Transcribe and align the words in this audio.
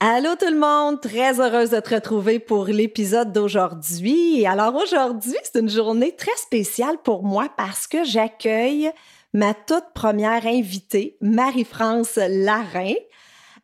Allô 0.00 0.36
tout 0.36 0.46
le 0.48 0.60
monde, 0.60 1.00
très 1.00 1.40
heureuse 1.40 1.70
de 1.70 1.80
te 1.80 1.96
retrouver 1.96 2.38
pour 2.38 2.66
l'épisode 2.66 3.32
d'aujourd'hui. 3.32 4.46
Alors 4.46 4.76
aujourd'hui, 4.76 5.34
c'est 5.42 5.58
une 5.58 5.68
journée 5.68 6.14
très 6.14 6.36
spéciale 6.36 6.98
pour 7.02 7.24
moi 7.24 7.48
parce 7.56 7.88
que 7.88 8.04
j'accueille 8.04 8.92
ma 9.34 9.54
toute 9.54 9.86
première 9.96 10.46
invitée, 10.46 11.16
Marie-France 11.20 12.14
Larin. 12.14 12.94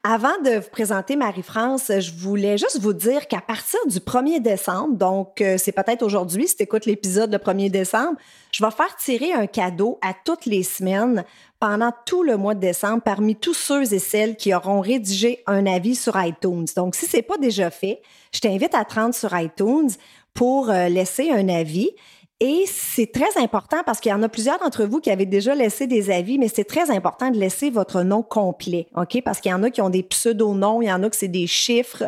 Avant 0.07 0.39
de 0.45 0.57
vous 0.57 0.69
présenter 0.71 1.17
Marie-France, 1.17 1.91
je 1.99 2.13
voulais 2.13 2.59
juste 2.59 2.79
vous 2.79 2.93
dire 2.93 3.27
qu'à 3.27 3.41
partir 3.41 3.81
du 3.87 4.01
1er 4.01 4.39
décembre, 4.39 4.99
donc 4.99 5.41
euh, 5.41 5.57
c'est 5.57 5.73
peut-être 5.73 6.03
aujourd'hui 6.03 6.47
si 6.47 6.57
tu 6.57 6.65
écoutes 6.65 6.85
l'épisode 6.85 7.33
le 7.33 7.39
1er 7.39 7.71
décembre, 7.71 8.19
je 8.53 8.63
vais 8.63 8.71
faire 8.71 8.95
tirer 8.97 9.33
un 9.33 9.47
cadeau 9.47 9.99
à 10.03 10.13
toutes 10.13 10.45
les 10.45 10.63
semaines 10.63 11.25
pendant 11.59 11.91
tout 12.05 12.23
le 12.23 12.37
mois 12.37 12.55
de 12.55 12.61
décembre 12.61 13.01
parmi 13.03 13.35
tous 13.35 13.55
ceux 13.55 13.95
et 13.95 13.99
celles 13.99 14.37
qui 14.37 14.53
auront 14.53 14.83
rédigé 14.83 15.43
un 15.47 15.65
avis 15.65 15.95
sur 15.95 16.21
iTunes. 16.23 16.67
Donc 16.77 16.97
si 16.97 17.07
c'est 17.07 17.23
pas 17.23 17.39
déjà 17.39 17.71
fait, 17.71 18.03
je 18.31 18.41
t'invite 18.41 18.75
à 18.75 18.85
te 18.85 18.97
rendre 18.97 19.15
sur 19.15 19.35
iTunes 19.35 19.89
pour 20.35 20.69
euh, 20.69 20.89
laisser 20.89 21.31
un 21.31 21.49
avis. 21.49 21.89
Et 22.41 22.65
c'est 22.67 23.13
très 23.13 23.41
important 23.41 23.79
parce 23.87 24.01
qu'il 24.01 24.11
y 24.11 24.15
en 24.15 24.23
a 24.23 24.29
plusieurs 24.29 24.59
d'entre 24.59 24.85
vous 24.85 25.01
qui 25.01 25.11
avaient 25.11 25.25
déjà 25.25 25.55
laissé 25.55 25.87
des 25.87 26.11
avis, 26.11 26.39
mais 26.39 26.49
c'est 26.49 26.65
très 26.65 26.91
important 26.91 27.31
de 27.31 27.39
laisser 27.39 27.71
votre 27.71 28.03
nom 28.03 28.23
complet, 28.23 28.89
OK? 28.97 29.23
Parce 29.25 29.41
qu'il 29.41 29.53
y 29.53 29.55
en 29.55 29.63
a 29.63 29.71
qui 29.71 29.81
ont 29.81 29.91
des 29.91 30.03
pseudo-noms, 30.03 30.83
il 30.83 30.89
y 30.89 30.93
en 30.93 31.03
a 31.05 31.09
que 31.09 31.17
c'est 31.17 31.29
des 31.29 31.47
chiffres. 31.47 32.05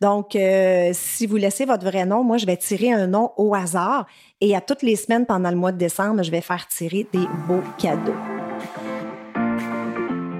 Donc, 0.00 0.34
euh, 0.34 0.90
si 0.92 1.26
vous 1.26 1.36
laissez 1.36 1.64
votre 1.64 1.84
vrai 1.84 2.06
nom, 2.06 2.24
moi, 2.24 2.38
je 2.38 2.46
vais 2.46 2.56
tirer 2.56 2.92
un 2.92 3.06
nom 3.06 3.32
au 3.36 3.54
hasard 3.54 4.06
et 4.40 4.54
à 4.54 4.60
toutes 4.60 4.82
les 4.82 4.96
semaines 4.96 5.26
pendant 5.26 5.50
le 5.50 5.56
mois 5.56 5.72
de 5.72 5.78
décembre, 5.78 6.22
je 6.22 6.30
vais 6.30 6.40
faire 6.40 6.66
tirer 6.68 7.06
des 7.12 7.26
beaux 7.46 7.62
cadeaux. 7.78 8.14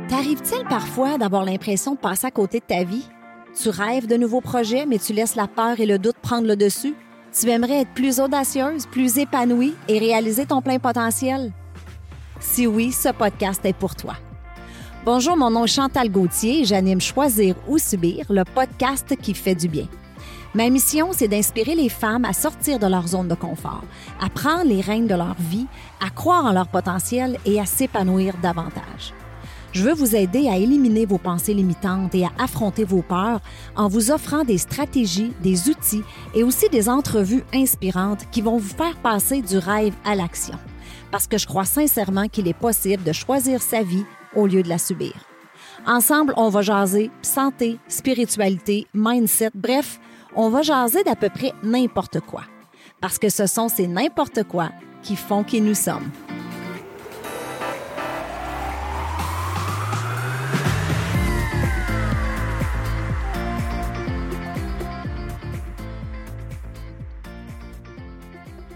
T'arrive-t-il 0.09 0.65
parfois 0.69 1.17
d'avoir 1.17 1.45
l'impression 1.45 1.95
de 1.95 1.99
passer 1.99 2.27
à 2.27 2.31
côté 2.33 2.59
de 2.59 2.65
ta 2.65 2.83
vie? 2.83 3.09
Tu 3.61 3.69
rêves 3.69 4.07
de 4.07 4.17
nouveaux 4.17 4.41
projets, 4.41 4.85
mais 4.85 4.99
tu 4.99 5.13
laisses 5.13 5.37
la 5.37 5.47
peur 5.47 5.81
et 5.81 5.87
le 5.87 5.99
doute 5.99 6.17
prendre 6.21 6.47
le 6.47 6.57
dessus? 6.57 6.95
Tu 7.33 7.49
aimerais 7.51 7.83
être 7.83 7.93
plus 7.95 8.21
audacieuse, 8.21 8.87
plus 8.87 9.19
épanouie 9.19 9.75
et 9.87 9.99
réaliser 9.99 10.47
ton 10.47 10.63
plein 10.63 10.79
potentiel? 10.79 11.53
Si 12.41 12.67
oui, 12.67 12.91
ce 12.91 13.11
podcast 13.11 13.61
est 13.65 13.75
pour 13.75 13.95
toi. 13.95 14.15
Bonjour, 15.05 15.37
mon 15.37 15.51
nom 15.51 15.65
est 15.65 15.69
Chantal 15.69 16.11
Gauthier 16.11 16.61
et 16.61 16.65
j'anime 16.65 17.01
Choisir 17.01 17.55
ou 17.69 17.79
Subir, 17.79 18.27
le 18.31 18.45
podcast 18.45 19.15
qui 19.21 19.35
fait 19.35 19.55
du 19.55 19.69
bien. 19.69 19.87
Ma 20.55 20.71
mission, 20.71 21.11
c'est 21.13 21.29
d'inspirer 21.29 21.75
les 21.75 21.91
femmes 21.91 22.25
à 22.25 22.33
sortir 22.33 22.79
de 22.79 22.87
leur 22.87 23.07
zone 23.07 23.29
de 23.29 23.35
confort, 23.35 23.85
à 24.21 24.31
prendre 24.31 24.65
les 24.65 24.81
rênes 24.81 25.07
de 25.07 25.15
leur 25.15 25.37
vie, 25.39 25.67
à 26.05 26.09
croire 26.09 26.47
en 26.47 26.53
leur 26.53 26.69
potentiel 26.69 27.39
et 27.45 27.61
à 27.61 27.67
s'épanouir 27.67 28.35
davantage. 28.43 29.13
Je 29.73 29.83
veux 29.85 29.93
vous 29.93 30.17
aider 30.17 30.49
à 30.49 30.57
éliminer 30.57 31.05
vos 31.05 31.19
pensées 31.19 31.53
limitantes 31.53 32.15
et 32.15 32.25
à 32.25 32.31
affronter 32.39 32.85
vos 32.85 33.03
peurs 33.03 33.41
en 33.77 33.89
vous 33.89 34.11
offrant 34.11 34.45
des 34.45 34.59
stratégies, 34.59 35.33
des 35.43 35.69
outils 35.69 36.03
et 36.35 36.43
aussi 36.43 36.69
des 36.71 36.89
entrevues 36.89 37.45
inspirantes 37.53 38.25
qui 38.31 38.41
vont 38.41 38.57
vous 38.57 38.75
faire 38.75 38.97
passer 38.97 39.43
du 39.43 39.59
rêve 39.59 39.95
à 40.05 40.15
l'action. 40.15 40.59
Parce 41.11 41.27
que 41.27 41.39
je 41.39 41.47
crois 41.47 41.67
sincèrement 41.67 42.29
qu'il 42.29 42.49
est 42.49 42.55
possible 42.55 43.05
de 43.05 43.13
choisir 43.13 43.61
sa 43.61 43.83
vie 43.83 44.05
au 44.35 44.47
lieu 44.47 44.63
de 44.63 44.69
la 44.69 44.79
subir. 44.79 45.13
Ensemble, 45.87 46.33
on 46.37 46.49
va 46.49 46.63
jaser 46.63 47.11
santé, 47.23 47.79
spiritualité, 47.89 48.87
mindset, 48.95 49.51
bref, 49.55 50.01
on 50.35 50.51
va 50.51 50.63
jaser 50.63 51.05
d'à 51.05 51.15
peu 51.15 51.29
près 51.29 51.53
n'importe 51.63 52.21
quoi. 52.21 52.43
Parce 53.01 53.19
que 53.19 53.29
ce 53.29 53.47
sont 53.47 53.69
ces 53.69 53.87
n'importe 53.87 54.45
quoi 54.45 54.71
qui 55.03 55.15
font 55.15 55.45
qui 55.45 55.61
nous 55.61 55.75
sommes. 55.75 56.11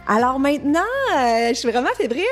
Alors 0.08 0.40
maintenant, 0.40 0.80
euh, 1.14 1.48
je 1.50 1.54
suis 1.54 1.70
vraiment 1.70 1.92
fébrile. 1.96 2.24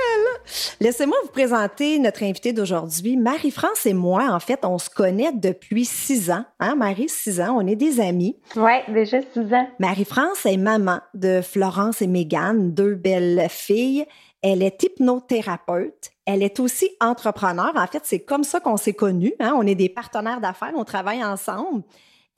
Laissez-moi 0.81 1.17
vous 1.23 1.31
présenter 1.31 2.01
notre 2.01 2.25
invitée 2.25 2.53
d'aujourd'hui. 2.53 3.17
Marie-France 3.17 3.87
et 3.87 3.95
moi, 3.95 4.29
en 4.31 4.41
fait, 4.41 4.65
on 4.65 4.79
se 4.79 4.91
connaît 4.91 5.33
depuis 5.33 5.85
six 5.85 6.33
ans. 6.33 6.45
Hein, 6.59 6.75
Marie, 6.75 7.09
six 7.09 7.41
ans, 7.41 7.57
on 7.57 7.67
est 7.67 7.77
des 7.77 8.01
amis. 8.01 8.37
Oui, 8.57 8.73
déjà 8.89 9.21
six 9.33 9.55
ans. 9.55 9.69
Marie-France 9.79 10.47
est 10.47 10.57
maman 10.57 11.01
de 11.15 11.41
Florence 11.43 12.03
et 12.03 12.09
Mégane, 12.09 12.73
deux 12.75 12.97
belles 12.97 13.47
filles. 13.49 14.05
Elle 14.43 14.63
est 14.63 14.83
hypnothérapeute. 14.83 16.11
Elle 16.27 16.43
est 16.43 16.59
aussi 16.59 16.91
entrepreneur. 17.01 17.73
En 17.77 17.87
fait, 17.87 18.03
c'est 18.05 18.21
comme 18.21 18.45
ça 18.45 18.59
qu'on 18.59 18.79
s'est 18.79 18.95
connus. 18.95 19.35
Hein. 19.39 19.53
On 19.57 19.67
est 19.67 19.77
des 19.77 19.89
partenaires 19.89 20.41
d'affaires, 20.41 20.73
on 20.77 20.85
travaille 20.85 21.23
ensemble. 21.23 21.85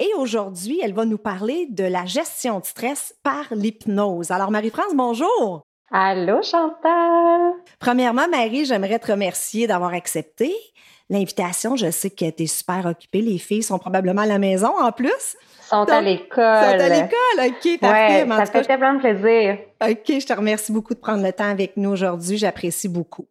Et 0.02 0.14
aujourd'hui, 0.18 0.80
elle 0.82 0.94
va 0.94 1.04
nous 1.04 1.16
parler 1.16 1.68
de 1.70 1.84
la 1.84 2.06
gestion 2.06 2.58
de 2.58 2.64
stress 2.64 3.14
par 3.22 3.44
l'hypnose. 3.52 4.32
Alors, 4.32 4.50
Marie-France, 4.50 4.94
bonjour. 4.96 5.62
Allô, 5.92 6.42
Chantal. 6.42 7.52
Premièrement, 7.78 8.26
Marie, 8.28 8.64
j'aimerais 8.64 8.98
te 8.98 9.12
remercier 9.12 9.68
d'avoir 9.68 9.94
accepté 9.94 10.52
l'invitation. 11.08 11.76
Je 11.76 11.88
sais 11.92 12.10
que 12.10 12.28
tu 12.28 12.42
es 12.42 12.46
super 12.48 12.84
occupée. 12.84 13.22
Les 13.22 13.38
filles 13.38 13.62
sont 13.62 13.78
probablement 13.78 14.22
à 14.22 14.26
la 14.26 14.40
maison 14.40 14.76
en 14.76 14.90
plus. 14.90 15.36
Sont 15.70 15.88
à 15.88 16.00
l'école. 16.00 16.34
Sont 16.34 16.80
à 16.80 16.88
l'école, 16.88 17.46
OK, 17.46 17.80
parfait. 17.80 18.24
Ouais, 18.24 18.36
ça 18.38 18.46
fait 18.46 18.62
tellement 18.62 18.94
de 18.94 18.98
plaisir. 18.98 19.58
OK, 19.88 20.20
je 20.20 20.26
te 20.26 20.32
remercie 20.32 20.72
beaucoup 20.72 20.94
de 20.94 20.98
prendre 20.98 21.22
le 21.22 21.32
temps 21.32 21.48
avec 21.48 21.76
nous 21.76 21.90
aujourd'hui. 21.90 22.38
J'apprécie 22.38 22.88
beaucoup. 22.88 23.26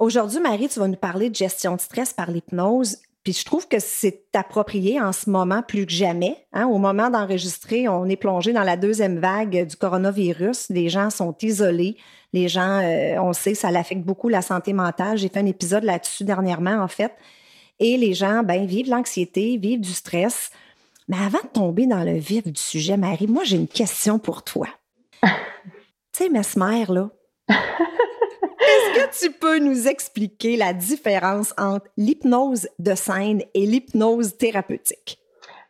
Aujourd'hui, 0.00 0.40
Marie, 0.40 0.68
tu 0.68 0.80
vas 0.80 0.88
nous 0.88 0.96
parler 0.96 1.30
de 1.30 1.36
gestion 1.36 1.76
de 1.76 1.80
stress 1.80 2.12
par 2.12 2.28
l'hypnose. 2.28 2.98
Puis 3.26 3.32
je 3.32 3.44
trouve 3.44 3.66
que 3.66 3.80
c'est 3.80 4.22
approprié 4.34 5.00
en 5.00 5.10
ce 5.10 5.28
moment 5.28 5.60
plus 5.60 5.84
que 5.84 5.90
jamais. 5.90 6.46
Hein. 6.52 6.66
Au 6.66 6.78
moment 6.78 7.10
d'enregistrer, 7.10 7.88
on 7.88 8.04
est 8.04 8.14
plongé 8.14 8.52
dans 8.52 8.62
la 8.62 8.76
deuxième 8.76 9.18
vague 9.18 9.66
du 9.66 9.74
coronavirus. 9.74 10.68
Les 10.68 10.88
gens 10.88 11.10
sont 11.10 11.34
isolés. 11.42 11.96
Les 12.32 12.46
gens, 12.46 12.78
euh, 12.84 13.20
on 13.20 13.32
sait, 13.32 13.56
ça 13.56 13.72
l'affecte 13.72 14.02
beaucoup 14.02 14.28
la 14.28 14.42
santé 14.42 14.72
mentale. 14.72 15.18
J'ai 15.18 15.28
fait 15.28 15.40
un 15.40 15.46
épisode 15.46 15.82
là-dessus 15.82 16.22
dernièrement, 16.22 16.80
en 16.80 16.86
fait. 16.86 17.16
Et 17.80 17.96
les 17.96 18.14
gens, 18.14 18.44
ben, 18.44 18.64
vivent 18.64 18.90
l'anxiété, 18.90 19.56
vivent 19.56 19.80
du 19.80 19.92
stress. 19.92 20.52
Mais 21.08 21.16
avant 21.16 21.42
de 21.42 21.48
tomber 21.52 21.88
dans 21.88 22.04
le 22.04 22.18
vif 22.18 22.44
du 22.44 22.60
sujet, 22.60 22.96
Marie, 22.96 23.26
moi, 23.26 23.42
j'ai 23.42 23.56
une 23.56 23.66
question 23.66 24.20
pour 24.20 24.44
toi. 24.44 24.68
tu 25.24 25.30
sais, 26.12 26.28
Mesmer, 26.28 26.84
là. 26.88 27.10
Est-ce 28.60 29.00
que 29.00 29.26
tu 29.26 29.32
peux 29.32 29.58
nous 29.58 29.88
expliquer 29.88 30.56
la 30.56 30.72
différence 30.72 31.54
entre 31.58 31.86
l'hypnose 31.96 32.68
de 32.78 32.94
scène 32.94 33.42
et 33.54 33.66
l'hypnose 33.66 34.36
thérapeutique? 34.36 35.18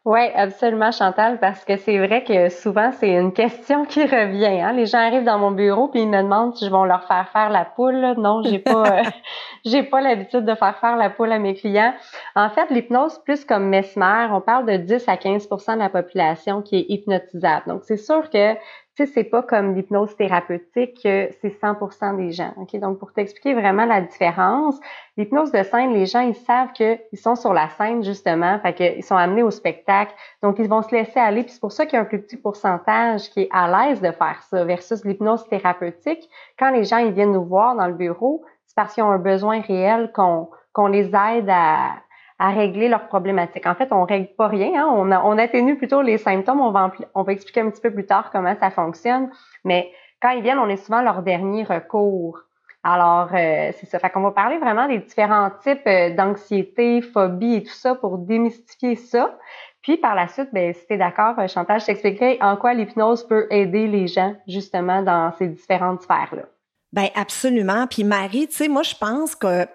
Oui, 0.06 0.20
absolument, 0.36 0.92
Chantal, 0.92 1.40
parce 1.40 1.64
que 1.64 1.76
c'est 1.76 1.98
vrai 1.98 2.22
que 2.22 2.48
souvent, 2.48 2.92
c'est 2.92 3.10
une 3.10 3.32
question 3.32 3.84
qui 3.84 4.04
revient. 4.04 4.60
Hein. 4.60 4.72
Les 4.72 4.86
gens 4.86 4.98
arrivent 4.98 5.24
dans 5.24 5.40
mon 5.40 5.50
bureau 5.50 5.88
puis 5.88 6.02
ils 6.02 6.08
me 6.08 6.22
demandent 6.22 6.54
si 6.54 6.64
je 6.64 6.70
vais 6.70 6.86
leur 6.86 7.02
faire 7.08 7.28
faire 7.32 7.50
la 7.50 7.64
poule. 7.64 8.14
Non, 8.16 8.40
j'ai 8.44 8.60
pas, 8.60 8.84
euh, 8.84 9.02
j'ai 9.64 9.82
pas 9.82 10.00
l'habitude 10.00 10.44
de 10.44 10.54
faire 10.54 10.78
faire 10.78 10.96
la 10.96 11.10
poule 11.10 11.32
à 11.32 11.40
mes 11.40 11.54
clients. 11.54 11.92
En 12.36 12.48
fait, 12.50 12.70
l'hypnose, 12.70 13.18
plus 13.24 13.44
comme 13.44 13.68
mesmer, 13.68 14.28
on 14.30 14.40
parle 14.40 14.66
de 14.66 14.76
10 14.76 15.08
à 15.08 15.16
15% 15.16 15.74
de 15.74 15.78
la 15.80 15.88
population 15.88 16.62
qui 16.62 16.76
est 16.76 16.86
hypnotisable. 16.88 17.64
Donc, 17.66 17.82
c'est 17.82 17.96
sûr 17.96 18.30
que 18.30 18.54
tu 18.96 19.04
sais, 19.04 19.12
c'est 19.12 19.24
pas 19.24 19.42
comme 19.42 19.74
l'hypnose 19.74 20.16
thérapeutique, 20.16 21.00
c'est 21.02 21.60
100% 21.60 22.16
des 22.16 22.32
gens. 22.32 22.54
Ok, 22.56 22.74
donc 22.80 22.98
pour 22.98 23.12
t'expliquer 23.12 23.52
vraiment 23.52 23.84
la 23.84 24.00
différence, 24.00 24.80
l'hypnose 25.18 25.52
de 25.52 25.62
scène, 25.62 25.92
les 25.92 26.06
gens 26.06 26.20
ils 26.20 26.34
savent 26.34 26.72
qu'ils 26.72 26.98
sont 27.12 27.36
sur 27.36 27.52
la 27.52 27.68
scène 27.68 28.02
justement, 28.02 28.58
fait 28.60 28.72
qu'ils 28.72 29.04
sont 29.04 29.16
amenés 29.16 29.42
au 29.42 29.50
spectacle, 29.50 30.14
donc 30.42 30.58
ils 30.58 30.68
vont 30.68 30.80
se 30.80 30.94
laisser 30.94 31.20
aller. 31.20 31.42
Puis 31.42 31.52
c'est 31.52 31.60
pour 31.60 31.72
ça 31.72 31.84
qu'il 31.84 31.96
y 31.96 31.98
a 31.98 32.02
un 32.02 32.06
plus 32.06 32.22
petit 32.22 32.38
pourcentage 32.38 33.28
qui 33.30 33.42
est 33.42 33.48
à 33.52 33.68
l'aise 33.68 34.00
de 34.00 34.12
faire 34.12 34.42
ça 34.48 34.64
versus 34.64 35.04
l'hypnose 35.04 35.46
thérapeutique. 35.48 36.26
Quand 36.58 36.70
les 36.70 36.84
gens 36.84 36.98
ils 36.98 37.12
viennent 37.12 37.32
nous 37.32 37.44
voir 37.44 37.76
dans 37.76 37.86
le 37.88 37.94
bureau, 37.94 38.44
c'est 38.64 38.74
parce 38.74 38.94
qu'ils 38.94 39.04
ont 39.04 39.10
un 39.10 39.18
besoin 39.18 39.60
réel 39.60 40.10
qu'on 40.14 40.48
qu'on 40.72 40.88
les 40.88 41.06
aide 41.06 41.48
à 41.48 41.92
à 42.38 42.50
régler 42.50 42.88
leurs 42.88 43.08
problématiques. 43.08 43.66
En 43.66 43.74
fait, 43.74 43.88
on 43.92 44.04
règle 44.04 44.28
pas 44.36 44.48
rien, 44.48 44.86
hein? 44.86 44.88
on, 44.88 45.38
atténue 45.38 45.76
plutôt 45.76 46.02
les 46.02 46.18
symptômes. 46.18 46.60
On 46.60 46.70
va, 46.70 46.92
on 47.14 47.22
va 47.22 47.32
expliquer 47.32 47.60
un 47.60 47.70
petit 47.70 47.80
peu 47.80 47.90
plus 47.90 48.06
tard 48.06 48.30
comment 48.30 48.54
ça 48.60 48.70
fonctionne. 48.70 49.30
Mais 49.64 49.90
quand 50.20 50.30
ils 50.30 50.42
viennent, 50.42 50.58
on 50.58 50.68
est 50.68 50.76
souvent 50.76 51.02
leur 51.02 51.22
dernier 51.22 51.64
recours. 51.64 52.40
Alors, 52.82 53.30
euh, 53.34 53.72
c'est 53.78 53.86
ça. 53.86 53.98
Fait 53.98 54.10
qu'on 54.10 54.20
va 54.20 54.30
parler 54.30 54.58
vraiment 54.58 54.86
des 54.86 54.98
différents 54.98 55.50
types 55.62 55.86
euh, 55.86 56.14
d'anxiété, 56.14 57.02
phobie 57.02 57.54
et 57.54 57.62
tout 57.64 57.74
ça 57.74 57.96
pour 57.96 58.18
démystifier 58.18 58.94
ça. 58.94 59.36
Puis 59.82 59.96
par 59.96 60.14
la 60.14 60.28
suite, 60.28 60.50
ben, 60.52 60.72
si 60.72 60.86
tu 60.86 60.94
es 60.94 60.96
d'accord, 60.96 61.38
euh, 61.38 61.48
Chantal, 61.48 61.80
je 61.80 61.86
t'expliquerai 61.86 62.38
en 62.40 62.56
quoi 62.56 62.74
l'hypnose 62.74 63.26
peut 63.26 63.48
aider 63.50 63.88
les 63.88 64.06
gens 64.06 64.36
justement 64.46 65.02
dans 65.02 65.32
ces 65.32 65.48
différentes 65.48 66.02
sphères-là. 66.02 66.42
Ben 66.92 67.08
absolument. 67.16 67.86
Puis 67.88 68.04
Marie, 68.04 68.46
tu 68.46 68.54
sais, 68.54 68.68
moi 68.68 68.82
je 68.82 68.94
pense 68.94 69.34
que 69.34 69.66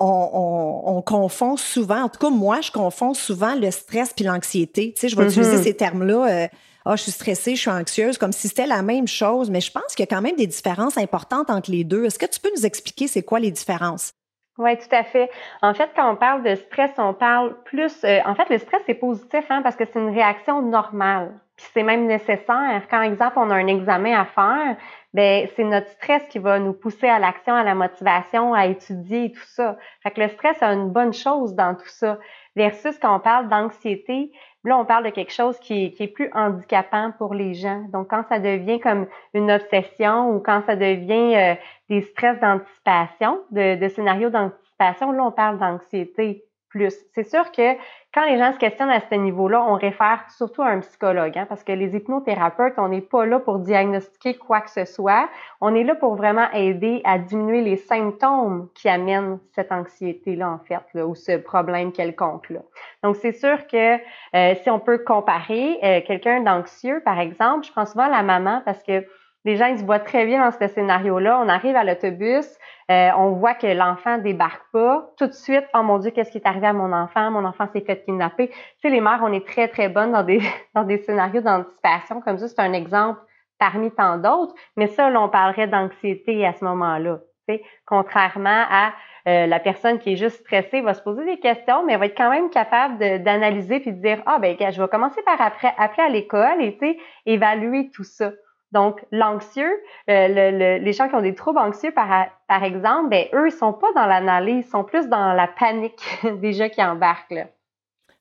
on, 0.00 1.02
confond 1.02 1.56
souvent, 1.56 2.02
en 2.02 2.08
tout 2.08 2.18
cas 2.18 2.30
moi, 2.30 2.60
je 2.60 2.70
confonds 2.70 3.14
souvent 3.14 3.54
le 3.54 3.70
stress 3.70 4.12
puis 4.12 4.24
l'anxiété. 4.24 4.92
Tu 4.94 5.00
sais, 5.00 5.08
je 5.08 5.16
vais 5.16 5.24
utiliser 5.24 5.56
mm-hmm. 5.56 5.62
ces 5.62 5.76
termes-là. 5.76 6.44
Euh, 6.44 6.48
ah, 6.86 6.96
je 6.96 7.02
suis 7.02 7.12
stressée, 7.12 7.56
je 7.56 7.60
suis 7.60 7.70
anxieuse, 7.70 8.16
comme 8.16 8.32
si 8.32 8.48
c'était 8.48 8.66
la 8.66 8.82
même 8.82 9.06
chose. 9.06 9.50
Mais 9.50 9.60
je 9.60 9.70
pense 9.70 9.94
qu'il 9.94 10.00
y 10.00 10.08
a 10.08 10.14
quand 10.14 10.22
même 10.22 10.36
des 10.36 10.46
différences 10.46 10.96
importantes 10.96 11.50
entre 11.50 11.70
les 11.70 11.84
deux. 11.84 12.04
Est-ce 12.04 12.18
que 12.18 12.26
tu 12.26 12.40
peux 12.40 12.50
nous 12.56 12.64
expliquer 12.64 13.06
c'est 13.06 13.22
quoi 13.22 13.38
les 13.38 13.50
différences? 13.50 14.12
Oui, 14.58 14.76
tout 14.76 14.94
à 14.94 15.04
fait. 15.04 15.30
En 15.62 15.72
fait, 15.74 15.90
quand 15.96 16.12
on 16.12 16.16
parle 16.16 16.42
de 16.42 16.54
stress, 16.54 16.90
on 16.98 17.14
parle 17.14 17.56
plus. 17.64 18.04
Euh, 18.04 18.18
en 18.26 18.34
fait, 18.34 18.48
le 18.50 18.58
stress 18.58 18.82
c'est 18.86 18.94
positif, 18.94 19.44
hein, 19.48 19.62
parce 19.62 19.76
que 19.76 19.84
c'est 19.90 19.98
une 19.98 20.10
réaction 20.10 20.62
normale. 20.62 21.32
C'est 21.72 21.82
même 21.82 22.06
nécessaire. 22.06 22.82
Quand, 22.90 23.02
exemple, 23.02 23.34
on 23.36 23.50
a 23.50 23.54
un 23.54 23.66
examen 23.66 24.18
à 24.18 24.24
faire, 24.24 24.76
ben 25.12 25.46
c'est 25.54 25.64
notre 25.64 25.88
stress 25.88 26.22
qui 26.28 26.38
va 26.38 26.58
nous 26.58 26.72
pousser 26.72 27.08
à 27.08 27.18
l'action, 27.18 27.54
à 27.54 27.62
la 27.62 27.74
motivation, 27.74 28.54
à 28.54 28.66
étudier 28.66 29.32
tout 29.32 29.46
ça. 29.46 29.76
Fait 30.02 30.10
que 30.10 30.20
le 30.20 30.28
stress 30.28 30.62
a 30.62 30.72
une 30.72 30.90
bonne 30.90 31.12
chose 31.12 31.54
dans 31.54 31.74
tout 31.74 31.88
ça. 31.88 32.18
Versus 32.56 32.98
quand 32.98 33.16
on 33.16 33.20
parle 33.20 33.48
d'anxiété, 33.48 34.32
là, 34.64 34.78
on 34.78 34.84
parle 34.84 35.04
de 35.04 35.10
quelque 35.10 35.32
chose 35.32 35.58
qui 35.58 35.84
est, 35.84 35.90
qui 35.92 36.04
est 36.04 36.08
plus 36.08 36.30
handicapant 36.34 37.12
pour 37.18 37.34
les 37.34 37.54
gens. 37.54 37.84
Donc, 37.92 38.08
quand 38.08 38.24
ça 38.28 38.38
devient 38.38 38.80
comme 38.80 39.06
une 39.34 39.50
obsession 39.50 40.30
ou 40.30 40.40
quand 40.40 40.62
ça 40.66 40.76
devient 40.76 41.36
euh, 41.36 41.54
des 41.88 42.00
stress 42.02 42.38
d'anticipation, 42.40 43.40
de, 43.50 43.76
de 43.76 43.88
scénarios 43.88 44.30
d'anticipation, 44.30 45.12
là, 45.12 45.24
on 45.24 45.32
parle 45.32 45.58
d'anxiété 45.58 46.44
plus. 46.70 46.94
C'est 47.12 47.24
sûr 47.24 47.52
que 47.52 47.76
quand 48.12 48.24
les 48.24 48.38
gens 48.38 48.52
se 48.52 48.58
questionnent 48.58 48.90
à 48.90 49.00
ce 49.00 49.14
niveau-là, 49.14 49.62
on 49.62 49.74
réfère 49.74 50.24
surtout 50.36 50.62
à 50.62 50.68
un 50.68 50.80
psychologue, 50.80 51.36
hein, 51.36 51.46
parce 51.48 51.62
que 51.62 51.72
les 51.72 51.94
hypnothérapeutes, 51.94 52.74
on 52.78 52.88
n'est 52.88 53.00
pas 53.00 53.26
là 53.26 53.38
pour 53.38 53.58
diagnostiquer 53.58 54.34
quoi 54.34 54.60
que 54.62 54.70
ce 54.70 54.84
soit. 54.84 55.28
On 55.60 55.74
est 55.74 55.84
là 55.84 55.94
pour 55.94 56.16
vraiment 56.16 56.50
aider 56.52 57.02
à 57.04 57.18
diminuer 57.18 57.60
les 57.60 57.76
symptômes 57.76 58.68
qui 58.74 58.88
amènent 58.88 59.38
cette 59.52 59.70
anxiété-là, 59.70 60.50
en 60.50 60.58
fait, 60.58 60.80
là, 60.94 61.06
ou 61.06 61.14
ce 61.14 61.36
problème 61.36 61.92
quelconque-là. 61.92 62.60
Donc, 63.04 63.16
c'est 63.16 63.32
sûr 63.32 63.66
que 63.66 63.96
euh, 64.34 64.54
si 64.62 64.70
on 64.70 64.80
peut 64.80 64.98
comparer 64.98 65.78
euh, 65.82 66.00
quelqu'un 66.04 66.40
d'anxieux, 66.40 67.02
par 67.04 67.20
exemple, 67.20 67.66
je 67.66 67.72
prends 67.72 67.86
souvent 67.86 68.08
la 68.08 68.22
maman 68.22 68.62
parce 68.64 68.82
que 68.82 69.04
les 69.44 69.56
gens, 69.56 69.66
ils 69.66 69.78
se 69.78 69.84
voient 69.84 70.00
très 70.00 70.26
bien 70.26 70.44
dans 70.44 70.50
ce 70.50 70.66
scénario-là. 70.66 71.40
On 71.42 71.48
arrive 71.48 71.76
à 71.76 71.84
l'autobus, 71.84 72.46
euh, 72.90 73.10
on 73.16 73.32
voit 73.32 73.54
que 73.54 73.66
l'enfant 73.66 74.18
débarque 74.18 74.62
pas. 74.72 75.10
Tout 75.16 75.26
de 75.26 75.32
suite, 75.32 75.64
oh 75.74 75.82
mon 75.82 75.98
Dieu, 75.98 76.10
qu'est-ce 76.10 76.30
qui 76.30 76.38
est 76.38 76.46
arrivé 76.46 76.66
à 76.66 76.72
mon 76.72 76.92
enfant? 76.92 77.30
Mon 77.30 77.44
enfant 77.44 77.66
s'est 77.72 77.80
fait 77.80 78.04
kidnapper. 78.04 78.48
Tu 78.48 78.56
sais, 78.82 78.90
les 78.90 79.00
mères, 79.00 79.20
on 79.22 79.32
est 79.32 79.46
très, 79.46 79.68
très 79.68 79.88
bonnes 79.88 80.12
dans 80.12 80.24
des, 80.24 80.40
dans 80.74 80.84
des 80.84 80.98
scénarios 80.98 81.40
d'anticipation. 81.40 82.20
Comme 82.20 82.38
ça, 82.38 82.48
c'est 82.48 82.60
un 82.60 82.72
exemple 82.72 83.20
parmi 83.58 83.90
tant 83.90 84.18
d'autres. 84.18 84.54
Mais 84.76 84.88
ça, 84.88 85.08
on 85.08 85.28
parlerait 85.28 85.68
d'anxiété 85.68 86.46
à 86.46 86.52
ce 86.52 86.64
moment-là. 86.64 87.20
Tu 87.48 87.54
sais, 87.54 87.62
contrairement 87.86 88.64
à 88.70 88.92
euh, 89.28 89.46
la 89.46 89.60
personne 89.60 89.98
qui 89.98 90.12
est 90.12 90.16
juste 90.16 90.40
stressée 90.40 90.80
va 90.80 90.94
se 90.94 91.02
poser 91.02 91.24
des 91.24 91.38
questions, 91.38 91.84
mais 91.84 91.94
elle 91.94 92.00
va 92.00 92.06
être 92.06 92.16
quand 92.16 92.30
même 92.30 92.50
capable 92.50 92.98
d'analyser 93.22 93.80
puis 93.80 93.92
de 93.92 94.00
dire, 94.00 94.22
ah, 94.26 94.38
ben, 94.38 94.56
je 94.58 94.80
vais 94.80 94.88
commencer 94.88 95.20
par 95.22 95.40
appeler 95.40 96.02
à 96.02 96.08
l'école 96.08 96.60
et, 96.62 96.76
tu 96.76 96.86
sais, 96.86 96.98
évaluer 97.26 97.90
tout 97.90 98.04
ça. 98.04 98.32
Donc, 98.72 99.04
l'anxieux, 99.10 99.70
euh, 100.08 100.78
les 100.78 100.92
gens 100.92 101.08
qui 101.08 101.14
ont 101.14 101.22
des 101.22 101.34
troubles 101.34 101.58
anxieux, 101.58 101.92
par, 101.92 102.26
par 102.46 102.62
exemple, 102.62 103.08
ben, 103.08 103.26
eux, 103.34 103.48
ils 103.48 103.52
sont 103.52 103.72
pas 103.72 103.92
dans 103.94 104.06
l'analyse, 104.06 104.66
ils 104.66 104.70
sont 104.70 104.84
plus 104.84 105.08
dans 105.08 105.32
la 105.32 105.48
panique 105.48 106.02
déjà 106.40 106.68
qui 106.68 106.82
embarquent. 106.82 107.32
Là. 107.32 107.46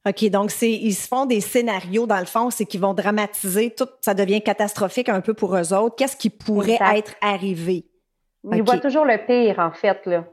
OK, 0.08 0.30
donc 0.30 0.50
c'est 0.50 0.72
ils 0.72 0.94
se 0.94 1.08
font 1.08 1.26
des 1.26 1.42
scénarios, 1.42 2.08
dans 2.08 2.20
le 2.20 2.26
fond, 2.26 2.50
c'est 2.50 2.66
qu'ils 2.66 2.80
vont 2.80 2.94
dramatiser, 2.94 3.72
tout 3.72 3.88
ça 4.02 4.14
devient 4.14 4.42
catastrophique 4.42 5.10
un 5.10 5.22
peu 5.22 5.34
pour 5.34 5.56
eux 5.56 5.74
autres. 5.74 5.96
Qu'est-ce 5.98 6.16
qui 6.16 6.30
pourrait 6.30 6.80
être 6.96 7.16
arrivé? 7.22 7.86
Ils 8.52 8.64
voient 8.64 8.80
toujours 8.80 9.06
le 9.06 9.18
pire, 9.18 9.60
en 9.60 9.72
fait. 9.72 10.06
Là. 10.06 10.24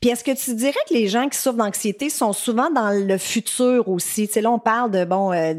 Puis 0.00 0.08
est-ce 0.08 0.24
que 0.24 0.30
tu 0.30 0.54
dirais 0.54 0.72
que 0.88 0.94
les 0.94 1.08
gens 1.08 1.28
qui 1.28 1.36
souffrent 1.36 1.58
d'anxiété 1.58 2.08
sont 2.08 2.32
souvent 2.32 2.70
dans 2.70 2.90
le 2.90 3.18
futur 3.18 3.86
aussi? 3.88 4.26
Tu 4.26 4.34
sais, 4.34 4.40
là, 4.40 4.50
on 4.50 4.58
parle 4.58 4.90
de, 4.90 5.04
bon, 5.04 5.30
euh, 5.32 5.52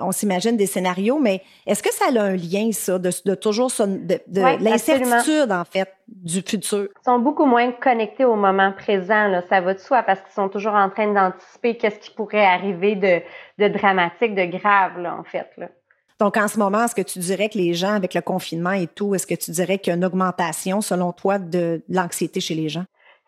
on 0.00 0.12
s'imagine 0.12 0.56
des 0.56 0.66
scénarios, 0.66 1.18
mais 1.18 1.42
est-ce 1.66 1.82
que 1.82 1.92
ça 1.92 2.06
a 2.14 2.22
un 2.22 2.36
lien, 2.36 2.70
ça, 2.72 2.98
de, 2.98 3.10
de 3.24 3.34
toujours 3.34 3.70
de, 3.78 4.20
de 4.26 4.62
l'incertitude, 4.62 5.50
en 5.50 5.64
fait, 5.64 5.88
du 6.08 6.42
futur? 6.42 6.88
Ils 7.00 7.04
sont 7.04 7.18
beaucoup 7.18 7.46
moins 7.46 7.72
connectés 7.72 8.26
au 8.26 8.36
moment 8.36 8.72
présent, 8.72 9.28
là, 9.28 9.42
ça 9.48 9.62
va 9.62 9.72
de 9.72 9.78
soi, 9.78 10.02
parce 10.02 10.20
qu'ils 10.20 10.34
sont 10.34 10.50
toujours 10.50 10.74
en 10.74 10.90
train 10.90 11.10
d'anticiper 11.12 11.78
qu'est-ce 11.78 11.98
qui 11.98 12.10
pourrait 12.10 12.44
arriver 12.44 12.96
de, 12.96 13.22
de 13.58 13.68
dramatique, 13.72 14.34
de 14.34 14.44
grave, 14.44 14.98
là, 15.00 15.16
en 15.18 15.24
fait. 15.24 15.48
Là. 15.56 15.68
Donc, 16.18 16.36
en 16.36 16.48
ce 16.48 16.58
moment, 16.58 16.84
est-ce 16.84 16.94
que 16.94 17.02
tu 17.02 17.18
dirais 17.18 17.48
que 17.48 17.58
les 17.58 17.74
gens, 17.74 17.92
avec 17.94 18.14
le 18.14 18.22
confinement 18.22 18.72
et 18.72 18.86
tout, 18.86 19.14
est-ce 19.14 19.26
que 19.26 19.34
tu 19.34 19.50
dirais 19.50 19.78
qu'il 19.78 19.90
y 19.90 19.94
a 19.94 19.96
une 19.96 20.04
augmentation, 20.04 20.80
selon 20.80 21.12
toi, 21.12 21.38
de 21.38 21.82
l'anxiété 21.88 22.40
chez 22.40 22.54
les 22.54 22.68
gens? 22.68 22.84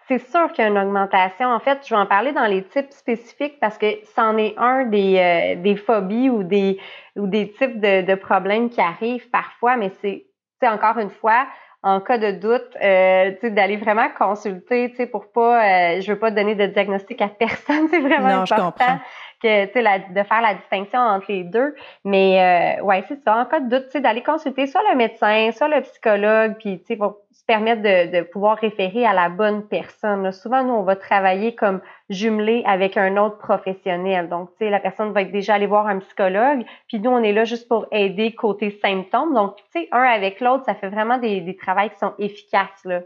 C'est 0.09 0.19
sûr 0.31 0.51
qu'il 0.53 0.65
y 0.65 0.67
a 0.67 0.71
une 0.71 0.79
augmentation. 0.79 1.49
En 1.49 1.61
fait, 1.61 1.87
je 1.87 1.95
vais 1.95 2.01
en 2.01 2.07
parler 2.07 2.33
dans 2.33 2.47
les 2.47 2.65
types 2.65 2.91
spécifiques 2.91 3.61
parce 3.61 3.77
que 3.77 3.87
c'en 4.15 4.39
est 4.39 4.55
un 4.57 4.87
des, 4.87 5.19
euh, 5.19 5.63
des 5.63 5.77
phobies 5.77 6.31
ou 6.31 6.43
des, 6.43 6.81
ou 7.15 7.27
des 7.27 7.53
types 7.53 7.79
de, 7.79 8.01
de 8.01 8.15
problèmes 8.15 8.71
qui 8.71 8.81
arrivent 8.81 9.29
parfois, 9.29 9.77
mais 9.77 9.93
c'est 10.01 10.25
encore 10.67 10.99
une 10.99 11.11
fois, 11.11 11.47
en 11.83 12.01
cas 12.01 12.19
de 12.19 12.33
doute, 12.33 12.77
euh, 12.83 13.33
d'aller 13.51 13.77
vraiment 13.77 14.09
consulter, 14.17 14.91
tu 14.91 14.97
sais, 14.97 15.07
pour 15.07 15.31
pas, 15.31 15.63
euh, 15.63 16.01
je 16.01 16.13
veux 16.13 16.19
pas 16.19 16.31
donner 16.31 16.55
de 16.55 16.67
diagnostic 16.67 17.21
à 17.21 17.29
personne, 17.39 17.89
c'est 17.91 18.01
vraiment 18.01 18.43
important 18.43 18.99
que, 19.41 19.67
tu 19.67 19.73
sais, 19.73 20.05
de 20.11 20.23
faire 20.25 20.41
la 20.41 20.55
distinction 20.55 20.99
entre 20.99 21.27
les 21.29 21.45
deux. 21.45 21.75
Mais 22.05 22.79
euh, 22.81 22.83
ouais, 22.83 23.05
c'est 23.07 23.23
ça. 23.23 23.37
En 23.37 23.45
cas 23.45 23.61
de 23.61 23.69
doute, 23.69 23.85
tu 23.87 23.93
sais, 23.93 24.01
d'aller 24.01 24.23
consulter 24.23 24.67
soit 24.67 24.83
le 24.91 24.97
médecin, 24.97 25.51
soit 25.53 25.69
le 25.69 25.81
psychologue, 25.83 26.57
puis 26.59 26.81
tu 26.81 26.87
sais, 26.87 26.97
pour 26.97 27.19
permettre 27.49 27.81
de, 27.81 28.19
de, 28.19 28.23
pouvoir 28.23 28.59
référer 28.59 29.07
à 29.07 29.15
la 29.15 29.31
bonne 29.31 29.67
personne. 29.67 30.31
Souvent, 30.33 30.63
nous, 30.63 30.75
on 30.75 30.83
va 30.83 30.97
travailler 30.97 31.55
comme 31.55 31.81
jumelé 32.11 32.63
avec 32.67 32.99
un 32.99 33.17
autre 33.17 33.39
professionnel. 33.39 34.29
Donc, 34.29 34.51
tu 34.51 34.67
sais, 34.67 34.71
la 34.71 34.81
personne 34.81 35.13
va 35.13 35.23
être 35.23 35.33
déjà 35.33 35.55
aller 35.55 35.67
voir 35.67 35.87
un 35.87 35.99
psychologue, 35.99 36.65
puis 36.89 37.01
nous, 37.01 37.11
on 37.11 37.23
est 37.23 37.33
là 37.33 37.45
juste 37.45 37.67
pour 37.67 37.87
aider 37.91 38.35
côté 38.35 38.79
symptômes. 38.83 39.35
Donc, 39.35 39.57
tu 39.57 39.81
sais, 39.81 39.89
un 39.93 40.03
avec 40.03 40.41
l'autre, 40.41 40.65
ça 40.67 40.75
fait 40.75 40.91
vraiment 40.91 41.17
des, 41.17 41.41
des 41.41 41.57
travails 41.57 41.89
qui 41.89 41.99
sont 41.99 42.13
efficaces, 42.19 42.85
là. 42.85 43.01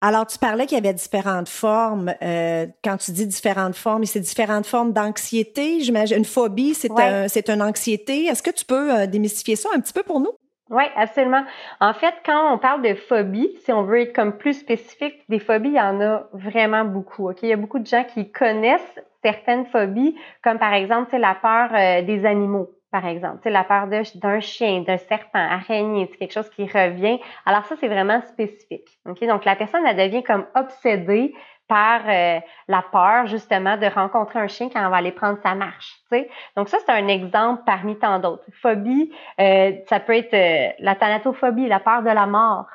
Alors, 0.00 0.26
tu 0.26 0.38
parlais 0.38 0.66
qu'il 0.66 0.76
y 0.76 0.78
avait 0.78 0.94
différentes 0.94 1.48
formes. 1.48 2.14
Euh, 2.22 2.66
quand 2.84 2.96
tu 2.98 3.12
dis 3.12 3.26
différentes 3.26 3.76
formes, 3.76 4.04
c'est 4.04 4.20
différentes 4.20 4.66
formes 4.66 4.92
d'anxiété. 4.92 5.80
J'imagine 5.80 6.18
une 6.18 6.24
phobie, 6.24 6.74
c'est 6.74 6.90
un, 6.90 7.26
une 7.26 7.62
anxiété. 7.62 8.26
Est-ce 8.26 8.42
que 8.42 8.50
tu 8.50 8.64
peux 8.64 8.94
euh, 8.94 9.06
démystifier 9.06 9.56
ça 9.56 9.70
un 9.74 9.80
petit 9.80 9.94
peu 9.94 10.02
pour 10.02 10.20
nous? 10.20 10.32
Oui, 10.68 10.82
absolument. 10.96 11.44
En 11.80 11.94
fait, 11.94 12.14
quand 12.24 12.52
on 12.52 12.58
parle 12.58 12.82
de 12.82 12.94
phobie, 12.94 13.56
si 13.64 13.72
on 13.72 13.82
veut 13.84 14.00
être 14.00 14.12
comme 14.14 14.36
plus 14.36 14.54
spécifique, 14.54 15.22
des 15.28 15.38
phobies, 15.38 15.68
il 15.68 15.74
y 15.76 15.80
en 15.80 16.00
a 16.00 16.24
vraiment 16.32 16.84
beaucoup. 16.84 17.30
Ok, 17.30 17.38
il 17.42 17.50
y 17.50 17.52
a 17.52 17.56
beaucoup 17.56 17.78
de 17.78 17.86
gens 17.86 18.02
qui 18.02 18.32
connaissent 18.32 18.98
certaines 19.22 19.66
phobies, 19.66 20.16
comme 20.42 20.58
par 20.58 20.72
exemple, 20.72 21.16
la 21.16 21.34
peur 21.36 21.70
euh, 21.72 22.02
des 22.02 22.26
animaux 22.26 22.70
par 22.90 23.06
exemple. 23.06 23.40
Tu 23.42 23.50
la 23.50 23.64
peur 23.64 23.88
d'un 23.88 24.40
chien, 24.40 24.80
d'un 24.80 24.96
serpent, 24.96 25.38
araignée, 25.38 26.08
c'est 26.10 26.16
quelque 26.16 26.32
chose 26.32 26.48
qui 26.50 26.64
revient. 26.64 27.18
Alors 27.44 27.64
ça, 27.66 27.74
c'est 27.78 27.88
vraiment 27.88 28.22
spécifique. 28.22 28.88
OK? 29.06 29.20
Donc, 29.26 29.44
la 29.44 29.54
personne, 29.54 29.84
elle 29.86 29.96
devient 29.96 30.22
comme 30.22 30.46
obsédée 30.54 31.34
par 31.68 32.02
euh, 32.08 32.38
la 32.68 32.84
peur, 32.92 33.26
justement, 33.26 33.76
de 33.76 33.86
rencontrer 33.86 34.38
un 34.38 34.46
chien 34.46 34.68
quand 34.72 34.84
on 34.86 34.90
va 34.90 34.96
aller 34.96 35.12
prendre 35.12 35.38
sa 35.42 35.54
marche. 35.54 35.94
Tu 36.10 36.18
sais? 36.18 36.30
Donc, 36.56 36.68
ça, 36.68 36.78
c'est 36.84 36.92
un 36.92 37.08
exemple 37.08 37.62
parmi 37.66 37.98
tant 37.98 38.18
d'autres. 38.18 38.44
Phobie, 38.62 39.12
euh, 39.40 39.72
ça 39.88 40.00
peut 40.00 40.16
être 40.16 40.34
euh, 40.34 40.72
la 40.78 40.94
thanatophobie, 40.94 41.66
la 41.66 41.80
peur 41.80 42.02
de 42.02 42.10
la 42.10 42.26
mort. 42.26 42.66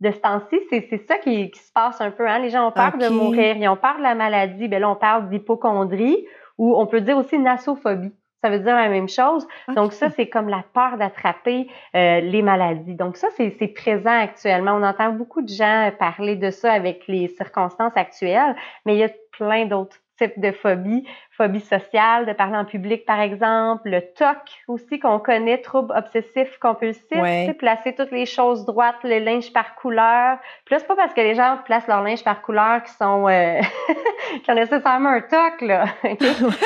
De 0.00 0.10
ce 0.10 0.16
temps-ci, 0.16 0.58
c'est 0.70 1.06
ça 1.06 1.18
qui, 1.18 1.52
se 1.54 1.72
passe 1.72 2.00
un 2.00 2.10
peu. 2.10 2.26
Hein? 2.26 2.38
Les 2.38 2.48
gens 2.48 2.68
ont 2.68 2.72
peur 2.72 2.96
de 2.96 3.08
mourir, 3.08 3.56
ils 3.56 3.68
ont 3.68 3.76
peur 3.76 3.98
de 3.98 4.02
la 4.02 4.14
maladie. 4.14 4.66
Bien 4.66 4.78
là, 4.78 4.88
on 4.88 4.96
parle 4.96 5.28
d'hypochondrie 5.28 6.26
ou 6.56 6.74
on 6.80 6.86
peut 6.86 7.02
dire 7.02 7.18
aussi 7.18 7.38
nasophobie 7.38 8.14
ça 8.42 8.50
veut 8.50 8.58
dire 8.58 8.74
la 8.74 8.88
même 8.88 9.08
chose. 9.08 9.46
Donc 9.74 9.92
ça, 9.92 10.10
c'est 10.10 10.28
comme 10.28 10.48
la 10.48 10.64
peur 10.72 10.96
d'attraper 10.96 11.68
euh, 11.94 12.20
les 12.20 12.42
maladies. 12.42 12.94
Donc 12.94 13.16
ça, 13.16 13.28
c'est 13.36 13.68
présent 13.68 14.18
actuellement. 14.18 14.72
On 14.72 14.82
entend 14.82 15.10
beaucoup 15.10 15.42
de 15.42 15.48
gens 15.48 15.90
parler 15.98 16.36
de 16.36 16.50
ça 16.50 16.72
avec 16.72 17.06
les 17.06 17.28
circonstances 17.28 17.96
actuelles, 17.96 18.56
mais 18.86 18.94
il 18.94 18.98
y 18.98 19.04
a 19.04 19.10
plein 19.32 19.66
d'autres 19.66 19.96
types 20.20 20.38
de 20.38 20.52
phobies 20.52 21.04
phobie 21.40 21.60
sociale, 21.60 22.26
de 22.26 22.34
parler 22.34 22.58
en 22.58 22.66
public, 22.66 23.06
par 23.06 23.18
exemple, 23.20 23.88
le 23.88 24.02
TOC 24.02 24.36
aussi 24.68 24.98
qu'on 24.98 25.18
connaît, 25.18 25.58
trouble 25.58 25.94
obsessif 25.96 26.58
compulsif, 26.58 27.12
ouais. 27.12 27.54
placer 27.54 27.94
toutes 27.94 28.10
les 28.10 28.26
choses 28.26 28.66
droites, 28.66 29.02
le 29.04 29.20
linge 29.20 29.50
par 29.52 29.74
couleur. 29.76 30.38
Puis 30.66 30.74
là, 30.74 30.80
c'est 30.80 30.86
pas 30.86 30.96
parce 30.96 31.14
que 31.14 31.20
les 31.22 31.34
gens 31.34 31.58
placent 31.64 31.86
leur 31.86 32.02
linge 32.02 32.22
par 32.22 32.42
couleur 32.42 32.82
qui 32.82 32.92
sont 32.92 33.26
euh, 33.28 33.58
qui 34.44 34.50
ont 34.50 34.54
nécessairement 34.54 35.08
un 35.08 35.22
TOC, 35.22 35.62
là. 35.62 35.86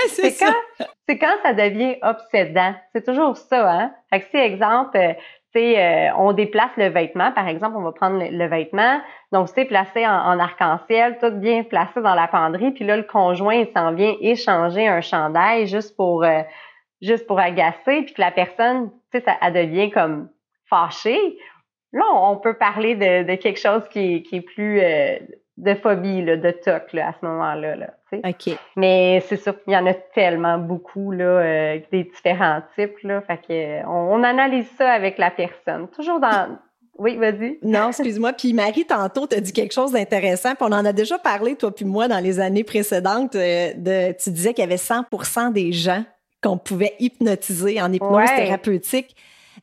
c'est 0.09 0.37
quand 0.37 0.87
c'est 1.09 1.19
quand 1.19 1.37
ça 1.45 1.53
devient 1.53 1.97
obsédant. 2.03 2.75
C'est 2.93 3.05
toujours 3.05 3.37
ça, 3.37 3.71
hein? 3.71 3.95
Fait 4.11 4.21
que 4.21 4.27
si, 4.31 4.37
exemple, 4.37 4.99
euh, 5.57 6.15
on 6.17 6.33
déplace 6.33 6.71
le 6.77 6.89
vêtement, 6.89 7.31
par 7.33 7.49
exemple, 7.49 7.77
on 7.77 7.83
va 7.83 7.93
prendre 7.93 8.19
le, 8.19 8.47
vêtement, 8.47 9.01
donc 9.33 9.49
c'est 9.49 9.65
placé 9.65 10.07
en, 10.07 10.39
arc-en-ciel, 10.39 11.19
tout 11.21 11.31
bien 11.31 11.63
placé 11.63 12.01
dans 12.01 12.15
la 12.15 12.27
penderie, 12.27 12.73
puis 12.73 12.85
là, 12.85 12.97
le 12.97 13.05
conjoint, 13.05 13.55
il 13.55 13.69
s'en 13.73 13.93
vient 13.93 14.15
échanger 14.21 14.89
un 14.89 15.01
chandail 15.01 15.67
juste 15.67 15.97
pour 15.97 16.25
euh, 16.25 16.43
juste 17.03 17.27
pour 17.27 17.39
agacer, 17.39 18.03
puis 18.03 18.15
que 18.15 18.21
la 18.21 18.31
personne, 18.31 18.91
tu 19.13 19.21
sais, 19.21 19.25
elle 19.43 19.53
devient 19.53 19.91
comme 19.91 20.29
fâchée. 20.69 21.39
Là, 21.93 22.05
on 22.15 22.37
peut 22.37 22.55
parler 22.55 22.97
de, 22.97 23.35
quelque 23.37 23.61
chose 23.61 23.87
qui, 23.89 24.27
est 24.33 24.41
plus 24.41 24.81
euh, 24.81 25.19
de 25.57 25.75
phobie, 25.75 26.23
là, 26.23 26.37
de 26.37 26.51
toc 26.51 26.93
là, 26.93 27.09
à 27.09 27.13
ce 27.13 27.25
moment-là. 27.27 27.77
Là, 27.77 27.91
OK. 28.23 28.57
Mais 28.77 29.23
c'est 29.27 29.37
sûr 29.37 29.55
qu'il 29.63 29.73
y 29.73 29.77
en 29.77 29.87
a 29.87 29.95
tellement 29.95 30.59
beaucoup, 30.59 31.11
là, 31.11 31.25
euh, 31.25 31.81
des 31.91 32.05
différents 32.05 32.63
types. 32.77 32.99
Là, 33.03 33.23
fait 33.23 33.39
que, 33.39 33.87
on, 33.87 34.23
analyse 34.23 34.69
ça 34.77 34.91
avec 34.93 35.19
la 35.19 35.31
personne. 35.31 35.89
Toujours 35.89 36.21
dans, 36.21 36.59
Oui, 36.99 37.17
vas-y. 37.17 37.59
Non, 37.63 37.89
excuse-moi. 37.89 38.33
Puis 38.33 38.53
Marie, 38.53 38.85
tantôt, 38.85 39.27
tu 39.27 39.37
as 39.37 39.41
dit 39.41 39.53
quelque 39.53 39.75
chose 39.75 39.93
d'intéressant. 39.93 40.55
Puis 40.55 40.65
on 40.69 40.73
en 40.73 40.85
a 40.85 40.93
déjà 40.93 41.19
parlé, 41.19 41.57
toi 41.57 41.75
puis 41.75 41.85
moi, 41.85 42.09
dans 42.09 42.21
les 42.21 42.41
années 42.41 42.65
précédentes. 42.65 43.35
Euh, 43.35 43.73
de, 43.77 44.13
tu 44.13 44.31
disais 44.31 44.55
qu'il 44.55 44.63
y 44.63 44.67
avait 44.67 44.77
100% 44.77 45.53
des 45.53 45.73
gens 45.73 46.05
qu'on 46.43 46.59
pouvait 46.59 46.95
hypnotiser 47.01 47.81
en 47.81 47.93
hypnose 47.93 48.29
thérapeutique. 48.37 49.17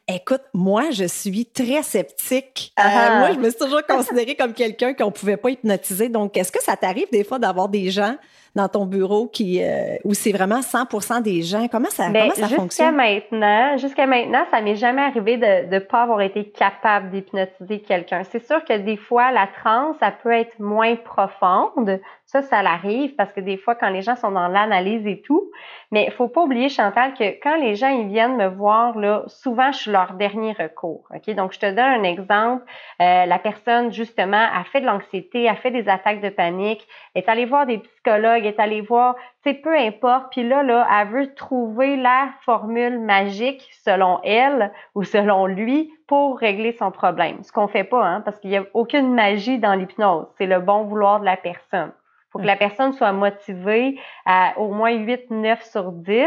Écoute, 0.07 0.41
moi, 0.53 0.91
je 0.91 1.05
suis 1.05 1.45
très 1.45 1.83
sceptique. 1.83 2.73
Euh, 2.77 2.83
ah. 2.83 3.19
moi, 3.19 3.33
je 3.33 3.39
me 3.39 3.49
suis 3.49 3.59
toujours 3.59 3.85
considérée 3.87 4.35
comme 4.35 4.53
quelqu'un 4.53 4.93
qu'on 4.93 5.11
pouvait 5.11 5.37
pas 5.37 5.51
hypnotiser. 5.51 6.09
Donc, 6.09 6.35
est-ce 6.35 6.51
que 6.51 6.61
ça 6.61 6.75
t'arrive 6.75 7.07
des 7.11 7.23
fois 7.23 7.39
d'avoir 7.39 7.69
des 7.69 7.91
gens 7.91 8.15
dans 8.55 8.67
ton 8.67 8.85
bureau 8.85 9.27
qui 9.27 9.63
euh, 9.63 9.95
où 10.03 10.13
c'est 10.13 10.31
vraiment 10.31 10.59
100% 10.59 11.21
des 11.21 11.41
gens 11.41 11.67
Comment 11.71 11.89
ça, 11.89 12.09
ben, 12.09 12.31
comment 12.33 12.47
ça 12.47 12.55
jusqu'à 12.55 12.91
maintenant, 12.91 13.77
jusqu'à 13.77 14.05
maintenant, 14.05 14.43
ça 14.51 14.61
m'est 14.61 14.75
jamais 14.75 15.01
arrivé 15.01 15.37
de 15.37 15.73
ne 15.73 15.79
pas 15.79 16.03
avoir 16.03 16.21
été 16.21 16.49
capable 16.49 17.11
d'hypnotiser 17.11 17.81
quelqu'un. 17.81 18.23
C'est 18.23 18.45
sûr 18.45 18.63
que 18.65 18.77
des 18.77 18.97
fois 18.97 19.31
la 19.31 19.47
transe, 19.47 19.95
ça 19.99 20.11
peut 20.11 20.31
être 20.31 20.59
moins 20.59 20.95
profonde. 20.95 21.99
Ça, 22.31 22.41
ça 22.41 22.63
l'arrive 22.63 23.13
parce 23.15 23.33
que 23.33 23.41
des 23.41 23.57
fois, 23.57 23.75
quand 23.75 23.89
les 23.89 24.01
gens 24.01 24.15
sont 24.15 24.31
dans 24.31 24.47
l'analyse 24.47 25.05
et 25.05 25.21
tout, 25.21 25.51
mais 25.91 26.05
il 26.05 26.13
faut 26.13 26.29
pas 26.29 26.43
oublier, 26.43 26.69
Chantal, 26.69 27.13
que 27.13 27.37
quand 27.43 27.57
les 27.57 27.75
gens 27.75 27.89
ils 27.89 28.07
viennent 28.07 28.37
me 28.37 28.47
voir, 28.47 28.97
là, 28.97 29.23
souvent, 29.27 29.73
je 29.73 29.79
suis 29.79 29.91
leur 29.91 30.13
dernier 30.13 30.53
recours. 30.53 31.09
OK? 31.13 31.35
Donc, 31.35 31.51
je 31.51 31.59
te 31.59 31.65
donne 31.65 31.79
un 31.79 32.03
exemple. 32.03 32.63
Euh, 33.01 33.25
la 33.25 33.37
personne, 33.37 33.91
justement, 33.91 34.47
a 34.53 34.63
fait 34.63 34.79
de 34.79 34.85
l'anxiété, 34.85 35.49
a 35.49 35.55
fait 35.55 35.71
des 35.71 35.89
attaques 35.89 36.21
de 36.21 36.29
panique, 36.29 36.87
est 37.15 37.27
allée 37.27 37.43
voir 37.43 37.65
des 37.65 37.79
psychologues, 37.79 38.45
est 38.45 38.61
allée 38.61 38.79
voir, 38.79 39.15
tu 39.43 39.49
sais, 39.49 39.53
peu 39.53 39.77
importe. 39.77 40.31
Puis 40.31 40.47
là, 40.47 40.63
là, 40.63 40.87
elle 40.89 41.09
veut 41.09 41.33
trouver 41.33 41.97
la 41.97 42.29
formule 42.45 42.97
magique 42.97 43.67
selon 43.83 44.21
elle 44.23 44.71
ou 44.95 45.03
selon 45.03 45.47
lui 45.47 45.91
pour 46.07 46.39
régler 46.39 46.71
son 46.79 46.91
problème. 46.91 47.43
Ce 47.43 47.51
qu'on 47.51 47.67
fait 47.67 47.83
pas, 47.83 48.05
hein, 48.05 48.21
parce 48.21 48.39
qu'il 48.39 48.51
y 48.51 48.57
a 48.57 48.63
aucune 48.73 49.13
magie 49.13 49.59
dans 49.59 49.73
l'hypnose. 49.73 50.27
C'est 50.37 50.45
le 50.45 50.61
bon 50.61 50.83
vouloir 50.85 51.19
de 51.19 51.25
la 51.25 51.35
personne 51.35 51.91
faut 52.31 52.39
que 52.39 52.45
la 52.45 52.55
personne 52.55 52.93
soit 52.93 53.11
motivée 53.11 53.99
à 54.25 54.53
au 54.57 54.71
moins 54.71 54.91
8, 54.91 55.29
9 55.31 55.63
sur 55.63 55.91
10 55.91 56.25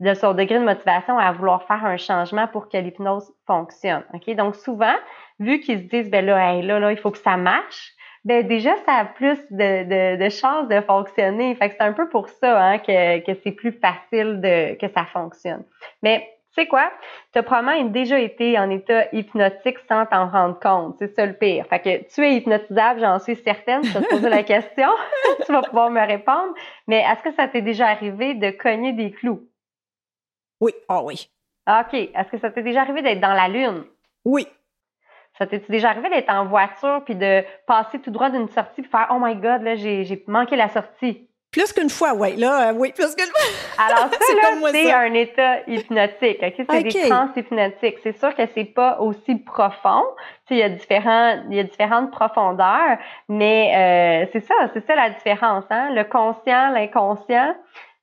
de 0.00 0.14
son 0.14 0.32
degré 0.32 0.58
de 0.58 0.64
motivation 0.64 1.18
à 1.18 1.32
vouloir 1.32 1.64
faire 1.64 1.84
un 1.84 1.96
changement 1.96 2.46
pour 2.46 2.68
que 2.68 2.76
l'hypnose 2.76 3.32
fonctionne. 3.46 4.04
OK? 4.14 4.34
Donc, 4.36 4.54
souvent, 4.54 4.94
vu 5.40 5.60
qu'ils 5.60 5.80
se 5.80 5.84
disent, 5.84 6.10
ben 6.10 6.24
là, 6.24 6.52
hey, 6.52 6.62
là, 6.62 6.78
là, 6.78 6.92
il 6.92 6.98
faut 6.98 7.10
que 7.10 7.18
ça 7.18 7.36
marche, 7.36 7.92
ben 8.24 8.46
déjà, 8.46 8.76
ça 8.84 8.92
a 8.92 9.04
plus 9.06 9.38
de, 9.50 9.84
de, 10.16 10.22
de 10.22 10.28
chances 10.28 10.68
de 10.68 10.80
fonctionner. 10.82 11.54
Fait 11.54 11.70
que 11.70 11.76
c'est 11.76 11.84
un 11.84 11.92
peu 11.92 12.08
pour 12.08 12.28
ça 12.28 12.62
hein, 12.62 12.78
que, 12.78 13.24
que 13.24 13.38
c'est 13.42 13.52
plus 13.52 13.72
facile 13.72 14.40
de, 14.40 14.74
que 14.74 14.88
ça 14.92 15.04
fonctionne. 15.06 15.64
Mais 16.02 16.28
sais 16.58 16.66
quoi? 16.66 16.90
Tu 17.32 17.38
as 17.38 17.42
probablement 17.42 17.84
déjà 17.90 18.18
été 18.18 18.58
en 18.58 18.68
état 18.70 19.06
hypnotique 19.12 19.78
sans 19.88 20.06
t'en 20.06 20.28
rendre 20.28 20.58
compte. 20.58 20.96
C'est 20.98 21.14
ça 21.14 21.24
le 21.26 21.34
pire. 21.34 21.66
Fait 21.66 21.80
que 21.80 22.14
tu 22.14 22.26
es 22.26 22.36
hypnotisable, 22.36 23.00
j'en 23.00 23.18
suis 23.18 23.36
certaine. 23.36 23.84
Je 23.84 23.92
vais 23.92 24.04
te 24.04 24.10
poser 24.10 24.28
la 24.28 24.42
question. 24.42 24.88
tu 25.46 25.52
vas 25.52 25.62
pouvoir 25.62 25.90
me 25.90 26.04
répondre. 26.04 26.54
Mais 26.86 27.00
est-ce 27.00 27.22
que 27.22 27.32
ça 27.34 27.48
t'est 27.48 27.62
déjà 27.62 27.86
arrivé 27.88 28.34
de 28.34 28.50
cogner 28.50 28.92
des 28.92 29.12
clous? 29.12 29.48
Oui. 30.60 30.72
Ah 30.88 31.02
oui. 31.02 31.30
OK. 31.68 31.94
Est-ce 31.94 32.30
que 32.30 32.38
ça 32.38 32.50
t'est 32.50 32.62
déjà 32.62 32.80
arrivé 32.80 33.02
d'être 33.02 33.20
dans 33.20 33.34
la 33.34 33.48
lune? 33.48 33.84
Oui. 34.24 34.46
Ça 35.38 35.46
t'est 35.46 35.62
déjà 35.70 35.90
arrivé 35.90 36.08
d'être 36.10 36.30
en 36.30 36.46
voiture 36.46 37.02
puis 37.04 37.14
de 37.14 37.44
passer 37.66 38.00
tout 38.00 38.10
droit 38.10 38.30
d'une 38.30 38.48
sortie 38.48 38.82
puis 38.82 38.90
faire 38.90 39.08
Oh 39.10 39.18
my 39.20 39.36
God, 39.36 39.62
là, 39.62 39.76
j'ai 39.76 40.24
manqué 40.26 40.56
la 40.56 40.68
sortie? 40.68 41.27
Plus 41.50 41.72
qu'une 41.72 41.88
fois, 41.88 42.12
oui. 42.14 42.36
Là, 42.36 42.68
euh, 42.68 42.72
oui, 42.76 42.92
plus 42.92 43.14
qu'une 43.14 43.24
fois. 43.24 43.40
Alors, 43.86 44.10
ça, 44.12 44.18
c'est 44.72 44.92
un 44.92 45.14
état 45.14 45.60
hypnotique. 45.66 46.42
Okay? 46.42 46.66
C'est 46.68 46.82
des 46.82 47.08
trans 47.08 47.28
hypnotiques. 47.34 47.96
C'est 48.02 48.18
sûr 48.18 48.34
que 48.34 48.42
c'est 48.54 48.64
pas 48.64 49.00
aussi 49.00 49.36
profond. 49.36 50.02
Tu 50.46 50.54
sais, 50.54 50.54
il 50.54 50.58
y 50.58 50.62
a 50.62 50.68
différents, 50.68 51.42
il 51.48 51.56
y 51.56 51.60
a 51.60 51.62
différentes 51.62 52.10
profondeurs, 52.10 52.98
mais 53.30 53.72
euh, 53.74 54.30
c'est 54.32 54.44
ça, 54.46 54.54
c'est 54.74 54.86
ça 54.86 54.94
la 54.94 55.10
différence. 55.10 55.64
Hein? 55.70 55.90
Le 55.94 56.04
conscient, 56.04 56.70
l'inconscient. 56.70 57.54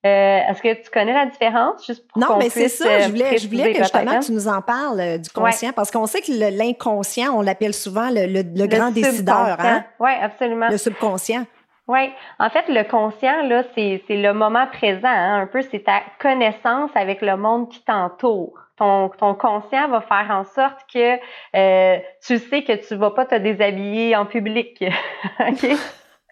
Euh, 0.06 0.40
Est-ce 0.50 0.62
que 0.62 0.84
tu 0.84 0.90
connais 0.92 1.14
la 1.14 1.26
différence? 1.26 1.86
Juste 1.86 2.08
pour 2.08 2.22
non, 2.22 2.38
mais 2.38 2.50
c'est 2.50 2.70
ça. 2.70 3.00
Je 3.00 3.10
voulais, 3.10 3.38
je 3.38 3.48
voulais 3.48 3.74
que 3.74 3.80
justement 3.80 4.20
tu 4.20 4.34
nous 4.34 4.48
en 4.48 4.62
parles 4.62 5.00
euh, 5.00 5.18
du 5.18 5.30
conscient, 5.32 5.72
parce 5.72 5.90
qu'on 5.90 6.06
sait 6.06 6.22
que 6.22 6.32
l'inconscient, 6.32 7.36
on 7.36 7.42
l'appelle 7.42 7.74
souvent 7.74 8.10
le, 8.12 8.28
le, 8.28 8.68
grand 8.68 8.92
décideur. 8.92 9.58
Hein? 9.60 9.84
Oui, 10.00 10.12
absolument. 10.22 10.70
Le 10.70 10.78
subconscient. 10.78 11.46
Oui, 11.88 12.12
en 12.40 12.50
fait, 12.50 12.66
le 12.68 12.84
conscient, 12.84 13.44
là, 13.44 13.64
c'est, 13.76 14.02
le 14.10 14.32
moment 14.34 14.66
présent, 14.68 15.08
hein, 15.08 15.42
un 15.42 15.48
peu, 15.48 15.62
c'est 15.62 15.84
ta 15.84 16.02
connaissance 16.20 16.90
avec 16.96 17.22
le 17.22 17.38
monde 17.38 17.70
qui 17.70 17.84
t'entoure. 17.84 18.58
Ton, 18.78 19.10
ton 19.10 19.36
conscient 19.36 19.88
va 19.88 20.02
faire 20.02 20.28
en 20.32 20.44
sorte 20.44 20.80
que 20.92 21.16
euh, 21.56 22.00
tu 22.26 22.40
sais 22.40 22.64
que 22.64 22.74
tu 22.74 22.96
vas 22.96 23.12
pas 23.12 23.26
te 23.26 23.36
déshabiller 23.36 24.16
en 24.16 24.26
public. 24.26 24.84
OK? 25.40 25.66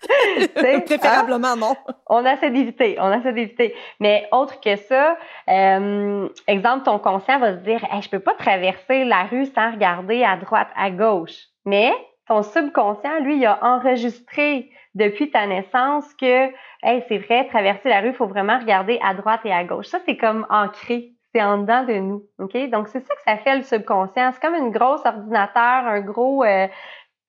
Préférablement 0.86 1.56
non. 1.56 1.76
On 2.08 2.26
essaie 2.26 2.52
d'éviter, 2.52 2.98
on 3.00 3.14
essaie 3.14 3.34
d'éviter. 3.34 3.76
Mais 4.00 4.28
autre 4.32 4.60
que 4.60 4.76
ça, 4.76 5.18
euh, 5.50 6.28
exemple, 6.48 6.84
ton 6.84 7.00
conscient 7.00 7.40
va 7.40 7.54
se 7.54 7.64
dire, 7.64 7.82
hey, 7.92 8.02
je 8.02 8.10
peux 8.10 8.20
pas 8.20 8.34
traverser 8.34 9.06
la 9.06 9.24
rue 9.24 9.46
sans 9.46 9.72
regarder 9.72 10.24
à 10.24 10.36
droite, 10.38 10.70
à 10.76 10.90
gauche. 10.90 11.48
Mais 11.66 11.94
ton 12.28 12.42
subconscient, 12.44 13.20
lui, 13.20 13.38
il 13.38 13.46
a 13.46 13.60
enregistré 13.62 14.70
depuis 14.96 15.32
ta 15.32 15.48
naissance 15.48 16.14
que, 16.14 16.48
hey, 16.84 17.04
c'est 17.08 17.18
vrai, 17.18 17.48
traverser 17.48 17.90
la 17.90 18.02
rue, 18.02 18.10
il 18.10 18.14
faut 18.14 18.28
vraiment 18.28 18.60
regarder 18.60 19.00
à 19.04 19.14
droite 19.14 19.42
et 19.46 19.52
à 19.52 19.64
gauche. 19.64 19.88
Ça, 19.88 20.00
c'est 20.06 20.18
comme 20.18 20.46
ancré. 20.50 21.14
C'est 21.34 21.42
en 21.42 21.58
dedans 21.58 21.84
de 21.84 21.94
nous. 21.94 22.24
OK? 22.40 22.70
Donc, 22.70 22.88
c'est 22.90 23.00
ça 23.00 23.16
que 23.16 23.22
ça 23.26 23.38
fait 23.38 23.56
le 23.56 23.64
subconscient. 23.64 24.32
C'est 24.32 24.42
comme 24.42 24.56
une 24.56 24.72
grosse 24.72 25.04
ordinateur, 25.04 25.88
un 25.88 26.02
gros, 26.02 26.44
euh, 26.44 26.68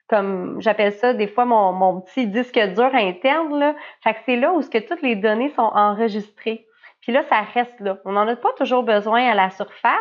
comme 0.09 0.61
j'appelle 0.61 0.93
ça 0.93 1.15
des 1.15 1.27
fois 1.27 1.47
mon, 1.47 2.01
petit 2.03 2.27
disque 2.27 2.59
dur 2.59 2.91
interne. 2.95 3.59
Là. 3.59 3.75
Fait 4.03 4.17
c'est 4.27 4.37
là 4.37 4.53
où 4.53 4.61
ce 4.61 4.69
que 4.69 4.79
toutes 4.79 5.03
les 5.03 5.17
données 5.17 5.51
sont 5.51 5.63
enregistrées. 5.63 6.67
Puis 7.01 7.13
là, 7.13 7.23
ça 7.29 7.41
reste 7.55 7.81
là. 7.81 7.99
On 8.05 8.13
n'en 8.13 8.29
a 8.29 8.37
pas 8.37 8.53
toujours 8.57 8.83
besoin 8.83 9.27
à 9.31 9.35
la 9.35 9.51
surface, 9.51 9.95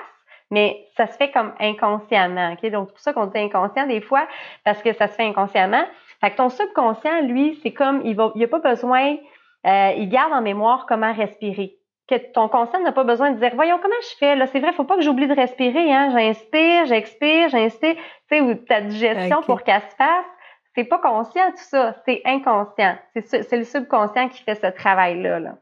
mais 0.54 0.86
ça 0.96 1.08
se 1.08 1.18
fait 1.18 1.32
comme 1.32 1.52
inconsciemment. 1.60 2.54
OK? 2.54 2.70
Donc, 2.70 2.90
c'est 2.90 2.94
pour 2.94 3.00
ça 3.00 3.14
qu'on 3.14 3.26
dit 3.26 3.40
inconscient 3.40 3.88
des 3.88 4.02
fois, 4.02 4.28
parce 4.64 4.84
que 4.84 4.94
ça 4.94 5.08
se 5.08 5.16
fait 5.16 5.26
inconsciemment. 5.26 5.84
Fait 6.22 6.30
que 6.30 6.36
ton 6.38 6.50
subconscient, 6.50 7.22
lui, 7.22 7.60
c'est 7.64 7.72
comme, 7.72 8.02
il 8.06 8.16
va, 8.16 8.32
il 8.36 8.44
a 8.44 8.48
pas 8.48 8.60
besoin, 8.60 9.18
euh, 9.66 9.94
il 9.98 10.08
garde 10.10 10.32
en 10.32 10.42
mémoire 10.42 10.86
comment 10.88 11.12
respirer. 11.12 11.78
Que 12.08 12.16
ton 12.34 12.50
conscient 12.50 12.80
n'a 12.82 12.92
pas 12.92 13.04
besoin 13.04 13.32
de 13.32 13.40
dire, 13.40 13.52
voyons 13.56 13.80
comment 13.82 13.96
je 14.12 14.16
fais, 14.20 14.36
là, 14.36 14.46
c'est 14.46 14.60
vrai, 14.60 14.74
faut 14.74 14.84
pas 14.84 14.96
que 14.96 15.02
j'oublie 15.02 15.28
de 15.28 15.34
respirer, 15.34 15.92
hein, 15.92 16.12
j'inspire, 16.12 16.86
j'expire, 16.86 17.50
j'inspire, 17.50 17.96
tu 17.96 18.02
sais, 18.30 18.42
ou 18.42 18.54
ta 18.54 18.82
digestion 18.82 19.42
pour 19.42 19.64
qu'elle 19.64 19.82
se 19.82 19.96
fasse. 19.96 20.26
C'est 20.76 20.84
pas 20.84 21.00
conscient 21.00 21.50
tout 21.52 21.58
ça, 21.58 21.96
c'est 22.06 22.22
inconscient. 22.26 22.96
C'est 23.16 23.58
le 23.58 23.64
subconscient 23.64 24.30
qui 24.30 24.44
fait 24.44 24.56
ce 24.56 24.68
travail-là. 24.68 25.40
Là. 25.40 25.56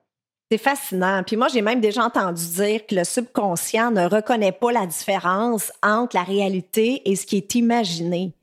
C'est 0.51 0.57
fascinant. 0.57 1.23
Puis 1.25 1.37
moi, 1.37 1.47
j'ai 1.47 1.61
même 1.61 1.79
déjà 1.79 2.03
entendu 2.03 2.45
dire 2.55 2.85
que 2.85 2.93
le 2.93 3.05
subconscient 3.05 3.89
ne 3.89 4.05
reconnaît 4.05 4.51
pas 4.51 4.73
la 4.73 4.85
différence 4.85 5.71
entre 5.81 6.17
la 6.17 6.23
réalité 6.23 7.09
et 7.09 7.15
ce 7.15 7.25
qui 7.25 7.37
est 7.37 7.55
imaginé. 7.55 8.33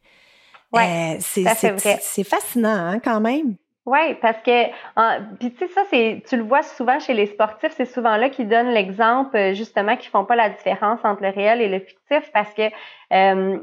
Ouais, 0.73 1.19
euh, 1.19 1.97
c'est 2.01 2.25
fascinant 2.25 2.71
hein, 2.71 2.99
quand 2.99 3.21
même. 3.21 3.57
Oui, 3.85 4.15
parce 4.23 4.39
que 4.39 4.69
puis 5.37 5.53
tu 5.53 5.59
sais 5.59 5.69
ça 5.69 5.83
c'est 5.91 6.23
tu 6.27 6.39
le 6.39 6.45
vois 6.45 6.63
souvent 6.63 6.99
chez 6.99 7.13
les 7.13 7.27
sportifs, 7.27 7.75
c'est 7.77 7.85
souvent 7.85 8.17
là 8.17 8.31
qu'ils 8.31 8.49
donnent 8.49 8.71
l'exemple 8.71 9.37
euh, 9.37 9.53
justement 9.53 9.97
qu'ils 9.97 10.11
font 10.11 10.25
pas 10.25 10.37
la 10.37 10.49
différence 10.49 11.01
entre 11.05 11.23
le 11.23 11.29
réel 11.29 11.61
et 11.61 11.69
le 11.69 11.81
fictif 11.81 12.31
parce 12.33 12.53
que 12.55 12.71
euh, 13.13 13.59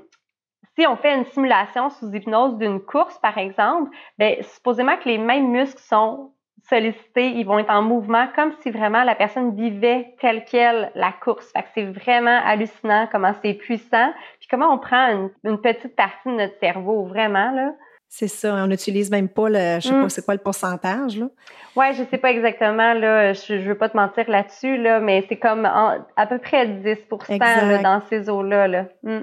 si 0.77 0.85
on 0.85 0.97
fait 0.97 1.15
une 1.15 1.25
simulation 1.25 1.89
sous 1.89 2.13
hypnose 2.13 2.57
d'une 2.57 2.79
course 2.79 3.17
par 3.19 3.39
exemple, 3.39 3.89
ben 4.19 4.35
supposément 4.43 4.97
que 4.97 5.09
les 5.09 5.17
mêmes 5.17 5.49
muscles 5.49 5.81
sont 5.81 6.31
sollicités, 6.63 7.29
ils 7.29 7.45
vont 7.45 7.59
être 7.59 7.69
en 7.69 7.81
mouvement 7.81 8.27
comme 8.35 8.51
si 8.61 8.71
vraiment 8.71 9.03
la 9.03 9.15
personne 9.15 9.55
vivait 9.55 10.15
telle 10.19 10.43
quelle 10.45 10.91
la 10.95 11.11
course. 11.11 11.51
Fait 11.51 11.63
que 11.63 11.67
c'est 11.75 11.85
vraiment 11.85 12.41
hallucinant 12.43 13.07
comment 13.11 13.33
c'est 13.41 13.53
puissant, 13.53 14.13
puis 14.39 14.47
comment 14.49 14.73
on 14.73 14.79
prend 14.79 15.07
une, 15.09 15.29
une, 15.43 15.61
petite 15.61 15.95
partie 15.95 16.29
de 16.29 16.35
notre 16.35 16.57
cerveau, 16.59 17.05
vraiment, 17.05 17.51
là. 17.51 17.73
C'est 18.17 18.29
ça, 18.29 18.53
on 18.53 18.67
n'utilise 18.67 19.11
même 19.11 19.27
pas 19.27 19.49
le, 19.49 19.81
je 19.81 19.89
sais 19.89 19.89
pas, 19.89 20.05
mm. 20.05 20.09
c'est 20.09 20.23
quoi 20.23 20.35
le 20.35 20.39
pourcentage, 20.39 21.19
là? 21.19 21.27
Ouais, 21.75 21.91
je 21.91 22.03
sais 22.09 22.17
pas 22.17 22.31
exactement, 22.31 22.93
là, 22.93 23.33
je, 23.33 23.59
je 23.59 23.67
veux 23.67 23.77
pas 23.77 23.89
te 23.89 23.97
mentir 23.97 24.23
là-dessus, 24.29 24.77
là, 24.77 25.01
mais 25.01 25.25
c'est 25.27 25.35
comme 25.35 25.65
à 25.65 26.25
peu 26.25 26.37
près 26.37 26.65
10% 26.65 27.81
dans 27.81 28.01
ces 28.09 28.29
eaux-là, 28.29 28.69
là. 28.69 28.85
Mm. 29.03 29.19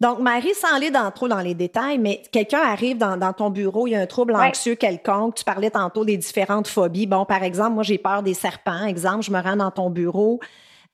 Donc, 0.00 0.20
Marie, 0.20 0.54
sans 0.54 0.76
aller 0.76 0.92
dans, 0.92 1.10
trop 1.10 1.26
dans 1.26 1.40
les 1.40 1.54
détails, 1.54 1.98
mais 1.98 2.22
quelqu'un 2.30 2.60
arrive 2.60 2.98
dans, 2.98 3.16
dans, 3.16 3.32
ton 3.32 3.50
bureau, 3.50 3.88
il 3.88 3.94
y 3.94 3.96
a 3.96 4.00
un 4.00 4.06
trouble 4.06 4.36
anxieux 4.36 4.76
quelconque, 4.76 5.34
tu 5.34 5.42
parlais 5.42 5.70
tantôt 5.70 6.04
des 6.04 6.16
différentes 6.16 6.68
phobies. 6.68 7.08
Bon, 7.08 7.24
par 7.24 7.42
exemple, 7.42 7.72
moi, 7.72 7.82
j'ai 7.82 7.98
peur 7.98 8.22
des 8.22 8.34
serpents, 8.34 8.86
exemple, 8.86 9.24
je 9.24 9.32
me 9.32 9.40
rends 9.40 9.56
dans 9.56 9.72
ton 9.72 9.90
bureau, 9.90 10.38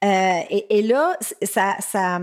euh, 0.02 0.40
et, 0.49 0.78
et, 0.78 0.80
là, 0.80 1.18
ça, 1.42 1.75
ça, 1.80 2.18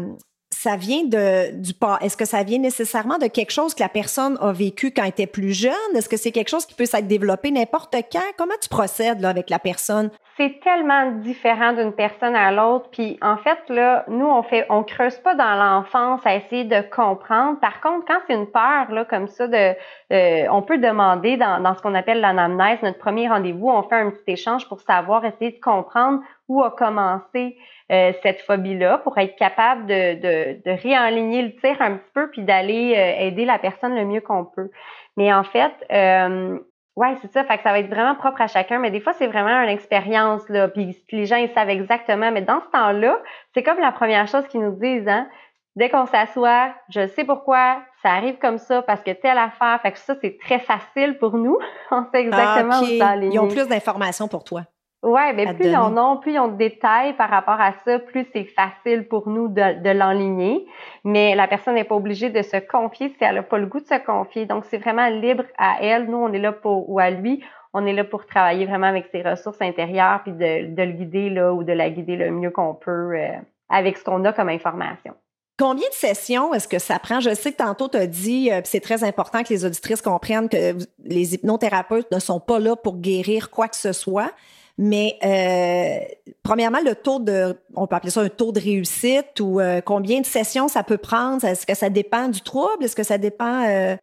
ça 0.51 0.75
vient 0.75 1.03
de 1.05 1.51
du 1.53 1.73
pas 1.73 1.99
Est-ce 2.01 2.17
que 2.17 2.25
ça 2.25 2.43
vient 2.43 2.59
nécessairement 2.59 3.17
de 3.17 3.27
quelque 3.27 3.51
chose 3.51 3.73
que 3.73 3.81
la 3.81 3.89
personne 3.89 4.37
a 4.41 4.51
vécu 4.51 4.91
quand 4.91 5.03
elle 5.03 5.09
était 5.09 5.27
plus 5.27 5.53
jeune? 5.53 5.73
Est-ce 5.95 6.09
que 6.09 6.17
c'est 6.17 6.31
quelque 6.31 6.49
chose 6.49 6.65
qui 6.65 6.73
peut 6.73 6.85
s'être 6.85 7.07
développé 7.07 7.51
n'importe 7.51 7.95
quand? 8.11 8.19
Comment 8.37 8.55
tu 8.61 8.69
procèdes 8.69 9.21
là, 9.21 9.29
avec 9.29 9.49
la 9.49 9.59
personne? 9.59 10.09
C'est 10.37 10.59
tellement 10.63 11.11
différent 11.11 11.73
d'une 11.73 11.93
personne 11.93 12.35
à 12.35 12.51
l'autre. 12.51 12.89
Puis 12.91 13.17
en 13.21 13.37
fait, 13.37 13.57
là, 13.69 14.05
nous, 14.07 14.25
on 14.25 14.41
fait 14.41 14.65
on 14.69 14.83
creuse 14.83 15.17
pas 15.17 15.35
dans 15.35 15.55
l'enfance 15.55 16.21
à 16.25 16.35
essayer 16.35 16.63
de 16.63 16.81
comprendre. 16.81 17.59
Par 17.59 17.81
contre, 17.81 18.05
quand 18.07 18.19
c'est 18.25 18.33
une 18.33 18.47
peur, 18.47 18.91
là, 18.91 19.05
comme 19.05 19.27
ça, 19.27 19.47
de 19.47 19.75
euh, 20.11 20.47
on 20.49 20.61
peut 20.61 20.77
demander 20.77 21.37
dans, 21.37 21.61
dans 21.61 21.75
ce 21.75 21.81
qu'on 21.81 21.93
appelle 21.93 22.21
l'anamnèse, 22.21 22.79
notre 22.81 22.99
premier 22.99 23.27
rendez-vous, 23.27 23.69
on 23.69 23.83
fait 23.83 23.95
un 23.95 24.09
petit 24.09 24.31
échange 24.31 24.67
pour 24.67 24.81
savoir, 24.81 25.25
essayer 25.25 25.51
de 25.51 25.59
comprendre 25.59 26.21
où 26.47 26.63
a 26.63 26.71
commencé 26.71 27.57
euh, 27.91 28.11
cette 28.21 28.41
phobie-là 28.41 28.99
pour 28.99 29.17
être 29.17 29.35
capable 29.35 29.87
de, 29.87 30.13
de, 30.13 30.61
de, 30.63 30.81
réaligner 30.83 31.41
le 31.41 31.55
tir 31.55 31.75
un 31.79 31.95
petit 31.95 32.11
peu 32.13 32.29
puis 32.29 32.43
d'aller 32.43 32.93
euh, 32.95 33.25
aider 33.25 33.45
la 33.45 33.57
personne 33.57 33.95
le 33.95 34.05
mieux 34.05 34.21
qu'on 34.21 34.45
peut. 34.45 34.69
Mais 35.17 35.33
en 35.33 35.43
fait, 35.43 35.71
euh, 35.91 36.59
ouais, 36.95 37.15
c'est 37.21 37.31
ça. 37.31 37.43
Fait 37.45 37.57
que 37.57 37.63
ça 37.63 37.71
va 37.71 37.79
être 37.79 37.89
vraiment 37.89 38.13
propre 38.13 38.41
à 38.41 38.47
chacun. 38.47 38.77
Mais 38.77 38.91
des 38.91 38.99
fois, 38.99 39.13
c'est 39.13 39.25
vraiment 39.25 39.49
une 39.63 39.69
expérience 39.69 40.47
là. 40.49 40.67
Puis 40.67 40.95
les 41.11 41.25
gens 41.25 41.37
ils 41.37 41.49
savent 41.49 41.71
exactement. 41.71 42.31
Mais 42.31 42.43
dans 42.43 42.61
ce 42.61 42.69
temps-là, 42.71 43.17
c'est 43.55 43.63
comme 43.63 43.79
la 43.79 43.91
première 43.91 44.27
chose 44.27 44.47
qu'ils 44.47 44.61
nous 44.61 44.75
disent. 44.79 45.07
Hein? 45.07 45.27
Dès 45.75 45.89
qu'on 45.89 46.05
s'assoit, 46.05 46.75
je 46.89 47.07
sais 47.07 47.23
pourquoi, 47.23 47.81
ça 48.03 48.11
arrive 48.11 48.37
comme 48.37 48.59
ça 48.59 48.83
parce 48.83 49.01
que 49.01 49.11
telle 49.11 49.39
affaire. 49.39 49.79
Fait 49.81 49.93
que 49.93 49.97
ça, 49.97 50.13
c'est 50.21 50.37
très 50.37 50.59
facile 50.59 51.17
pour 51.17 51.37
nous. 51.37 51.57
On 51.91 52.03
sait 52.11 52.21
exactement 52.21 52.75
ah, 52.75 52.81
où 52.83 52.97
ça 52.99 53.15
Ils 53.15 53.39
ont 53.39 53.47
plus 53.47 53.67
d'informations 53.67 54.27
pour 54.27 54.43
toi. 54.43 54.61
Ouais, 55.01 55.31
mais 55.31 55.53
plus 55.53 55.67
ils 55.67 55.77
en 55.77 55.97
ont, 55.97 56.17
plus 56.17 56.33
ils 56.33 56.39
ont 56.39 56.49
de 56.49 56.57
détails 56.57 57.13
par 57.13 57.29
rapport 57.29 57.59
à 57.59 57.71
ça, 57.85 57.99
plus 57.99 58.27
c'est 58.33 58.43
facile 58.43 59.07
pour 59.07 59.29
nous 59.29 59.47
de, 59.47 59.81
de 59.81 59.89
l'enligner. 59.91 60.65
Mais 61.05 61.35
la 61.35 61.47
personne 61.47 61.75
n'est 61.75 61.85
pas 61.85 61.95
obligée 61.95 62.29
de 62.29 62.41
se 62.41 62.57
confier 62.57 63.07
si 63.09 63.15
elle 63.21 63.35
n'a 63.35 63.43
pas 63.43 63.57
le 63.57 63.67
goût 63.67 63.79
de 63.79 63.87
se 63.87 63.97
confier. 64.05 64.45
Donc, 64.45 64.65
c'est 64.69 64.77
vraiment 64.77 65.07
libre 65.07 65.45
à 65.57 65.77
elle. 65.81 66.07
Nous, 66.07 66.17
on 66.17 66.33
est 66.33 66.39
là 66.39 66.51
pour, 66.51 66.89
ou 66.89 66.99
à 66.99 67.11
lui, 67.11 67.41
on 67.73 67.85
est 67.85 67.93
là 67.93 68.03
pour 68.03 68.25
travailler 68.25 68.65
vraiment 68.65 68.87
avec 68.87 69.05
ses 69.11 69.21
ressources 69.21 69.61
intérieures, 69.61 70.19
puis 70.23 70.33
de, 70.33 70.75
de 70.75 70.83
le 70.83 70.91
guider 70.91 71.29
là, 71.29 71.53
ou 71.53 71.63
de 71.63 71.71
la 71.71 71.89
guider 71.89 72.17
le 72.17 72.31
mieux 72.31 72.51
qu'on 72.51 72.73
peut 72.73 73.15
euh, 73.15 73.29
avec 73.69 73.97
ce 73.97 74.03
qu'on 74.03 74.25
a 74.25 74.33
comme 74.33 74.49
information. 74.49 75.13
Combien 75.57 75.87
de 75.87 75.93
sessions 75.93 76.53
est-ce 76.53 76.67
que 76.67 76.79
ça 76.79 76.99
prend? 76.99 77.21
Je 77.21 77.33
sais 77.33 77.51
que 77.51 77.57
tantôt 77.57 77.87
tu 77.87 77.97
as 77.97 78.07
dit, 78.07 78.51
euh, 78.51 78.59
c'est 78.65 78.79
très 78.81 79.03
important 79.05 79.43
que 79.43 79.49
les 79.49 79.63
auditrices 79.63 80.01
comprennent 80.01 80.49
que 80.49 80.73
les 81.05 81.35
hypnothérapeutes 81.35 82.11
ne 82.11 82.19
sont 82.19 82.39
pas 82.41 82.59
là 82.59 82.75
pour 82.75 82.97
guérir 82.97 83.49
quoi 83.49 83.69
que 83.69 83.75
ce 83.77 83.93
soit. 83.93 84.31
Mais 84.81 85.17
euh, 85.25 86.31
premièrement, 86.41 86.79
le 86.81 86.95
taux 86.95 87.19
de, 87.19 87.59
on 87.75 87.85
peut 87.85 87.97
appeler 87.97 88.11
ça 88.11 88.21
un 88.21 88.29
taux 88.29 88.53
de 88.53 88.61
réussite 88.61 89.41
ou 89.41 89.59
euh, 89.59 89.81
combien 89.81 90.21
de 90.21 90.25
sessions 90.25 90.69
ça 90.69 90.83
peut 90.83 90.97
prendre? 90.97 91.43
Est-ce 91.43 91.65
que 91.65 91.75
ça 91.75 91.89
dépend 91.89 92.29
du 92.29 92.39
trouble? 92.39 92.85
Est-ce 92.85 92.95
que 92.95 93.03
ça 93.03 93.17
dépend? 93.17 93.65
Euh... 93.67 93.97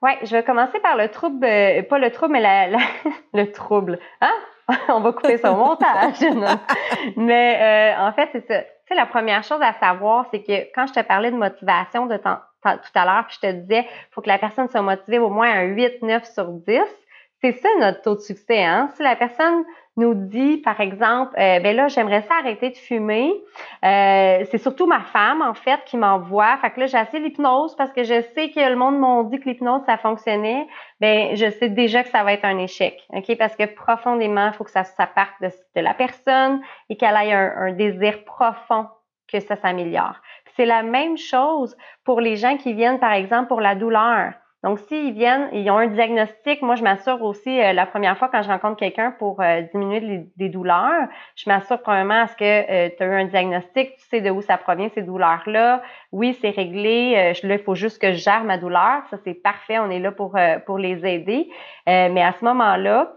Oui, 0.00 0.12
je 0.22 0.30
vais 0.30 0.44
commencer 0.44 0.78
par 0.78 0.96
le 0.96 1.08
trouble, 1.08 1.40
pas 1.40 1.98
le 1.98 2.10
trouble, 2.12 2.34
mais 2.34 2.70
le 3.34 3.50
trouble. 3.50 3.98
Hein? 4.20 4.30
on 4.90 5.00
va 5.00 5.10
couper 5.10 5.38
son 5.38 5.56
montage. 5.56 6.20
mais 7.16 7.92
en 7.98 8.12
fait, 8.12 8.28
c'est 8.30 8.46
ça. 8.46 8.60
Tu 8.62 8.68
sais, 8.90 8.94
la 8.94 9.06
première 9.06 9.42
chose 9.42 9.60
à 9.60 9.72
savoir, 9.80 10.26
c'est 10.30 10.44
que 10.44 10.72
quand 10.72 10.86
je 10.86 10.92
te 10.92 11.00
parlais 11.00 11.32
de 11.32 11.36
motivation 11.36 12.06
tout 12.06 12.18
à 12.94 13.04
l'heure, 13.04 13.26
puis 13.26 13.38
je 13.42 13.48
te 13.48 13.52
disais, 13.52 13.80
il 13.80 14.12
faut 14.12 14.20
que 14.20 14.28
la 14.28 14.38
personne 14.38 14.68
soit 14.68 14.82
motivée 14.82 15.18
au 15.18 15.30
moins 15.30 15.50
un 15.52 15.62
8, 15.62 16.02
9 16.02 16.24
sur 16.32 16.46
10, 16.46 16.80
c'est 17.42 17.58
ça 17.58 17.68
notre 17.80 18.02
taux 18.02 18.14
de 18.14 18.20
succès. 18.20 18.62
Hein? 18.62 18.88
Si 18.94 19.02
la 19.02 19.16
personne 19.16 19.64
nous 19.96 20.14
dit, 20.14 20.58
par 20.58 20.80
exemple, 20.80 21.34
euh, 21.38 21.60
ben 21.60 21.76
là, 21.76 21.88
j'aimerais 21.88 22.22
ça 22.22 22.34
arrêter 22.38 22.70
de 22.70 22.76
fumer. 22.76 23.30
Euh, 23.84 24.44
c'est 24.50 24.58
surtout 24.58 24.86
ma 24.86 25.00
femme, 25.00 25.42
en 25.42 25.52
fait, 25.52 25.80
qui 25.84 25.96
m'envoie. 25.96 26.56
Fait 26.58 26.70
que 26.70 26.80
là, 26.80 26.86
j'ai 26.86 26.96
assez 26.96 27.18
l'hypnose 27.18 27.74
parce 27.76 27.92
que 27.92 28.04
je 28.04 28.22
sais 28.34 28.50
que 28.50 28.60
le 28.60 28.76
monde 28.76 28.98
m'a 28.98 29.24
dit 29.24 29.38
que 29.40 29.48
l'hypnose, 29.48 29.82
ça 29.84 29.98
fonctionnait. 29.98 30.66
Ben, 31.00 31.34
je 31.34 31.50
sais 31.50 31.68
déjà 31.68 32.04
que 32.04 32.08
ça 32.08 32.22
va 32.22 32.32
être 32.32 32.44
un 32.44 32.58
échec. 32.58 33.02
OK? 33.10 33.36
Parce 33.36 33.56
que 33.56 33.64
profondément, 33.64 34.46
il 34.46 34.52
faut 34.54 34.64
que 34.64 34.70
ça, 34.70 34.84
ça 34.84 35.06
parte 35.06 35.34
de, 35.42 35.80
la 35.80 35.94
personne 35.94 36.62
et 36.88 36.96
qu'elle 36.96 37.16
ait 37.16 37.32
un, 37.32 37.52
un 37.56 37.72
désir 37.72 38.24
profond 38.24 38.86
que 39.30 39.40
ça 39.40 39.56
s'améliore. 39.56 40.16
C'est 40.56 40.66
la 40.66 40.82
même 40.82 41.18
chose 41.18 41.76
pour 42.04 42.20
les 42.20 42.36
gens 42.36 42.56
qui 42.56 42.72
viennent, 42.72 43.00
par 43.00 43.12
exemple, 43.12 43.48
pour 43.48 43.60
la 43.60 43.74
douleur. 43.74 44.34
Donc, 44.62 44.78
s'ils 44.78 45.12
viennent, 45.12 45.48
ils 45.52 45.68
ont 45.72 45.78
un 45.78 45.88
diagnostic, 45.88 46.62
moi, 46.62 46.76
je 46.76 46.84
m'assure 46.84 47.20
aussi, 47.22 47.60
euh, 47.60 47.72
la 47.72 47.84
première 47.84 48.16
fois 48.16 48.28
quand 48.28 48.42
je 48.42 48.48
rencontre 48.48 48.76
quelqu'un 48.76 49.10
pour 49.18 49.40
euh, 49.40 49.62
diminuer 49.72 49.98
les, 49.98 50.26
des 50.36 50.48
douleurs, 50.48 51.08
je 51.34 51.50
m'assure 51.50 51.82
premièrement 51.82 52.22
à 52.22 52.26
ce 52.28 52.36
que 52.36 52.44
euh, 52.44 52.88
tu 52.96 53.02
as 53.02 53.06
eu 53.06 53.14
un 53.22 53.24
diagnostic, 53.24 53.96
tu 53.96 54.04
sais 54.06 54.20
de 54.20 54.30
où 54.30 54.40
ça 54.40 54.58
provient, 54.58 54.88
ces 54.94 55.02
douleurs-là. 55.02 55.82
Oui, 56.12 56.38
c'est 56.40 56.50
réglé. 56.50 57.34
là, 57.42 57.54
il 57.54 57.58
faut 57.58 57.74
juste 57.74 58.00
que 58.00 58.12
je 58.12 58.18
gère 58.18 58.44
ma 58.44 58.56
douleur. 58.56 59.02
Ça, 59.10 59.16
c'est 59.24 59.34
parfait. 59.34 59.80
On 59.80 59.90
est 59.90 59.98
là 59.98 60.12
pour, 60.12 60.36
pour 60.66 60.78
les 60.78 61.04
aider. 61.06 61.48
mais 61.86 62.22
à 62.22 62.32
ce 62.38 62.44
moment-là, 62.44 63.12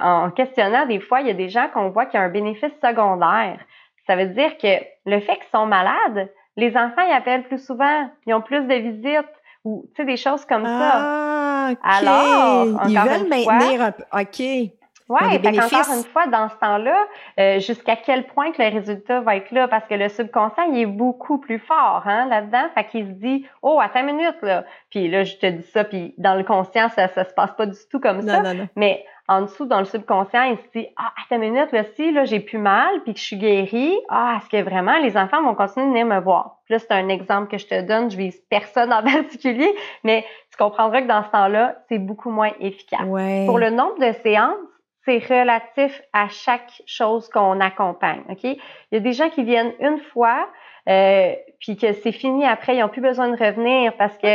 en 0.00 0.30
questionnant, 0.30 0.86
des 0.86 1.00
fois, 1.00 1.20
il 1.20 1.26
y 1.26 1.30
a 1.30 1.34
des 1.34 1.48
gens 1.48 1.68
qu'on 1.74 1.90
voit 1.90 2.06
qui 2.06 2.16
ont 2.16 2.22
un 2.22 2.30
bénéfice 2.30 2.72
secondaire. 2.82 3.58
Ça 4.06 4.16
veut 4.16 4.26
dire 4.26 4.56
que 4.56 4.82
le 5.06 5.20
fait 5.20 5.36
qu'ils 5.36 5.50
sont 5.52 5.66
malades, 5.66 6.30
les 6.56 6.76
enfants, 6.76 7.02
ils 7.06 7.14
appellent 7.14 7.44
plus 7.44 7.64
souvent, 7.64 8.10
ils 8.26 8.34
ont 8.34 8.40
plus 8.40 8.66
de 8.66 8.74
visites 8.74 9.39
ou 9.64 9.84
tu 9.94 10.02
sais 10.02 10.04
des 10.06 10.16
choses 10.16 10.44
comme 10.44 10.64
ça. 10.64 10.92
Ah, 10.94 11.72
Alors, 11.82 12.88
ils 12.88 12.98
veulent 12.98 13.28
maintenir 13.28 13.82
un 13.82 13.92
peu. 13.92 14.04
OK. 14.12 14.72
Oui, 15.10 15.18
encore 15.24 15.96
une 15.96 16.04
fois, 16.04 16.28
dans 16.28 16.48
ce 16.48 16.54
temps-là, 16.58 16.96
euh, 17.40 17.58
jusqu'à 17.58 17.96
quel 17.96 18.28
point 18.28 18.52
que 18.52 18.62
le 18.62 18.68
résultat 18.68 19.20
va 19.20 19.34
être 19.34 19.50
là, 19.50 19.66
parce 19.66 19.84
que 19.88 19.94
le 19.94 20.08
subconscient, 20.08 20.62
il 20.72 20.78
est 20.82 20.86
beaucoup 20.86 21.38
plus 21.38 21.58
fort 21.58 22.04
hein, 22.06 22.26
là-dedans. 22.26 22.68
Fait 22.76 22.84
qu'il 22.84 23.06
se 23.08 23.12
dit, 23.14 23.44
oh, 23.62 23.80
attends 23.82 24.06
une 24.06 24.14
minute, 24.14 24.36
là. 24.42 24.64
Puis 24.88 25.08
là, 25.08 25.24
je 25.24 25.34
te 25.34 25.46
dis 25.46 25.64
ça, 25.64 25.82
puis 25.82 26.14
dans 26.16 26.36
le 26.36 26.44
conscient, 26.44 26.88
ça, 26.90 27.08
ça 27.08 27.24
se 27.24 27.34
passe 27.34 27.50
pas 27.56 27.66
du 27.66 27.78
tout 27.90 27.98
comme 27.98 28.22
ça. 28.22 28.40
Non, 28.40 28.54
non. 28.54 28.68
Mais 28.76 29.04
en 29.30 29.42
dessous, 29.42 29.64
dans 29.64 29.78
le 29.78 29.84
subconscient, 29.84 30.42
il 30.42 30.56
se 30.58 30.78
dit 30.78 30.88
Ah, 30.96 31.12
attends 31.16 31.40
une 31.40 31.52
minute, 31.52 31.70
là, 31.70 31.84
si 31.94 32.10
là, 32.10 32.24
j'ai 32.24 32.40
plus 32.40 32.58
mal 32.58 33.00
puis 33.04 33.14
que 33.14 33.20
je 33.20 33.24
suis 33.24 33.36
guérie, 33.36 33.96
ah, 34.08 34.36
est-ce 34.36 34.50
que 34.50 34.60
vraiment 34.68 34.98
les 34.98 35.16
enfants 35.16 35.40
vont 35.44 35.54
continuer 35.54 35.86
de 35.86 35.90
venir 35.92 36.06
me 36.06 36.20
voir? 36.20 36.56
Puis 36.64 36.74
là, 36.74 36.80
c'est 36.80 36.90
un 36.90 37.08
exemple 37.08 37.48
que 37.48 37.56
je 37.56 37.66
te 37.68 37.80
donne, 37.80 38.10
je 38.10 38.16
vise 38.16 38.42
personne 38.50 38.92
en 38.92 39.02
particulier, 39.04 39.72
mais 40.02 40.24
tu 40.50 40.58
comprendras 40.58 41.02
que 41.02 41.06
dans 41.06 41.22
ce 41.22 41.30
temps-là, 41.30 41.76
c'est 41.88 42.00
beaucoup 42.00 42.30
moins 42.30 42.50
efficace. 42.58 43.06
Pour 43.46 43.60
le 43.60 43.70
nombre 43.70 44.00
de 44.00 44.12
séances, 44.20 44.56
c'est 45.04 45.18
relatif 45.18 46.02
à 46.12 46.28
chaque 46.28 46.82
chose 46.86 47.28
qu'on 47.28 47.60
accompagne. 47.60 48.22
OK? 48.28 48.42
Il 48.42 48.58
y 48.92 48.96
a 48.96 49.00
des 49.00 49.12
gens 49.12 49.30
qui 49.30 49.44
viennent 49.44 49.72
une 49.78 49.98
fois, 50.12 50.48
euh, 50.88 51.34
puis 51.60 51.76
que 51.76 51.92
c'est 51.92 52.12
fini 52.12 52.44
après, 52.44 52.74
ils 52.74 52.80
n'ont 52.80 52.88
plus 52.88 53.00
besoin 53.00 53.28
de 53.28 53.36
revenir 53.36 53.96
parce 53.96 54.18
que 54.18 54.26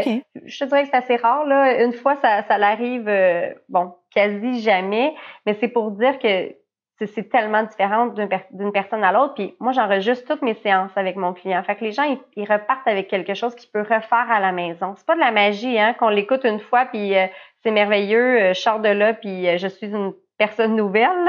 je 0.45 0.57
te 0.57 0.63
dirais 0.63 0.83
que 0.83 0.89
c'est 0.89 0.97
assez 0.97 1.15
rare. 1.17 1.45
Là. 1.45 1.83
Une 1.83 1.93
fois, 1.93 2.15
ça, 2.21 2.43
ça 2.43 2.57
l'arrive, 2.57 3.07
euh, 3.07 3.53
bon, 3.67 3.93
quasi 4.15 4.61
jamais, 4.61 5.13
mais 5.45 5.55
c'est 5.59 5.67
pour 5.67 5.91
dire 5.91 6.17
que 6.19 6.55
c'est 6.97 7.29
tellement 7.29 7.63
différent 7.63 8.07
d'une 8.07 8.71
personne 8.71 9.03
à 9.03 9.11
l'autre. 9.11 9.33
Puis 9.33 9.53
moi, 9.59 9.73
j'enregistre 9.73 10.25
toutes 10.25 10.41
mes 10.41 10.53
séances 10.53 10.95
avec 10.95 11.17
mon 11.17 11.33
client. 11.33 11.61
Fait 11.63 11.75
que 11.75 11.83
les 11.83 11.91
gens, 11.91 12.17
ils, 12.37 12.45
repartent 12.49 12.87
avec 12.87 13.09
quelque 13.09 13.33
chose 13.33 13.53
qu'ils 13.53 13.69
peuvent 13.69 13.89
refaire 13.89 14.31
à 14.31 14.39
la 14.39 14.53
maison. 14.53 14.93
C'est 14.95 15.05
pas 15.05 15.15
de 15.15 15.19
la 15.19 15.31
magie, 15.31 15.77
hein, 15.77 15.93
qu'on 15.93 16.07
l'écoute 16.07 16.45
une 16.45 16.61
fois, 16.61 16.85
puis 16.85 17.17
euh, 17.17 17.27
c'est 17.63 17.71
merveilleux, 17.71 18.53
je 18.53 18.59
sors 18.59 18.79
de 18.79 18.87
là, 18.89 19.13
puis 19.13 19.57
je 19.57 19.67
suis 19.67 19.87
une 19.87 20.13
personne 20.37 20.75
nouvelle. 20.75 21.27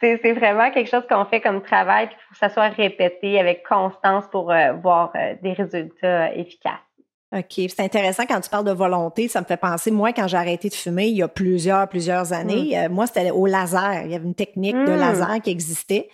C'est, 0.00 0.32
vraiment 0.32 0.70
quelque 0.70 0.90
chose 0.90 1.06
qu'on 1.08 1.24
fait 1.24 1.40
comme 1.40 1.62
travail, 1.62 2.08
puis 2.08 2.16
faut 2.28 2.32
que 2.32 2.38
ça 2.38 2.48
soit 2.48 2.68
répété 2.68 3.38
avec 3.38 3.66
constance 3.66 4.26
pour 4.28 4.50
euh, 4.50 4.72
voir 4.74 5.12
euh, 5.14 5.34
des 5.42 5.52
résultats 5.52 6.26
euh, 6.26 6.34
efficaces. 6.34 6.83
OK. 7.34 7.68
C'est 7.68 7.80
intéressant 7.80 8.24
quand 8.26 8.40
tu 8.40 8.48
parles 8.48 8.64
de 8.64 8.72
volonté. 8.72 9.28
Ça 9.28 9.40
me 9.40 9.46
fait 9.46 9.56
penser, 9.56 9.90
moi, 9.90 10.12
quand 10.12 10.28
j'ai 10.28 10.36
arrêté 10.36 10.68
de 10.68 10.74
fumer 10.74 11.08
il 11.08 11.16
y 11.16 11.22
a 11.22 11.28
plusieurs, 11.28 11.88
plusieurs 11.88 12.32
années, 12.32 12.88
mm. 12.88 12.92
moi, 12.92 13.06
c'était 13.06 13.30
au 13.30 13.46
laser. 13.46 14.02
Il 14.04 14.12
y 14.12 14.14
avait 14.14 14.24
une 14.24 14.34
technique 14.34 14.76
de 14.76 14.92
mm. 14.92 14.96
laser 14.96 15.42
qui 15.42 15.50
existait. 15.50 16.08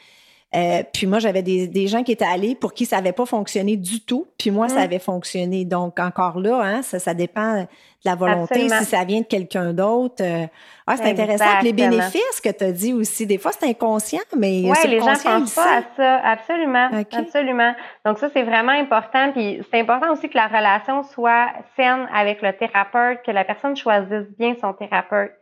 Puis 0.93 1.07
moi, 1.07 1.21
j'avais 1.21 1.43
des, 1.43 1.69
des, 1.69 1.87
gens 1.87 2.03
qui 2.03 2.13
étaient 2.13 2.25
allés 2.25 2.57
pour 2.57 2.75
qui 2.75 2.85
ça 2.85 2.97
n'avait 2.97 3.13
pas 3.13 3.27
fonctionné 3.27 3.77
du 3.77 4.01
tout. 4.01 4.27
Puis 4.37 4.51
moi, 4.51 4.69
ça 4.69 4.81
mm. 4.81 4.85
avait 4.85 4.99
fonctionné. 4.99 5.65
Donc, 5.65 6.01
encore 6.01 6.41
là, 6.41 6.61
hein, 6.63 6.83
ça, 6.83 6.99
ça 6.99 7.15
dépend 7.15 7.67
la 8.05 8.15
volonté, 8.15 8.69
si 8.69 8.85
ça 8.85 9.05
vient 9.05 9.21
de 9.21 9.27
quelqu'un 9.27 9.73
d'autre. 9.73 10.23
Euh, 10.23 10.47
ah, 10.87 10.97
c'est 10.97 11.11
intéressant. 11.11 11.61
Les 11.63 11.73
bénéfices 11.73 12.41
que 12.43 12.49
tu 12.49 12.65
as 12.65 12.73
dit 12.73 12.93
aussi, 12.93 13.27
des 13.27 13.39
fois, 13.39 13.53
c'est 13.53 13.69
inconscient, 13.69 14.21
mais 14.37 14.63
Oui, 14.65 14.77
les 14.89 15.01
gens 15.01 15.13
ne 15.13 15.23
pensent 15.23 15.55
pas 15.55 15.79
à 15.79 15.83
ça. 15.97 16.17
Absolument. 16.25 16.91
Absolument. 17.13 17.75
Donc, 18.05 18.19
ça, 18.19 18.29
c'est 18.33 18.43
vraiment 18.43 18.73
important. 18.73 19.33
Puis, 19.33 19.61
c'est 19.71 19.81
important 19.81 20.13
aussi 20.13 20.29
que 20.29 20.37
la 20.37 20.49
relation 20.49 21.03
soit 21.03 21.49
saine 21.77 22.09
avec 22.15 22.41
le 22.43 22.53
thérapeute, 22.55 23.23
que 23.25 23.31
la 23.31 23.45
personne 23.45 23.77
choisisse 23.77 24.27
bien 24.39 24.55
son 24.61 24.73
thérapeute. 24.73 25.33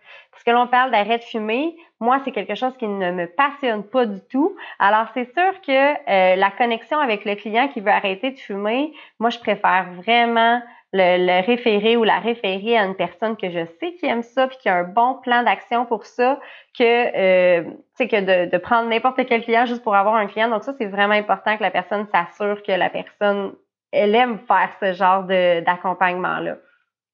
Que 0.49 0.53
l'on 0.55 0.67
parle 0.67 0.91
d'arrêt 0.91 1.19
de 1.19 1.25
fumer, 1.25 1.77
moi, 2.01 2.23
c'est 2.25 2.31
quelque 2.31 2.55
chose 2.55 2.75
qui 2.79 2.89
ne 2.89 3.13
me 3.13 3.27
passionne 3.27 3.83
pas 3.83 4.07
du 4.07 4.19
tout. 4.31 4.57
Alors, 4.79 5.09
c'est 5.13 5.31
sûr 5.35 5.61
que 5.61 5.71
euh, 5.71 6.37
la 6.37 6.51
connexion 6.51 6.99
avec 6.99 7.27
le 7.27 7.35
client 7.35 7.69
qui 7.69 7.81
veut 7.81 7.91
arrêter 7.91 8.31
de 8.31 8.39
fumer, 8.39 8.95
moi, 9.19 9.29
je 9.29 9.39
préfère 9.41 9.93
vraiment 9.93 10.63
le, 10.95 11.45
référer 11.45 11.99
ou 11.99 12.05
la 12.05 12.19
référer 12.19 12.79
à 12.79 12.87
une 12.87 12.95
personne 12.95 13.37
que 13.37 13.51
je 13.51 13.67
sais 13.79 13.93
qui 14.01 14.07
aime 14.07 14.23
ça 14.23 14.47
puis 14.47 14.57
qui 14.57 14.71
a 14.71 14.77
un 14.77 14.85
bon 14.85 15.17
plan 15.23 15.43
d'action 15.43 15.85
pour 15.85 16.07
ça 16.07 16.41
que 16.79 16.83
euh, 16.83 17.65
que 17.99 18.47
de, 18.47 18.51
de 18.51 18.57
prendre 18.57 18.89
n'importe 18.89 19.21
quel 19.27 19.45
client 19.45 19.67
juste 19.67 19.83
pour 19.83 19.97
avoir 19.97 20.15
un 20.15 20.29
client. 20.29 20.49
Donc 20.49 20.65
ça, 20.65 20.73
c'est 20.79 20.87
vraiment 20.87 21.13
important 21.13 21.59
que 21.59 21.63
la 21.63 21.71
personne 21.71 22.07
s'assure 22.11 22.63
que 22.63 22.73
la 22.73 22.89
personne 22.89 23.53
elle 23.93 24.15
aime 24.15 24.39
faire 24.49 24.71
ce 24.81 24.95
genre 24.95 25.25
d'accompagnement-là. 25.25 26.57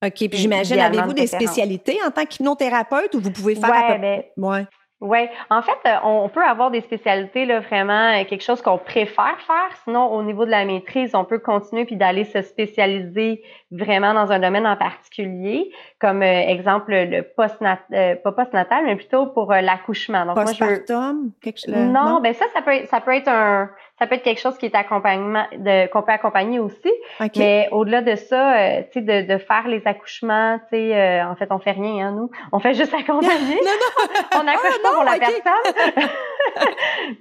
OK. 0.04 0.28
Puis 0.28 0.38
j'imagine, 0.38 0.78
avez-vous 0.80 1.12
des 1.12 1.26
spécialités 1.26 1.98
en 2.06 2.10
tant 2.10 2.24
qu'hypnothérapeute 2.24 3.14
ou 3.14 3.20
vous 3.20 3.30
pouvez 3.30 3.54
faire 3.54 3.70
ouais, 3.70 3.98
ben, 3.98 4.22
ouais. 4.36 4.66
Oui, 5.04 5.18
en 5.50 5.60
fait, 5.60 5.78
euh, 5.86 5.96
on 6.02 6.30
peut 6.30 6.42
avoir 6.42 6.70
des 6.70 6.80
spécialités, 6.80 7.44
là, 7.44 7.60
vraiment 7.60 8.12
euh, 8.14 8.24
quelque 8.24 8.42
chose 8.42 8.62
qu'on 8.62 8.78
préfère 8.78 9.38
faire. 9.40 9.76
Sinon, 9.84 10.06
au 10.06 10.22
niveau 10.22 10.46
de 10.46 10.50
la 10.50 10.64
maîtrise, 10.64 11.14
on 11.14 11.26
peut 11.26 11.40
continuer 11.40 11.84
puis 11.84 11.96
d'aller 11.96 12.24
se 12.24 12.40
spécialiser 12.40 13.42
vraiment 13.70 14.14
dans 14.14 14.32
un 14.32 14.38
domaine 14.38 14.66
en 14.66 14.76
particulier, 14.76 15.70
comme 16.00 16.22
euh, 16.22 16.48
exemple 16.48 16.92
le 16.94 17.20
post-natal, 17.22 18.22
pas 18.22 18.32
post-natal, 18.32 18.84
mais 18.86 18.96
plutôt 18.96 19.26
pour 19.26 19.52
l'accouchement. 19.52 20.24
Donc, 20.24 20.36
Postpartum, 20.36 21.32
quelque 21.42 21.58
chose. 21.58 21.74
Non, 21.74 22.04
non, 22.04 22.20
ben 22.20 22.32
ça, 22.32 22.46
ça 22.54 22.62
peut, 22.62 22.86
ça 22.86 23.02
peut 23.02 23.14
être 23.14 23.28
un, 23.28 23.68
ça 23.98 24.08
peut 24.08 24.16
être 24.16 24.24
quelque 24.24 24.40
chose 24.40 24.58
qui 24.58 24.66
est 24.66 24.74
accompagnement, 24.74 25.44
de, 25.52 25.86
qu'on 25.86 26.02
peut 26.02 26.10
accompagner 26.10 26.58
aussi. 26.58 26.90
Mais 27.36 27.68
au-delà 27.70 28.02
de 28.02 28.16
ça, 28.16 28.56
euh, 28.56 28.82
tu 28.92 28.98
sais, 28.98 29.00
de, 29.02 29.32
de, 29.32 29.38
faire 29.38 29.68
les 29.68 29.86
accouchements, 29.86 30.58
tu 30.68 30.76
sais, 30.76 30.96
euh, 30.96 31.28
en 31.28 31.36
fait, 31.36 31.46
on 31.50 31.60
fait 31.60 31.72
rien, 31.72 32.08
hein, 32.08 32.10
nous. 32.10 32.28
On 32.50 32.58
fait 32.58 32.74
juste 32.74 32.92
accompagner. 32.92 33.54
non, 33.64 33.70
non. 33.70 34.22
on 34.42 34.48
accouche 34.48 34.78
ah, 34.78 34.82
pas 34.82 34.94
pour 34.94 35.04
la 35.04 35.18
personne. 35.18 36.08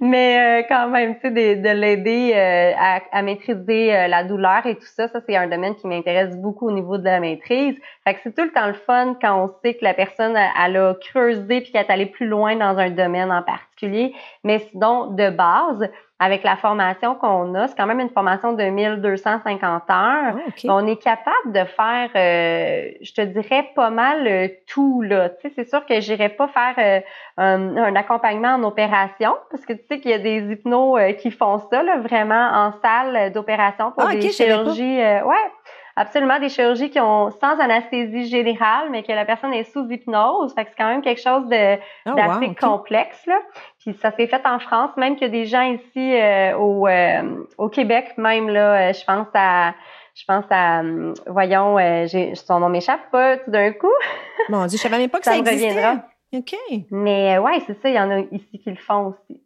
Mais 0.00 0.62
euh, 0.62 0.66
quand 0.68 0.88
même, 0.88 1.14
tu 1.14 1.20
sais, 1.22 1.30
de, 1.30 1.62
de 1.62 1.68
l'aider 1.68 2.34
à, 2.34 3.00
à, 3.12 3.22
maîtriser 3.22 4.08
la 4.08 4.24
douleur 4.24 4.66
et 4.66 4.74
tout 4.74 4.82
ça, 4.96 5.06
ça, 5.06 5.20
c'est 5.24 5.36
un 5.36 5.46
domaine 5.46 5.76
qui 5.76 5.86
m'intéresse 5.86 6.36
beaucoup 6.36 6.66
au 6.66 6.72
niveau 6.72 6.98
de 6.98 7.04
la 7.04 7.20
maîtrise. 7.20 7.76
Fait 8.02 8.14
que 8.14 8.20
c'est 8.24 8.34
tout 8.34 8.42
le 8.42 8.50
temps 8.50 8.66
le 8.66 8.74
fun 8.74 9.16
quand 9.20 9.44
on 9.44 9.54
sait 9.62 9.74
que 9.74 9.84
la 9.84 9.94
personne, 9.94 10.36
elle 10.36 10.76
a 10.76 10.94
creusé 10.94 11.60
puis 11.60 11.70
qu'elle 11.70 11.86
est 11.86 11.92
allée 11.92 12.06
plus 12.06 12.26
loin 12.26 12.56
dans 12.56 12.76
un 12.78 12.90
domaine 12.90 13.30
en 13.30 13.42
particulier. 13.42 14.12
Mais 14.42 14.58
sinon, 14.70 15.12
de 15.12 15.30
base, 15.30 15.88
avec 16.24 16.42
la 16.42 16.56
formation 16.56 17.14
qu'on 17.16 17.54
a, 17.54 17.68
c'est 17.68 17.76
quand 17.76 17.86
même 17.86 18.00
une 18.00 18.08
formation 18.08 18.54
de 18.54 18.64
1250 18.64 19.62
heures. 19.62 19.82
Ah, 19.90 20.34
on 20.64 20.86
est 20.86 20.96
capable 20.96 21.52
de 21.52 21.64
faire, 21.64 22.08
euh, 22.16 22.92
je 23.02 23.12
te 23.12 23.20
dirais, 23.20 23.68
pas 23.74 23.90
mal 23.90 24.26
euh, 24.26 24.48
tout. 24.66 25.02
Là. 25.02 25.28
Tu 25.28 25.48
sais, 25.48 25.52
c'est 25.54 25.68
sûr 25.68 25.84
que 25.84 26.00
j'irai 26.00 26.30
pas 26.30 26.48
faire 26.48 26.74
euh, 26.78 27.00
un, 27.36 27.94
accompagnement 27.94 28.54
en 28.54 28.62
opération, 28.62 29.34
parce 29.50 29.66
que 29.66 29.74
tu 29.74 29.82
sais 29.86 30.00
qu'il 30.00 30.12
y 30.12 30.14
a 30.14 30.18
des 30.18 30.50
hypnos 30.50 30.98
qui 31.18 31.30
font 31.30 31.58
ça, 31.70 31.82
là, 31.82 31.98
vraiment 31.98 32.50
en 32.54 32.72
salle 32.80 33.30
d'opération 33.32 33.92
pour 33.92 34.08
ah, 34.08 34.14
des 34.14 34.30
chirurgies. 34.30 34.96
ouais. 34.96 35.50
Absolument, 35.96 36.40
des 36.40 36.48
chirurgies 36.48 36.90
qui 36.90 36.98
ont 36.98 37.30
sans 37.30 37.58
anesthésie 37.60 38.26
générale, 38.26 38.88
mais 38.90 39.04
que 39.04 39.12
la 39.12 39.24
personne 39.24 39.52
est 39.52 39.64
sous 39.64 39.88
hypnose. 39.88 40.52
Fait 40.54 40.64
que 40.64 40.70
c'est 40.70 40.76
quand 40.76 40.88
même 40.88 41.02
quelque 41.02 41.20
chose 41.20 41.46
de 41.48 41.76
oh, 42.06 42.14
d'assez 42.14 42.54
complexe. 42.56 43.24
Là. 43.26 43.38
Puis 43.78 43.94
ça 43.94 44.10
s'est 44.10 44.26
fait 44.26 44.44
en 44.44 44.58
France, 44.58 44.90
même 44.96 45.16
que 45.16 45.26
des 45.26 45.44
gens 45.44 45.62
ici 45.62 46.14
euh, 46.16 46.56
au, 46.56 46.88
euh, 46.88 47.44
au 47.58 47.68
Québec, 47.68 48.14
même 48.16 48.48
là, 48.48 48.90
euh, 48.90 48.92
je 48.92 49.04
pense 49.04 49.28
à 49.34 49.74
je 50.16 50.24
pense 50.26 50.44
à 50.50 50.82
voyons, 51.26 51.76
j'ai 52.06 52.34
son 52.36 52.60
nom 52.60 52.68
m'échappe 52.68 53.10
pas 53.10 53.36
tout 53.38 53.50
d'un 53.50 53.72
coup. 53.72 53.92
Mon 54.48 54.66
Dieu, 54.66 54.78
je 54.78 54.82
savais 54.82 54.98
même 54.98 55.10
pas 55.10 55.18
que 55.18 55.24
ça, 55.24 55.32
ça 55.32 55.38
existait. 55.38 55.68
Reviendra. 55.68 56.06
OK. 56.34 56.56
Mais 56.90 57.38
ouais, 57.38 57.60
c'est 57.66 57.80
ça, 57.80 57.88
il 57.88 57.94
y 57.94 58.00
en 58.00 58.10
a 58.10 58.18
ici 58.30 58.60
qui 58.62 58.70
le 58.70 58.76
font 58.76 59.06
aussi. 59.06 59.42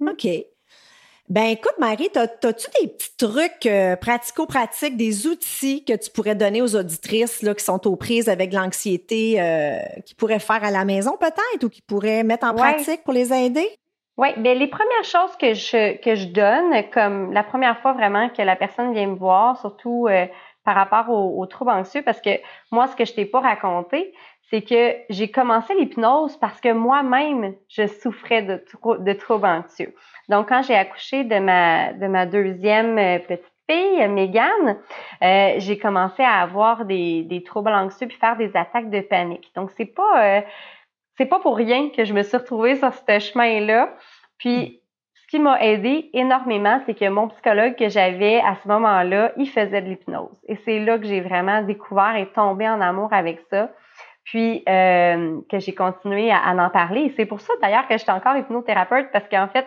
OK. 0.00 0.28
Ben 1.28 1.44
écoute, 1.44 1.74
Marie, 1.78 2.08
as-tu 2.16 2.66
des 2.80 2.88
petits 2.88 3.16
trucs 3.18 3.66
euh, 3.66 3.96
pratico-pratiques, 3.96 4.96
des 4.96 5.26
outils 5.26 5.84
que 5.84 5.92
tu 5.94 6.10
pourrais 6.10 6.34
donner 6.34 6.62
aux 6.62 6.74
auditrices 6.74 7.42
là, 7.42 7.54
qui 7.54 7.62
sont 7.62 7.86
aux 7.86 7.96
prises 7.96 8.30
avec 8.30 8.54
l'anxiété, 8.54 9.38
euh, 9.38 9.78
qui 10.06 10.14
pourraient 10.14 10.38
faire 10.38 10.64
à 10.64 10.70
la 10.70 10.86
maison 10.86 11.18
peut-être 11.20 11.64
ou 11.64 11.68
qui 11.68 11.82
pourraient 11.82 12.22
mettre 12.22 12.46
en 12.46 12.54
pratique 12.54 13.04
pour 13.04 13.12
les 13.12 13.30
aider? 13.30 13.68
Oui, 14.16 14.28
bien 14.38 14.54
les 14.54 14.66
premières 14.68 15.04
choses 15.04 15.36
que 15.38 15.52
je, 15.52 15.98
que 15.98 16.14
je 16.14 16.26
donne, 16.28 16.90
comme 16.92 17.32
la 17.32 17.44
première 17.44 17.78
fois 17.80 17.92
vraiment 17.92 18.30
que 18.30 18.40
la 18.40 18.56
personne 18.56 18.94
vient 18.94 19.08
me 19.08 19.16
voir, 19.16 19.60
surtout 19.60 20.06
euh, 20.08 20.26
par 20.64 20.74
rapport 20.74 21.10
aux, 21.10 21.46
troubles 21.46 21.70
anxieux, 21.70 22.02
parce 22.02 22.20
que 22.22 22.30
moi, 22.72 22.86
ce 22.88 22.96
que 22.96 23.04
je 23.04 23.12
t'ai 23.12 23.26
pas 23.26 23.40
raconté, 23.40 24.14
c'est 24.50 24.62
que 24.62 24.96
j'ai 25.10 25.30
commencé 25.30 25.74
l'hypnose 25.74 26.36
parce 26.38 26.60
que 26.60 26.72
moi-même, 26.72 27.54
je 27.68 27.86
souffrais 27.86 28.42
de, 28.42 28.64
de 28.98 29.12
troubles 29.12 29.46
anxieux. 29.46 29.94
Donc, 30.28 30.48
quand 30.48 30.62
j'ai 30.62 30.74
accouché 30.74 31.24
de 31.24 31.38
ma, 31.38 31.92
de 31.92 32.06
ma 32.06 32.26
deuxième 32.26 32.98
euh, 32.98 33.18
petite 33.18 33.44
fille, 33.68 34.08
Megan, 34.08 34.78
euh, 35.22 35.54
j'ai 35.58 35.78
commencé 35.78 36.22
à 36.22 36.40
avoir 36.40 36.84
des, 36.86 37.22
des 37.24 37.42
troubles 37.42 37.72
anxieux 37.72 38.06
puis 38.06 38.16
faire 38.16 38.36
des 38.36 38.56
attaques 38.56 38.90
de 38.90 39.00
panique. 39.00 39.50
Donc, 39.54 39.70
c'est 39.76 39.86
pas, 39.86 40.38
euh, 40.38 40.40
c'est 41.16 41.26
pas 41.26 41.40
pour 41.40 41.56
rien 41.56 41.90
que 41.90 42.04
je 42.04 42.14
me 42.14 42.22
suis 42.22 42.36
retrouvée 42.36 42.76
sur 42.76 42.92
ce 42.92 43.18
chemin-là. 43.18 43.94
Puis, 44.38 44.80
ce 45.14 45.26
qui 45.36 45.40
m'a 45.40 45.60
aidé 45.62 46.08
énormément, 46.14 46.80
c'est 46.86 46.94
que 46.94 47.06
mon 47.06 47.28
psychologue 47.28 47.74
que 47.74 47.90
j'avais 47.90 48.40
à 48.40 48.56
ce 48.62 48.68
moment-là, 48.68 49.32
il 49.36 49.46
faisait 49.46 49.82
de 49.82 49.88
l'hypnose. 49.88 50.40
Et 50.48 50.56
c'est 50.64 50.78
là 50.78 50.98
que 50.98 51.04
j'ai 51.04 51.20
vraiment 51.20 51.60
découvert 51.60 52.16
et 52.16 52.26
tombé 52.32 52.66
en 52.66 52.80
amour 52.80 53.12
avec 53.12 53.40
ça. 53.50 53.70
Puis 54.30 54.62
euh, 54.68 55.40
que 55.50 55.58
j'ai 55.58 55.74
continué 55.74 56.30
à, 56.30 56.38
à, 56.38 56.54
en 56.54 56.70
parler. 56.70 57.02
Et 57.02 57.14
c'est 57.16 57.26
pour 57.26 57.40
ça 57.40 57.52
d'ailleurs 57.62 57.88
que 57.88 57.96
j'étais 57.96 58.12
encore 58.12 58.36
hypnothérapeute 58.36 59.08
parce 59.12 59.28
qu'en 59.28 59.48
fait, 59.48 59.66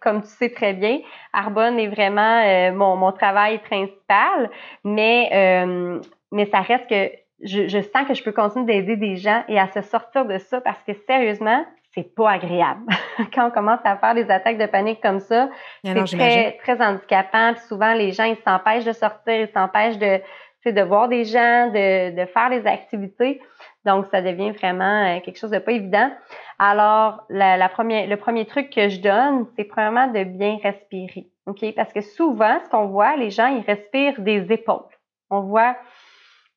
comme 0.00 0.22
tu 0.22 0.28
sais 0.28 0.50
très 0.50 0.72
bien, 0.72 1.00
Arbonne 1.32 1.78
est 1.78 1.88
vraiment 1.88 2.42
euh, 2.44 2.72
mon, 2.72 2.96
mon, 2.96 3.12
travail 3.12 3.58
principal, 3.58 4.50
mais, 4.84 5.28
euh, 5.32 6.00
mais 6.32 6.46
ça 6.46 6.60
reste 6.60 6.88
que 6.88 7.10
je, 7.42 7.68
je, 7.68 7.80
sens 7.80 8.06
que 8.08 8.14
je 8.14 8.22
peux 8.22 8.32
continuer 8.32 8.64
d'aider 8.64 8.96
des 8.96 9.16
gens 9.16 9.42
et 9.48 9.58
à 9.58 9.66
se 9.68 9.82
sortir 9.82 10.24
de 10.24 10.38
ça 10.38 10.60
parce 10.60 10.82
que 10.84 10.92
sérieusement, 11.06 11.66
c'est 11.94 12.14
pas 12.14 12.30
agréable. 12.30 12.84
Quand 13.34 13.48
on 13.48 13.50
commence 13.50 13.80
à 13.84 13.96
faire 13.96 14.14
des 14.14 14.30
attaques 14.30 14.58
de 14.58 14.66
panique 14.66 15.02
comme 15.02 15.20
ça, 15.20 15.48
c'est 15.84 16.04
très, 16.04 16.52
très 16.58 16.80
handicapant. 16.80 17.54
Puis 17.54 17.64
souvent, 17.68 17.92
les 17.94 18.12
gens, 18.12 18.24
ils 18.24 18.36
s'empêchent 18.36 18.84
de 18.84 18.92
sortir, 18.92 19.34
ils 19.34 19.52
s'empêchent 19.52 19.98
de, 19.98 20.20
de 20.70 20.82
voir 20.82 21.08
des 21.08 21.24
gens, 21.24 21.68
de, 21.68 22.16
de 22.16 22.26
faire 22.26 22.50
des 22.50 22.66
activités. 22.66 23.40
Donc, 23.86 24.06
ça 24.10 24.20
devient 24.20 24.50
vraiment 24.50 25.04
euh, 25.06 25.20
quelque 25.20 25.38
chose 25.38 25.52
de 25.52 25.58
pas 25.58 25.72
évident. 25.72 26.10
Alors, 26.58 27.24
la, 27.30 27.68
première, 27.68 28.08
le 28.08 28.16
premier 28.16 28.44
truc 28.44 28.70
que 28.70 28.88
je 28.88 29.00
donne, 29.00 29.46
c'est 29.56 29.64
premièrement 29.64 30.08
de 30.08 30.24
bien 30.24 30.58
respirer. 30.62 31.28
OK? 31.46 31.64
Parce 31.76 31.92
que 31.92 32.00
souvent, 32.00 32.58
ce 32.64 32.68
qu'on 32.68 32.86
voit, 32.86 33.16
les 33.16 33.30
gens, 33.30 33.46
ils 33.46 33.64
respirent 33.64 34.20
des 34.20 34.52
épaules. 34.52 34.82
On 35.30 35.42
voit, 35.42 35.76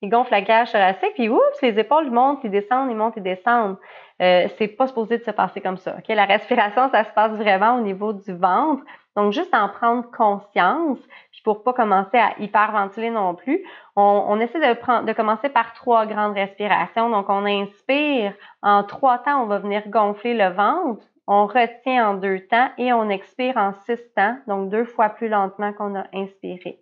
ils 0.02 0.10
gonflent 0.10 0.32
la 0.32 0.42
cage 0.42 0.72
thoracique, 0.72 1.14
puis 1.14 1.30
oups, 1.30 1.62
les 1.62 1.78
épaules 1.78 2.10
montent, 2.10 2.40
ils 2.44 2.50
descendent, 2.50 2.90
ils 2.90 2.98
montent, 2.98 3.16
ils 3.18 3.24
descendent. 3.24 3.78
Euh, 4.22 4.48
c'est 4.58 4.68
pas 4.68 4.88
supposé 4.88 5.20
de 5.20 5.24
se 5.24 5.32
passer 5.32 5.62
comme 5.62 5.78
ça. 5.78 5.98
OK? 6.00 6.08
La 6.10 6.26
respiration, 6.26 6.90
ça 6.90 7.04
se 7.04 7.12
passe 7.12 7.34
vraiment 7.34 7.76
au 7.76 7.82
niveau 7.82 8.12
du 8.12 8.34
ventre. 8.34 8.84
Donc, 9.16 9.34
juste 9.34 9.54
en 9.54 9.70
prendre 9.70 10.10
conscience, 10.10 10.98
puis 11.29 11.29
pour 11.50 11.64
pas 11.64 11.74
commencer 11.74 12.16
à 12.16 12.40
hyperventiler 12.40 13.10
non 13.10 13.34
plus, 13.34 13.66
on, 13.96 14.26
on 14.28 14.40
essaie 14.40 14.60
de, 14.60 14.80
prendre, 14.80 15.06
de 15.08 15.14
commencer 15.14 15.50
par 15.50 15.74
trois 15.74 16.06
grandes 16.06 16.36
respirations. 16.36 17.10
Donc, 17.10 17.28
on 17.28 17.44
inspire. 17.44 18.36
En 18.62 18.84
trois 18.84 19.18
temps, 19.18 19.42
on 19.42 19.48
va 19.48 19.58
venir 19.58 19.82
gonfler 19.88 20.36
le 20.36 20.50
ventre. 20.50 21.04
On 21.26 21.48
retient 21.48 22.10
en 22.10 22.14
deux 22.14 22.42
temps 22.42 22.70
et 22.78 22.94
on 22.94 23.10
expire 23.10 23.58
en 23.58 23.74
six 23.86 24.00
temps, 24.16 24.38
donc 24.46 24.70
deux 24.70 24.86
fois 24.86 25.10
plus 25.10 25.28
lentement 25.28 25.74
qu'on 25.74 25.96
a 25.96 26.06
inspiré. 26.14 26.82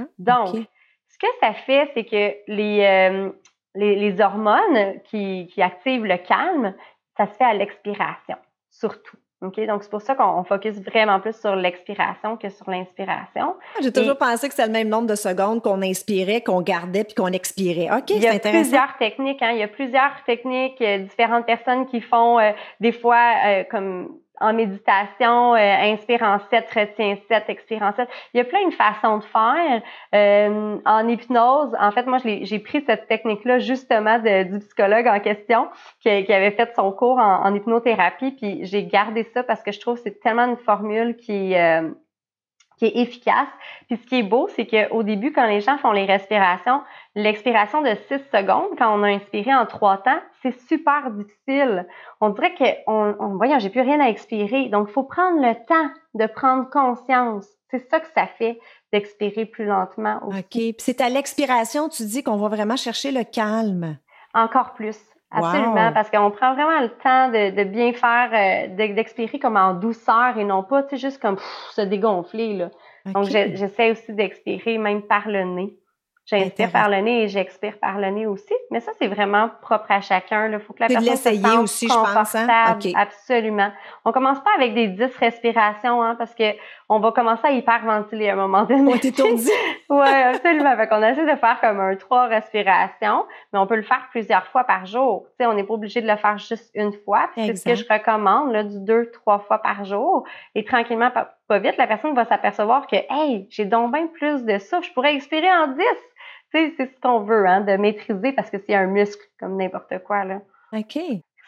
Ah, 0.00 0.04
donc, 0.18 0.48
ce 1.08 1.18
que 1.18 1.26
ça 1.40 1.52
fait, 1.52 1.88
c'est 1.94 2.04
que 2.04 2.34
les, 2.48 2.84
euh, 2.84 3.30
les, 3.76 3.94
les, 3.94 4.20
hormones 4.20 5.00
qui, 5.04 5.46
qui 5.46 5.62
activent 5.62 6.04
le 6.04 6.16
calme, 6.16 6.74
ça 7.16 7.26
se 7.26 7.34
fait 7.34 7.44
à 7.44 7.54
l'expiration, 7.54 8.36
surtout. 8.70 9.16
OK? 9.40 9.64
Donc, 9.66 9.84
c'est 9.84 9.90
pour 9.90 10.02
ça 10.02 10.16
qu'on 10.16 10.42
focus 10.42 10.74
vraiment 10.80 11.20
plus 11.20 11.38
sur 11.38 11.54
l'expiration 11.54 12.36
que 12.36 12.48
sur 12.48 12.68
l'inspiration. 12.68 13.54
Ah, 13.76 13.80
j'ai 13.82 13.92
toujours 13.92 14.18
pensé 14.18 14.48
que 14.48 14.54
c'était 14.54 14.66
le 14.66 14.72
même 14.72 14.88
nombre 14.88 15.06
de 15.06 15.14
secondes 15.14 15.62
qu'on 15.62 15.80
inspirait, 15.80 16.40
qu'on 16.40 16.60
gardait 16.60 17.04
puis 17.04 17.14
qu'on 17.14 17.28
expirait. 17.28 17.88
OK, 17.92 18.08
c'est 18.08 18.28
intéressant. 18.28 18.48
Il 18.48 18.54
y 18.54 18.58
a 18.58 18.60
plusieurs 18.60 18.98
techniques. 18.98 19.42
Hein? 19.42 19.50
Il 19.52 19.58
y 19.58 19.62
a 19.62 19.68
plusieurs 19.68 20.24
techniques, 20.26 20.80
euh, 20.80 20.98
différentes 20.98 21.46
personnes 21.46 21.86
qui 21.86 22.00
font 22.00 22.40
euh, 22.40 22.50
des 22.80 22.90
fois 22.90 23.34
euh, 23.46 23.64
comme 23.70 24.18
en 24.40 24.52
méditation, 24.52 25.54
euh, 25.54 25.58
inspire 25.58 26.22
en 26.22 26.38
7, 26.50 26.70
retiens 26.74 27.16
7, 27.28 27.44
expire 27.48 27.82
en 27.82 27.92
7. 27.92 28.08
Il 28.34 28.38
y 28.38 28.40
a 28.40 28.44
plein 28.44 28.66
de 28.68 28.74
façons 28.74 29.18
de 29.18 29.24
faire. 29.24 29.82
Euh, 30.14 30.78
en 30.84 31.08
hypnose, 31.08 31.74
en 31.78 31.90
fait, 31.90 32.06
moi, 32.06 32.18
j'ai 32.18 32.58
pris 32.58 32.82
cette 32.86 33.06
technique-là 33.08 33.58
justement 33.58 34.18
du 34.18 34.58
psychologue 34.60 35.06
en 35.06 35.20
question 35.20 35.68
qui, 36.00 36.24
qui, 36.24 36.32
avait 36.32 36.52
fait 36.52 36.72
son 36.74 36.92
cours 36.92 37.18
en, 37.18 37.44
en 37.44 37.54
hypnothérapie, 37.54 38.32
puis 38.32 38.60
j'ai 38.64 38.84
gardé 38.84 39.24
ça 39.34 39.42
parce 39.42 39.62
que 39.62 39.72
je 39.72 39.80
trouve 39.80 39.96
que 39.96 40.02
c'est 40.04 40.20
tellement 40.20 40.46
une 40.46 40.56
formule 40.56 41.16
qui... 41.16 41.54
Euh, 41.56 41.90
qui 42.78 42.86
est 42.86 42.96
efficace. 42.96 43.48
Puis 43.88 43.98
ce 43.98 44.06
qui 44.06 44.18
est 44.20 44.22
beau, 44.22 44.48
c'est 44.54 44.66
qu'au 44.66 45.02
début, 45.02 45.32
quand 45.32 45.46
les 45.46 45.60
gens 45.60 45.78
font 45.78 45.92
les 45.92 46.04
respirations, 46.04 46.80
l'expiration 47.14 47.82
de 47.82 47.94
6 48.08 48.18
secondes, 48.32 48.76
quand 48.78 48.98
on 48.98 49.02
a 49.02 49.08
inspiré 49.08 49.54
en 49.54 49.66
trois 49.66 49.98
temps, 49.98 50.20
c'est 50.42 50.58
super 50.68 51.10
difficile. 51.10 51.86
On 52.20 52.30
dirait 52.30 52.54
que, 52.54 52.64
on, 52.86 53.14
on, 53.18 53.36
voyons, 53.36 53.58
j'ai 53.58 53.70
plus 53.70 53.80
rien 53.80 54.00
à 54.00 54.08
expirer. 54.08 54.68
Donc, 54.68 54.88
il 54.88 54.92
faut 54.92 55.02
prendre 55.02 55.40
le 55.40 55.54
temps 55.66 55.90
de 56.14 56.26
prendre 56.26 56.70
conscience. 56.70 57.46
C'est 57.70 57.88
ça 57.90 58.00
que 58.00 58.06
ça 58.14 58.26
fait 58.26 58.58
d'expirer 58.92 59.44
plus 59.44 59.66
lentement. 59.66 60.20
Aussi. 60.26 60.38
OK. 60.38 60.50
Puis 60.50 60.74
c'est 60.78 61.00
à 61.00 61.08
l'expiration, 61.08 61.88
tu 61.88 62.04
dis 62.04 62.22
qu'on 62.22 62.36
va 62.36 62.48
vraiment 62.48 62.76
chercher 62.76 63.10
le 63.10 63.24
calme. 63.24 63.98
Encore 64.34 64.72
plus. 64.74 64.98
Absolument, 65.30 65.92
parce 65.92 66.10
qu'on 66.10 66.30
prend 66.30 66.54
vraiment 66.54 66.80
le 66.80 66.88
temps 66.88 67.28
de, 67.28 67.54
de 67.54 67.64
bien 67.64 67.92
faire, 67.92 68.30
euh, 68.32 68.74
d'expirer 68.94 69.38
comme 69.38 69.56
en 69.56 69.74
douceur 69.74 70.38
et 70.38 70.44
non 70.44 70.62
pas, 70.62 70.82
tu 70.82 70.90
sais, 70.90 70.96
juste 70.96 71.20
comme 71.20 71.36
se 71.72 71.82
dégonfler, 71.82 72.54
là. 72.54 72.70
Donc, 73.14 73.24
j'essaie 73.24 73.90
aussi 73.90 74.12
d'expirer 74.14 74.78
même 74.78 75.02
par 75.02 75.28
le 75.28 75.44
nez. 75.44 75.76
J'inspire 76.30 76.70
par 76.70 76.90
le 76.90 76.98
nez 76.98 77.22
et 77.22 77.28
j'expire 77.28 77.78
par 77.78 77.98
le 77.98 78.08
nez 78.10 78.26
aussi. 78.26 78.52
Mais 78.70 78.80
ça, 78.80 78.92
c'est 78.98 79.06
vraiment 79.06 79.48
propre 79.62 79.86
à 79.88 80.02
chacun. 80.02 80.50
Il 80.52 80.58
faut 80.58 80.74
que 80.74 80.82
la 80.82 80.88
personne 80.88 81.16
se 81.16 81.34
sente 81.34 81.62
aussi, 81.62 81.88
je 81.88 82.14
pense. 82.14 82.34
Hein? 82.34 82.46
Absolument. 82.96 83.70
On 84.04 84.12
commence 84.12 84.38
pas 84.40 84.50
avec 84.56 84.74
des 84.74 84.88
10 84.88 85.16
respirations, 85.16 86.02
hein, 86.02 86.16
parce 86.16 86.34
que 86.34 86.52
on 86.90 87.00
va 87.00 87.12
commencer 87.12 87.46
à 87.46 87.50
hyperventiler 87.52 88.28
à 88.28 88.34
un 88.34 88.36
moment 88.36 88.64
donné. 88.64 88.92
On 88.92 88.98
t'étourdit. 88.98 89.50
oui, 89.90 90.06
absolument. 90.06 90.76
Fait 90.76 90.86
qu'on 90.88 91.02
essaie 91.02 91.24
de 91.24 91.38
faire 91.38 91.58
comme 91.62 91.80
un 91.80 91.96
trois 91.96 92.26
respirations, 92.26 93.24
mais 93.52 93.58
on 93.58 93.66
peut 93.66 93.76
le 93.76 93.82
faire 93.82 94.08
plusieurs 94.10 94.46
fois 94.48 94.64
par 94.64 94.84
jour. 94.84 95.24
Tu 95.30 95.36
sais, 95.44 95.46
on 95.46 95.54
n'est 95.54 95.64
pas 95.64 95.74
obligé 95.74 96.02
de 96.02 96.06
le 96.06 96.16
faire 96.16 96.36
juste 96.36 96.70
une 96.74 96.92
fois. 97.04 97.30
C'est 97.34 97.56
ce 97.56 97.64
que 97.64 97.74
je 97.74 97.84
recommande, 97.90 98.52
là, 98.52 98.64
du 98.64 98.80
deux, 98.80 99.10
trois 99.12 99.38
fois 99.38 99.58
par 99.58 99.84
jour. 99.86 100.24
Et 100.54 100.64
tranquillement, 100.64 101.10
pas, 101.10 101.36
pas 101.46 101.58
vite, 101.58 101.76
la 101.78 101.86
personne 101.86 102.14
va 102.14 102.26
s'apercevoir 102.26 102.86
que, 102.86 102.96
hey, 103.08 103.46
j'ai 103.50 103.64
donc 103.64 103.92
bien 103.92 104.06
plus 104.06 104.44
de 104.44 104.58
ça. 104.58 104.80
Je 104.82 104.90
pourrais 104.92 105.14
expirer 105.14 105.50
en 105.50 105.68
10 105.68 105.82
c'est 106.52 106.74
ce 106.78 107.00
qu'on 107.00 107.20
veut, 107.20 107.46
hein, 107.46 107.60
de 107.60 107.76
maîtriser 107.76 108.32
parce 108.32 108.50
que 108.50 108.58
c'est 108.58 108.74
un 108.74 108.86
muscle 108.86 109.22
comme 109.38 109.56
n'importe 109.56 109.98
quoi. 110.04 110.24
Là. 110.24 110.40
OK. 110.72 110.98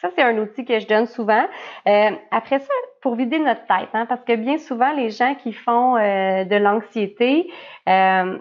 Ça, 0.00 0.08
c'est 0.16 0.22
un 0.22 0.38
outil 0.38 0.64
que 0.64 0.78
je 0.78 0.86
donne 0.86 1.06
souvent. 1.06 1.44
Euh, 1.86 2.10
après 2.30 2.58
ça, 2.58 2.72
pour 3.02 3.16
vider 3.16 3.38
notre 3.38 3.66
tête, 3.66 3.90
hein, 3.92 4.06
parce 4.06 4.24
que 4.24 4.34
bien 4.34 4.56
souvent, 4.56 4.92
les 4.92 5.10
gens 5.10 5.34
qui 5.34 5.52
font 5.52 5.96
euh, 5.96 6.44
de 6.44 6.56
l'anxiété, 6.56 7.50
euh, 7.88 8.38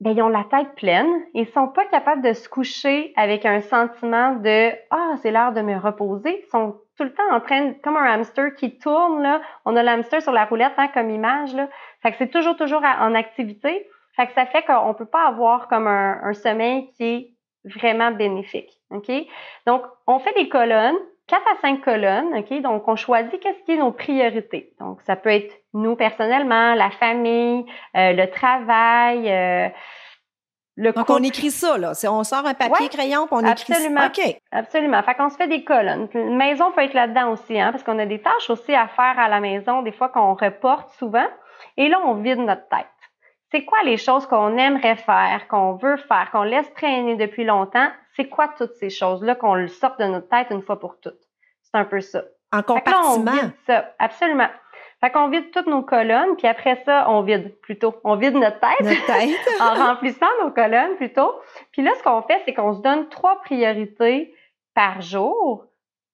ben, 0.00 0.10
ils 0.10 0.22
ont 0.22 0.28
la 0.28 0.44
tête 0.44 0.74
pleine 0.76 1.10
et 1.34 1.46
sont 1.46 1.68
pas 1.68 1.86
capables 1.86 2.22
de 2.22 2.32
se 2.34 2.48
coucher 2.48 3.12
avec 3.16 3.46
un 3.46 3.60
sentiment 3.60 4.34
de 4.34 4.72
Ah, 4.90 5.14
c'est 5.22 5.30
l'heure 5.30 5.52
de 5.52 5.62
me 5.62 5.78
reposer. 5.78 6.42
Ils 6.44 6.50
sont 6.50 6.78
tout 6.98 7.04
le 7.04 7.14
temps 7.14 7.30
en 7.32 7.40
train, 7.40 7.72
comme 7.82 7.96
un 7.96 8.04
hamster 8.04 8.54
qui 8.54 8.76
tourne, 8.78 9.22
là. 9.22 9.40
On 9.64 9.76
a 9.76 9.82
l'hamster 9.82 10.20
sur 10.20 10.32
la 10.32 10.44
roulette, 10.44 10.72
hein, 10.76 10.88
comme 10.92 11.08
image, 11.10 11.54
là. 11.54 11.68
Fait 12.02 12.12
que 12.12 12.18
c'est 12.18 12.30
toujours, 12.30 12.56
toujours 12.56 12.82
en 12.82 13.14
activité. 13.14 13.86
Fait 14.16 14.26
que 14.26 14.32
ça 14.34 14.46
fait 14.46 14.62
qu'on 14.62 14.94
peut 14.94 15.06
pas 15.06 15.26
avoir 15.26 15.68
comme 15.68 15.86
un, 15.86 16.32
sommeil 16.34 16.90
qui 16.96 17.04
est 17.04 17.34
vraiment 17.64 18.10
bénéfique. 18.10 18.70
OK? 18.90 19.10
Donc, 19.66 19.82
on 20.06 20.18
fait 20.18 20.34
des 20.34 20.48
colonnes, 20.48 20.96
quatre 21.26 21.46
à 21.46 21.60
cinq 21.60 21.82
colonnes, 21.82 22.34
OK? 22.34 22.60
Donc, 22.60 22.88
on 22.88 22.96
choisit 22.96 23.38
qu'est-ce 23.40 23.62
qui 23.64 23.72
est 23.72 23.76
nos 23.76 23.92
priorités. 23.92 24.72
Donc, 24.80 25.00
ça 25.02 25.16
peut 25.16 25.30
être 25.30 25.54
nous 25.72 25.94
personnellement, 25.94 26.74
la 26.74 26.90
famille, 26.90 27.64
euh, 27.96 28.12
le 28.12 28.26
travail, 28.30 29.30
euh, 29.30 29.68
le 30.76 30.92
Donc, 30.92 31.10
on 31.10 31.22
écrit 31.22 31.50
ça, 31.50 31.76
là. 31.78 31.92
On 32.08 32.24
sort 32.24 32.46
un 32.46 32.54
papier, 32.54 32.88
crayon, 32.88 33.26
puis 33.26 33.36
on 33.36 33.46
écrit 33.46 33.72
ça. 33.72 34.06
OK. 34.06 34.40
Absolument. 34.50 35.02
Fait 35.02 35.14
qu'on 35.14 35.28
se 35.28 35.36
fait 35.36 35.48
des 35.48 35.62
colonnes. 35.62 36.08
Une 36.14 36.36
maison 36.36 36.72
peut 36.72 36.82
être 36.82 36.94
là-dedans 36.94 37.32
aussi, 37.32 37.60
hein, 37.60 37.70
parce 37.70 37.84
qu'on 37.84 37.98
a 37.98 38.06
des 38.06 38.20
tâches 38.20 38.48
aussi 38.48 38.74
à 38.74 38.88
faire 38.88 39.18
à 39.18 39.28
la 39.28 39.40
maison, 39.40 39.82
des 39.82 39.92
fois 39.92 40.08
qu'on 40.08 40.34
reporte 40.34 40.88
souvent. 40.98 41.26
Et 41.76 41.88
là, 41.88 42.00
on 42.04 42.14
vide 42.14 42.38
notre 42.38 42.66
tête 42.68 42.86
c'est 43.50 43.64
quoi 43.64 43.82
les 43.84 43.96
choses 43.96 44.26
qu'on 44.26 44.56
aimerait 44.56 44.96
faire, 44.96 45.46
qu'on 45.48 45.74
veut 45.74 45.96
faire, 45.96 46.30
qu'on 46.30 46.42
laisse 46.42 46.72
traîner 46.74 47.16
depuis 47.16 47.44
longtemps? 47.44 47.88
C'est 48.16 48.28
quoi 48.28 48.48
toutes 48.56 48.74
ces 48.74 48.90
choses-là 48.90 49.34
qu'on 49.34 49.54
le 49.54 49.68
sorte 49.68 49.98
de 49.98 50.04
notre 50.04 50.28
tête 50.28 50.48
une 50.50 50.62
fois 50.62 50.78
pour 50.78 51.00
toutes? 51.00 51.20
C'est 51.62 51.78
un 51.78 51.84
peu 51.84 52.00
ça. 52.00 52.22
En 52.52 52.62
compartiment. 52.62 53.32
ça, 53.66 53.92
absolument. 53.98 54.48
Fait 55.00 55.10
qu'on 55.10 55.28
vide 55.28 55.50
toutes 55.50 55.66
nos 55.66 55.82
colonnes, 55.82 56.36
puis 56.36 56.46
après 56.46 56.82
ça, 56.84 57.08
on 57.08 57.22
vide 57.22 57.58
plutôt. 57.62 57.94
On 58.04 58.16
vide 58.16 58.34
notre 58.34 58.60
tête, 58.60 58.80
notre 58.80 59.06
tête. 59.06 59.38
en 59.60 59.74
remplissant 59.86 60.26
nos 60.42 60.50
colonnes 60.50 60.96
plutôt. 60.96 61.32
Puis 61.72 61.82
là, 61.82 61.92
ce 61.96 62.02
qu'on 62.02 62.22
fait, 62.22 62.42
c'est 62.44 62.52
qu'on 62.52 62.74
se 62.74 62.82
donne 62.82 63.08
trois 63.08 63.40
priorités 63.40 64.34
par 64.74 65.00
jour 65.00 65.64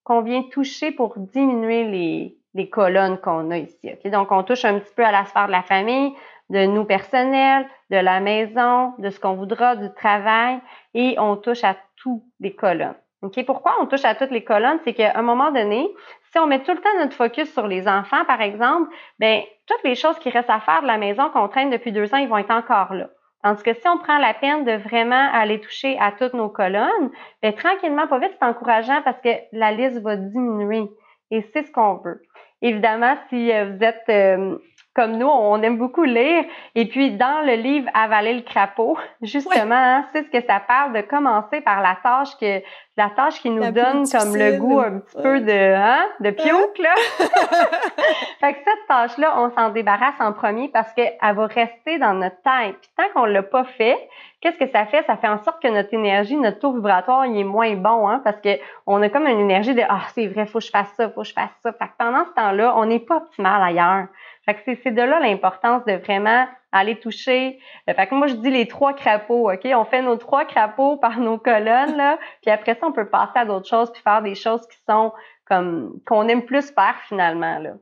qu'on 0.05 0.21
vient 0.23 0.45
toucher 0.53 0.93
pour 0.93 1.15
diminuer 1.19 1.85
les, 1.85 2.39
les 2.55 2.71
colonnes 2.71 3.19
qu'on 3.19 3.51
a 3.51 3.59
ici. 3.59 3.91
Donc, 4.05 4.31
on 4.31 4.45
touche 4.45 4.65
un 4.65 4.79
petit 4.79 4.95
peu 4.95 5.05
à 5.05 5.11
la 5.11 5.25
sphère 5.25 5.47
de 5.47 5.53
la 5.53 5.63
famille, 5.63 6.15
de 6.51 6.67
nous 6.67 6.85
personnels, 6.85 7.67
de 7.91 7.97
la 7.97 8.21
maison, 8.21 8.95
de 8.99 9.11
ce 9.11 9.19
qu'on 9.21 9.35
voudra, 9.35 9.77
du 9.77 9.93
travail, 9.95 10.61
et 10.95 11.17
on 11.19 11.37
touche 11.37 11.65
à 11.65 11.77
tous 11.97 12.25
les 12.41 12.55
colonnes. 12.55 12.95
OK? 13.23 13.45
Pourquoi 13.45 13.75
on 13.81 13.87
touche 13.87 14.05
à 14.05 14.15
toutes 14.15 14.31
les 14.31 14.45
colonnes? 14.45 14.79
C'est 14.85 14.95
qu'à 14.95 15.19
un 15.19 15.23
moment 15.23 15.51
donné, 15.51 15.89
si 16.31 16.39
on 16.39 16.47
met 16.47 16.63
tout 16.63 16.73
le 16.73 16.81
temps 16.81 16.99
notre 16.99 17.15
focus 17.15 17.53
sur 17.53 17.67
les 17.67 17.89
enfants, 17.89 18.25
par 18.27 18.41
exemple, 18.41 18.95
ben 19.19 19.43
toutes 19.67 19.83
les 19.85 19.95
choses 19.95 20.19
qui 20.19 20.31
restent 20.31 20.51
à 20.51 20.61
faire 20.61 20.83
de 20.83 20.87
la 20.87 20.99
maison 20.99 21.31
qu'on 21.31 21.49
traîne 21.49 21.71
depuis 21.71 21.93
deux 21.93 22.15
ans, 22.15 22.19
ils 22.19 22.29
vont 22.29 22.39
être 22.39 22.51
encore 22.51 22.95
là. 22.95 23.09
Tandis 23.43 23.63
que 23.63 23.75
si 23.75 23.89
on 23.89 23.99
prend 23.99 24.19
la 24.19 24.35
peine 24.35 24.65
de 24.65 24.73
vraiment 24.73 25.31
aller 25.33 25.61
toucher 25.61 25.97
à 26.01 26.13
toutes 26.13 26.35
nos 26.35 26.49
colonnes, 26.49 27.11
bien, 27.43 27.53
tranquillement, 27.53 28.07
pas 28.07 28.19
vite, 28.19 28.33
c'est 28.39 28.47
encourageant 28.47 29.03
parce 29.03 29.21
que 29.21 29.29
la 29.53 29.73
liste 29.73 30.01
va 30.03 30.17
diminuer. 30.17 30.89
Et 31.31 31.43
c'est 31.53 31.65
ce 31.65 31.73
qu'on 31.73 31.95
veut. 31.95 32.23
Évidemment, 32.63 33.17
si 33.29 33.53
euh, 33.53 33.73
vous 33.73 33.85
êtes 33.85 34.09
euh, 34.09 34.59
comme 34.97 35.19
nous, 35.19 35.29
on 35.29 35.61
aime 35.63 35.77
beaucoup 35.77 36.05
lire. 36.05 36.45
Et 36.75 36.89
puis, 36.89 37.11
dans 37.13 37.45
le 37.45 37.53
livre 37.53 37.89
Avaler 37.93 38.33
le 38.33 38.41
crapaud, 38.41 38.97
justement, 39.23 39.75
hein, 39.75 40.07
c'est 40.13 40.25
ce 40.25 40.31
que 40.31 40.45
ça 40.47 40.59
parle 40.59 40.95
de 40.95 41.03
commencer 41.03 41.61
par 41.61 41.83
la 41.83 41.99
tâche 42.03 42.31
que 42.41 42.63
la 42.97 43.11
tâche 43.11 43.41
qui 43.43 43.51
nous 43.51 43.71
donne 43.73 44.09
comme 44.09 44.35
le 44.35 44.57
goût 44.57 44.81
un 44.81 45.01
petit 45.01 45.17
peu 45.23 45.41
de 45.41 45.75
hein, 45.75 46.07
de 46.21 46.31
piouk 46.31 46.79
là. 46.79 46.95
fait 48.41 48.55
que 48.55 48.59
cette 48.65 48.87
tâche 48.89 49.19
là, 49.19 49.35
on 49.39 49.51
s'en 49.51 49.69
débarrasse 49.69 50.15
en 50.19 50.33
premier 50.33 50.69
parce 50.69 50.93
qu'elle 50.95 51.15
va 51.21 51.47
rester 51.47 51.99
dans 51.99 52.15
notre 52.15 52.37
tête. 52.37 52.77
Puis 52.81 52.91
tant 52.97 53.05
qu'on 53.13 53.27
l'a 53.27 53.43
pas 53.43 53.65
fait, 53.65 53.99
qu'est-ce 54.41 54.59
que 54.59 54.71
ça 54.71 54.87
fait? 54.87 55.05
Ça 55.07 55.19
fait 55.19 55.29
en 55.29 55.43
sorte 55.43 55.63
que 55.63 55.69
notre 55.69 55.93
énergie, 55.93 56.37
notre 56.37 56.61
taux 56.61 56.73
vibratoire, 56.73 57.27
il 57.27 57.39
est 57.39 57.45
moins 57.45 57.75
bon 57.75 58.09
hein, 58.09 58.23
parce 58.25 58.41
que 58.41 58.59
on 58.87 59.03
a 59.03 59.11
comme 59.11 59.27
une 59.27 59.41
énergie 59.41 59.75
de 59.75 59.83
ah 59.87 60.01
c'est 60.15 60.27
vrai, 60.29 60.47
faut 60.47 60.61
que 60.61 60.65
je 60.65 60.71
fasse 60.71 60.91
ça, 60.97 61.11
faut 61.11 61.21
que 61.21 61.29
je 61.29 61.35
fasse 61.35 61.51
ça. 61.63 61.73
Fait 61.73 61.87
que 61.87 61.93
pendant 61.99 62.25
ce 62.25 62.31
temps-là, 62.31 62.75
on 62.77 62.87
n'est 62.87 63.01
pas 63.01 63.19
optimal 63.19 63.63
ailleurs. 63.63 64.07
Fait 64.47 64.55
que 64.55 64.81
c'est 64.83 64.93
de 64.93 65.03
là 65.03 65.19
l'importance 65.21 65.85
de 65.87 65.95
vraiment 65.95 66.47
aller 66.73 66.99
toucher. 66.99 67.59
Euh, 67.89 67.95
fait 67.95 68.07
que 68.07 68.15
moi, 68.15 68.27
je 68.29 68.35
dis 68.35 68.51
les 68.51 68.69
trois 68.69 68.95
crapauds, 68.95 69.51
OK? 69.53 69.67
On 69.75 69.85
fait 69.85 70.03
nos 70.03 70.17
trois 70.17 70.45
crapauds 70.45 70.97
par 71.01 71.19
nos 71.19 71.39
colonnes, 71.39 71.97
là. 71.97 72.19
Puis 72.43 72.51
après 72.51 72.75
ça, 72.75 72.87
on 72.87 72.93
peut 72.93 73.09
passer 73.09 73.33
à 73.37 73.45
d'autres 73.45 73.69
choses 73.69 73.91
puis 73.93 74.03
faire 74.03 74.23
des 74.23 74.35
choses 74.35 74.67
qui 74.69 74.79
sont 74.89 75.13
comme, 75.47 76.01
qu'on 76.07 76.29
aime 76.29 76.45
plus 76.45 76.71
faire 76.71 76.97
finalement, 77.09 77.59
là. 77.59 77.73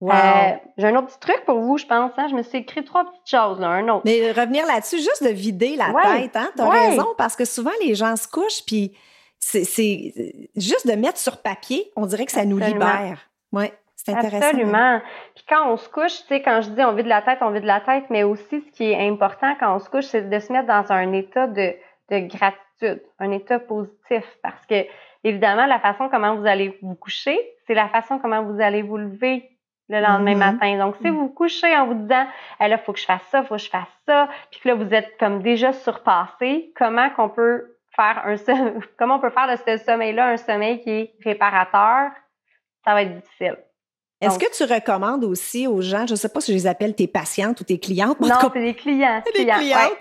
Wow. 0.00 0.12
Euh, 0.12 0.56
j'ai 0.78 0.86
un 0.86 0.96
autre 0.96 1.08
petit 1.08 1.18
truc 1.18 1.44
pour 1.44 1.60
vous, 1.60 1.76
je 1.76 1.84
pense. 1.84 2.12
Hein? 2.16 2.28
Je 2.30 2.34
me 2.34 2.42
suis 2.42 2.58
écrit 2.58 2.82
trois 2.82 3.04
petites 3.04 3.28
choses, 3.28 3.60
là, 3.60 3.68
un 3.68 3.86
autre. 3.88 4.02
Mais 4.06 4.32
revenir 4.32 4.64
là-dessus, 4.66 4.96
juste 4.96 5.22
de 5.22 5.28
vider 5.28 5.76
la 5.76 5.92
tête, 5.92 6.36
hein? 6.36 6.50
T'as 6.56 6.70
raison, 6.70 7.08
parce 7.18 7.36
que 7.36 7.44
souvent, 7.44 7.72
les 7.84 7.94
gens 7.94 8.16
se 8.16 8.26
couchent, 8.26 8.64
puis 8.66 8.96
c'est 9.38 10.14
juste 10.56 10.86
de 10.86 10.94
mettre 10.94 11.18
sur 11.18 11.42
papier, 11.42 11.90
on 11.96 12.06
dirait 12.06 12.24
que 12.24 12.32
ça 12.32 12.46
nous 12.46 12.58
libère. 12.58 13.28
Ouais. 13.52 13.72
C'est 14.04 14.12
intéressant. 14.12 14.46
Absolument. 14.46 15.00
Puis 15.34 15.44
quand 15.48 15.70
on 15.70 15.76
se 15.76 15.88
couche, 15.88 16.20
tu 16.22 16.28
sais, 16.28 16.42
quand 16.42 16.60
je 16.62 16.70
dis 16.70 16.82
on 16.82 16.92
vide 16.92 17.06
la 17.06 17.22
tête, 17.22 17.38
on 17.42 17.50
vide 17.50 17.64
la 17.64 17.80
tête, 17.80 18.04
mais 18.10 18.22
aussi 18.22 18.60
ce 18.60 18.70
qui 18.72 18.90
est 18.90 19.08
important 19.08 19.54
quand 19.58 19.74
on 19.74 19.78
se 19.78 19.90
couche, 19.90 20.06
c'est 20.06 20.28
de 20.28 20.38
se 20.38 20.52
mettre 20.52 20.66
dans 20.66 20.90
un 20.92 21.12
état 21.12 21.46
de, 21.46 21.74
de 22.10 22.18
gratitude, 22.18 23.02
un 23.18 23.30
état 23.30 23.58
positif. 23.58 24.24
Parce 24.42 24.64
que, 24.66 24.86
évidemment, 25.24 25.66
la 25.66 25.80
façon 25.80 26.08
comment 26.08 26.36
vous 26.36 26.46
allez 26.46 26.78
vous 26.82 26.94
coucher, 26.94 27.38
c'est 27.66 27.74
la 27.74 27.88
façon 27.88 28.18
comment 28.18 28.42
vous 28.42 28.60
allez 28.60 28.82
vous 28.82 28.96
lever 28.96 29.50
le 29.90 30.00
lendemain 30.00 30.34
mm-hmm. 30.34 30.52
matin. 30.52 30.78
Donc, 30.78 30.96
si 31.02 31.08
vous 31.08 31.18
vous 31.18 31.28
couchez 31.28 31.76
en 31.76 31.86
vous 31.86 31.94
disant, 31.94 32.26
eh 32.60 32.68
là, 32.68 32.78
faut 32.78 32.92
que 32.92 33.00
je 33.00 33.04
fasse 33.04 33.26
ça, 33.30 33.42
faut 33.42 33.56
que 33.56 33.62
je 33.62 33.70
fasse 33.70 34.02
ça, 34.06 34.28
puis 34.50 34.60
que 34.60 34.68
là, 34.68 34.74
vous 34.74 34.94
êtes 34.94 35.18
comme 35.18 35.42
déjà 35.42 35.72
surpassé, 35.72 36.72
comment 36.76 37.10
qu'on 37.10 37.28
peut 37.28 37.76
faire 37.96 38.22
un 38.24 38.36
comment 38.98 39.16
on 39.16 39.20
peut 39.20 39.30
faire 39.30 39.48
de 39.50 39.56
ce 39.56 39.84
sommeil-là 39.84 40.28
un 40.28 40.36
sommeil 40.36 40.80
qui 40.80 40.90
est 40.90 41.14
réparateur, 41.24 42.12
ça 42.84 42.94
va 42.94 43.02
être 43.02 43.20
difficile. 43.20 43.58
Est-ce 44.20 44.38
que 44.38 44.56
tu 44.56 44.64
recommandes 44.64 45.24
aussi 45.24 45.66
aux 45.66 45.80
gens, 45.80 46.06
je 46.06 46.12
ne 46.12 46.16
sais 46.16 46.28
pas 46.28 46.40
si 46.40 46.52
je 46.52 46.56
les 46.56 46.66
appelle 46.66 46.94
tes 46.94 47.06
patientes 47.06 47.60
ou 47.60 47.64
tes 47.64 47.78
clientes? 47.78 48.20
Non, 48.20 48.28
c'est 48.52 48.62
des 48.62 48.74
clients. 48.74 49.22
Des 49.34 49.46
clientes. 49.46 49.96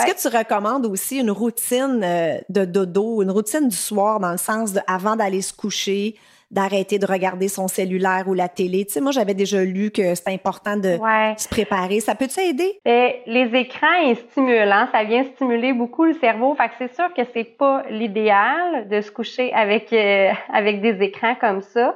Est-ce 0.00 0.12
que 0.12 0.28
tu 0.28 0.36
recommandes 0.36 0.86
aussi 0.86 1.20
une 1.20 1.30
routine 1.30 2.00
euh, 2.02 2.38
de 2.48 2.64
dodo, 2.64 3.22
une 3.22 3.30
routine 3.30 3.68
du 3.68 3.76
soir 3.76 4.18
dans 4.18 4.32
le 4.32 4.38
sens 4.38 4.72
de 4.72 4.80
avant 4.88 5.14
d'aller 5.14 5.40
se 5.40 5.52
coucher, 5.52 6.16
d'arrêter 6.50 6.98
de 6.98 7.06
regarder 7.06 7.46
son 7.46 7.68
cellulaire 7.68 8.24
ou 8.26 8.34
la 8.34 8.48
télé? 8.48 8.84
Tu 8.86 8.94
sais, 8.94 9.00
moi, 9.00 9.12
j'avais 9.12 9.34
déjà 9.34 9.62
lu 9.62 9.92
que 9.92 10.16
c'est 10.16 10.30
important 10.30 10.76
de 10.76 10.98
se 11.36 11.48
préparer. 11.48 12.00
Ça 12.00 12.16
peut 12.16 12.26
t'aider? 12.26 12.80
Ben, 12.84 13.12
les 13.26 13.56
écrans 13.56 14.02
est 14.04 14.16
stimulant. 14.30 14.88
Ça 14.90 15.04
vient 15.04 15.22
stimuler 15.36 15.72
beaucoup 15.72 16.04
le 16.04 16.14
cerveau. 16.14 16.56
Fait 16.56 16.68
que 16.70 16.74
c'est 16.78 16.94
sûr 16.94 17.14
que 17.14 17.22
c'est 17.32 17.56
pas 17.56 17.84
l'idéal 17.88 18.88
de 18.88 19.00
se 19.00 19.12
coucher 19.12 19.52
avec, 19.52 19.92
euh, 19.92 20.30
avec 20.52 20.80
des 20.80 21.04
écrans 21.04 21.36
comme 21.40 21.62
ça. 21.62 21.94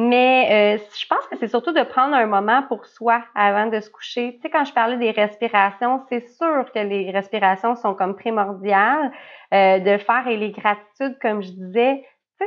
Mais 0.00 0.76
euh, 0.78 0.84
je 0.96 1.06
pense 1.08 1.26
que 1.26 1.36
c'est 1.36 1.48
surtout 1.48 1.72
de 1.72 1.82
prendre 1.82 2.14
un 2.14 2.26
moment 2.26 2.62
pour 2.68 2.86
soi 2.86 3.20
avant 3.34 3.66
de 3.66 3.80
se 3.80 3.90
coucher. 3.90 4.34
Tu 4.36 4.42
sais, 4.42 4.48
quand 4.48 4.64
je 4.64 4.72
parlais 4.72 4.96
des 4.96 5.10
respirations, 5.10 6.02
c'est 6.08 6.24
sûr 6.28 6.66
que 6.72 6.78
les 6.78 7.10
respirations 7.10 7.74
sont 7.74 7.94
comme 7.94 8.14
primordiales. 8.14 9.10
Euh, 9.52 9.80
de 9.80 9.96
faire 9.96 10.28
et 10.28 10.36
les 10.36 10.52
gratitudes, 10.52 11.18
comme 11.20 11.42
je 11.42 11.50
disais, 11.50 12.04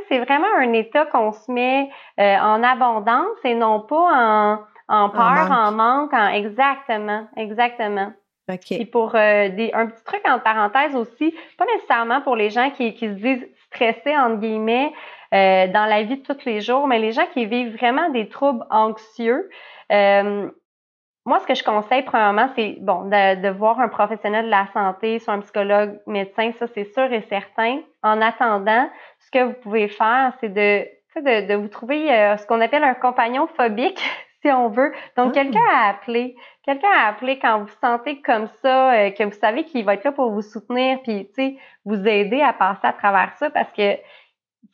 c'est 0.08 0.20
vraiment 0.20 0.46
un 0.56 0.72
état 0.72 1.04
qu'on 1.04 1.32
se 1.32 1.50
met 1.50 1.90
euh, 2.20 2.36
en 2.38 2.62
abondance 2.62 3.36
et 3.44 3.54
non 3.54 3.80
pas 3.80 3.96
en, 3.96 4.60
en 4.88 5.10
peur, 5.10 5.50
en 5.50 5.72
manque, 5.72 6.14
en, 6.14 6.28
exactement, 6.28 7.26
exactement. 7.36 8.12
Okay. 8.48 8.76
Puis 8.76 8.86
pour 8.86 9.14
euh, 9.14 9.48
des, 9.48 9.72
un 9.74 9.88
petit 9.88 10.04
truc 10.04 10.22
en 10.28 10.38
parenthèse 10.38 10.94
aussi, 10.94 11.34
pas 11.58 11.66
nécessairement 11.74 12.20
pour 12.22 12.36
les 12.36 12.50
gens 12.50 12.70
qui, 12.70 12.94
qui 12.94 13.08
se 13.08 13.14
disent 13.14 13.48
stressés 13.66 14.16
entre 14.16 14.38
guillemets 14.38 14.92
euh, 15.32 15.66
dans 15.68 15.86
la 15.86 16.02
vie 16.02 16.18
de 16.18 16.22
tous 16.22 16.44
les 16.44 16.60
jours, 16.60 16.86
mais 16.86 16.98
les 16.98 17.12
gens 17.12 17.26
qui 17.32 17.46
vivent 17.46 17.76
vraiment 17.76 18.08
des 18.10 18.28
troubles 18.28 18.64
anxieux. 18.70 19.48
moi, 19.90 21.38
ce 21.40 21.46
que 21.46 21.54
je 21.54 21.62
conseille, 21.62 22.02
premièrement, 22.02 22.48
c'est 22.56 22.78
bon 22.80 23.04
de, 23.04 23.40
de, 23.40 23.48
voir 23.48 23.78
un 23.80 23.88
professionnel 23.88 24.46
de 24.46 24.50
la 24.50 24.66
santé, 24.74 25.18
soit 25.18 25.34
un 25.34 25.40
psychologue, 25.40 26.00
médecin, 26.06 26.52
ça 26.58 26.66
c'est 26.74 26.92
sûr 26.92 27.12
et 27.12 27.22
certain. 27.22 27.80
En 28.02 28.20
attendant, 28.20 28.88
ce 29.20 29.30
que 29.30 29.44
vous 29.44 29.54
pouvez 29.62 29.88
faire, 29.88 30.32
c'est 30.40 30.52
de, 30.52 30.86
de, 31.20 31.46
de, 31.46 31.54
vous 31.54 31.68
trouver 31.68 32.10
euh, 32.10 32.36
ce 32.36 32.46
qu'on 32.46 32.60
appelle 32.60 32.84
un 32.84 32.94
compagnon 32.94 33.46
phobique, 33.46 34.02
si 34.42 34.50
on 34.50 34.68
veut. 34.68 34.92
Donc, 35.16 35.32
ah. 35.36 35.42
quelqu'un 35.42 35.64
à 35.72 35.90
appeler. 35.90 36.36
Quelqu'un 36.64 36.88
à 36.96 37.08
appeler 37.08 37.38
quand 37.38 37.60
vous 37.60 37.74
sentez 37.80 38.20
comme 38.22 38.48
ça, 38.62 38.94
euh, 38.94 39.10
que 39.10 39.24
vous 39.24 39.38
savez 39.38 39.64
qu'il 39.64 39.84
va 39.84 39.94
être 39.94 40.04
là 40.04 40.12
pour 40.12 40.30
vous 40.30 40.42
soutenir, 40.42 41.00
puis, 41.02 41.28
tu 41.28 41.34
sais, 41.34 41.56
vous 41.84 42.06
aider 42.06 42.40
à 42.40 42.52
passer 42.52 42.86
à 42.86 42.92
travers 42.92 43.32
ça, 43.38 43.50
parce 43.50 43.72
que 43.72 43.96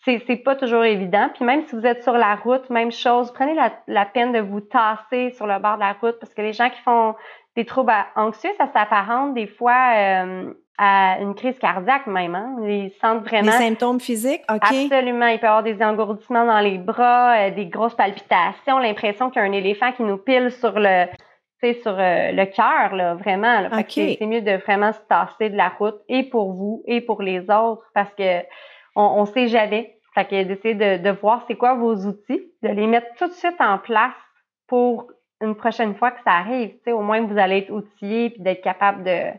c'est, 0.05 0.37
pas 0.37 0.57
toujours 0.57 0.85
évident. 0.85 1.29
Puis 1.35 1.45
même 1.45 1.63
si 1.67 1.75
vous 1.75 1.87
êtes 1.87 2.03
sur 2.03 2.15
la 2.15 2.35
route, 2.35 2.69
même 2.71 2.93
chose, 2.93 3.33
prenez 3.33 3.55
la, 3.55 3.73
la, 3.87 4.07
peine 4.07 4.33
de 4.33 4.41
vous 4.41 4.61
tasser 4.61 5.31
sur 5.31 5.47
le 5.47 5.59
bord 5.59 5.75
de 5.75 5.81
la 5.81 5.93
route 5.93 6.19
parce 6.21 6.33
que 6.35 6.43
les 6.43 6.53
gens 6.53 6.71
qui 6.71 6.81
font 6.81 7.15
des 7.57 7.65
troubles 7.65 7.93
anxieux, 8.17 8.51
ça 8.57 8.69
s'apparente 8.73 9.35
des 9.35 9.47
fois 9.47 9.93
euh, 9.97 10.53
à 10.79 11.19
une 11.21 11.35
crise 11.35 11.59
cardiaque 11.59 12.07
même. 12.07 12.35
Hein? 12.35 12.57
Ils 12.63 12.93
sentent 13.01 13.25
vraiment... 13.25 13.51
Des 13.51 13.65
symptômes 13.65 14.01
physiques? 14.01 14.43
OK. 14.49 14.63
Absolument. 14.63 15.27
Il 15.27 15.39
peut 15.39 15.47
y 15.47 15.49
avoir 15.49 15.65
des 15.65 15.83
engourdissements 15.83 16.47
dans 16.47 16.61
les 16.61 16.79
bras, 16.79 17.37
euh, 17.37 17.51
des 17.51 17.67
grosses 17.67 17.97
palpitations, 17.97 18.79
l'impression 18.79 19.31
qu'il 19.31 19.43
y 19.43 19.45
a 19.45 19.49
un 19.49 19.53
éléphant 19.53 19.93
qui 19.93 20.05
nous 20.05 20.19
pile 20.19 20.51
sur 20.53 20.79
le 20.79 21.07
sur 21.83 21.97
euh, 21.99 22.31
le 22.31 22.45
cœur, 22.45 22.95
là, 22.95 23.15
vraiment. 23.15 23.61
Là. 23.63 23.71
C'est 23.89 24.19
mieux 24.23 24.43
de 24.43 24.57
vraiment 24.59 24.93
se 24.93 25.01
tasser 25.09 25.51
de 25.51 25.57
la 25.57 25.71
route, 25.71 25.97
et 26.09 26.23
pour 26.23 26.53
vous, 26.53 26.85
et 26.87 27.01
pour 27.01 27.21
les 27.21 27.41
autres, 27.51 27.83
parce 27.95 28.15
que 28.15 28.43
on, 28.99 29.21
ne 29.23 29.27
sait 29.27 29.49
jamais. 29.49 29.99
Fait 30.15 30.27
que 30.27 30.43
d'essayer 30.43 30.75
de, 30.75 31.03
de 31.03 31.11
voir 31.11 31.45
c'est 31.47 31.55
quoi 31.55 31.75
vos 31.75 31.95
outils, 31.95 32.53
de 32.63 32.69
les 32.69 32.87
mettre 32.87 33.07
tout 33.19 33.29
de 33.29 33.33
suite 33.33 33.61
en 33.61 33.79
place 33.79 34.15
pour 34.67 35.11
une 35.41 35.55
prochaine 35.55 35.95
fois 35.95 36.11
que 36.11 36.21
ça 36.25 36.33
arrive. 36.33 36.75
sais, 36.85 36.93
au 36.93 37.01
moins, 37.01 37.21
vous 37.23 37.39
allez 37.39 37.59
être 37.59 37.71
outillé 37.71 38.31
puis 38.31 38.43
d'être 38.43 38.63
capable 38.63 39.05
de, 39.05 39.31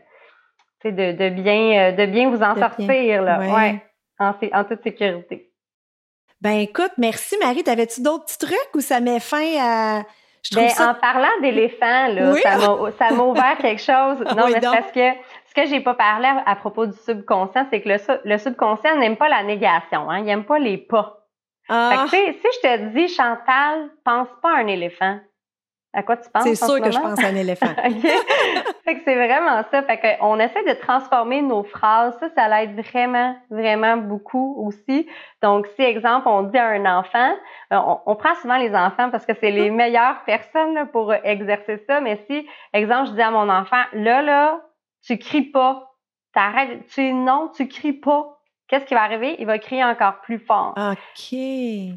de, 0.84 1.12
de, 1.12 1.28
bien, 1.28 1.78
euh, 1.78 1.92
de 1.92 2.06
bien 2.06 2.30
vous 2.30 2.42
en 2.42 2.56
sortir, 2.56 3.22
là. 3.22 3.40
Ouais. 3.40 3.84
en, 4.18 4.32
en, 4.52 4.64
toute 4.64 4.82
sécurité. 4.82 5.50
Ben 6.40 6.58
écoute, 6.60 6.92
merci 6.96 7.36
Marie. 7.38 7.62
T'avais-tu 7.62 8.00
d'autres 8.00 8.24
petits 8.24 8.38
trucs 8.38 8.74
ou 8.74 8.80
ça 8.80 9.00
met 9.00 9.20
fin 9.20 9.44
à. 9.60 10.02
Je 10.42 10.56
ben, 10.56 10.70
En 10.80 10.94
parlant 10.94 11.28
d'éléphants, 11.42 12.08
là, 12.08 12.34
ça 12.98 13.10
m'a 13.10 13.22
ouvert 13.24 13.58
quelque 13.60 13.82
chose. 13.82 14.20
Non, 14.34 14.48
mais 14.50 14.58
parce 14.58 14.90
que 14.90 15.10
ce 15.50 15.54
que 15.54 15.66
j'ai 15.66 15.80
pas 15.80 15.94
parlé 15.94 16.28
à, 16.46 16.54
propos 16.54 16.86
du 16.86 16.96
subconscient, 16.96 17.66
c'est 17.70 17.80
que 17.80 17.88
le, 18.24 18.38
subconscient 18.38 18.96
n'aime 18.96 19.16
pas 19.16 19.28
la 19.28 19.42
négation, 19.42 20.08
hein, 20.08 20.18
il 20.18 20.24
n'aime 20.24 20.44
pas 20.44 20.60
les 20.60 20.78
pas. 20.78 21.16
Ah. 21.68 22.06
si 22.08 22.16
je 22.16 22.60
te 22.62 22.76
dis, 22.94 23.08
Chantal, 23.08 23.90
pense 24.04 24.28
pas 24.42 24.56
à 24.56 24.60
un 24.60 24.66
éléphant, 24.68 25.18
à 25.92 26.04
quoi 26.04 26.16
tu 26.16 26.30
penses? 26.30 26.44
C'est 26.44 26.54
sûr 26.54 26.80
que 26.80 26.92
je 26.92 26.98
pense 26.98 27.18
à 27.22 27.28
un 27.28 27.34
éléphant. 27.34 27.66
fait 28.84 28.94
que 28.94 29.00
c'est 29.04 29.16
vraiment 29.16 29.62
ça. 29.72 29.82
Fait 29.82 29.98
que 29.98 30.22
on 30.22 30.38
essaie 30.38 30.62
de 30.62 30.78
transformer 30.80 31.42
nos 31.42 31.64
phrases. 31.64 32.16
Ça, 32.20 32.28
ça 32.36 32.48
l'aide 32.48 32.80
vraiment, 32.80 33.34
vraiment 33.50 33.96
beaucoup 33.96 34.64
aussi. 34.64 35.08
Donc, 35.42 35.66
si, 35.74 35.82
exemple, 35.82 36.28
on 36.28 36.44
dit 36.44 36.58
à 36.58 36.68
un 36.68 36.86
enfant, 36.86 37.32
euh, 37.72 37.96
on, 38.06 38.14
prend 38.14 38.36
souvent 38.36 38.56
les 38.56 38.72
enfants 38.72 39.10
parce 39.10 39.26
que 39.26 39.32
c'est 39.40 39.50
les 39.50 39.70
meilleures 39.70 40.22
personnes 40.24 40.88
pour 40.92 41.12
exercer 41.12 41.82
ça. 41.88 42.00
Mais 42.00 42.24
si, 42.28 42.48
exemple, 42.72 43.08
je 43.08 43.14
dis 43.14 43.22
à 43.22 43.32
mon 43.32 43.48
enfant, 43.48 43.82
là, 43.92 44.22
là, 44.22 44.60
tu 45.02 45.18
cries 45.18 45.50
pas. 45.50 45.86
T'arrêtes, 46.32 46.86
tu 46.88 47.12
non, 47.12 47.50
tu 47.54 47.66
cries 47.68 47.92
pas. 47.92 48.40
Qu'est-ce 48.68 48.84
qui 48.84 48.94
va 48.94 49.02
arriver? 49.02 49.34
Il 49.40 49.46
va 49.46 49.58
crier 49.58 49.82
encore 49.82 50.20
plus 50.20 50.38
fort. 50.38 50.74
OK. 50.76 51.38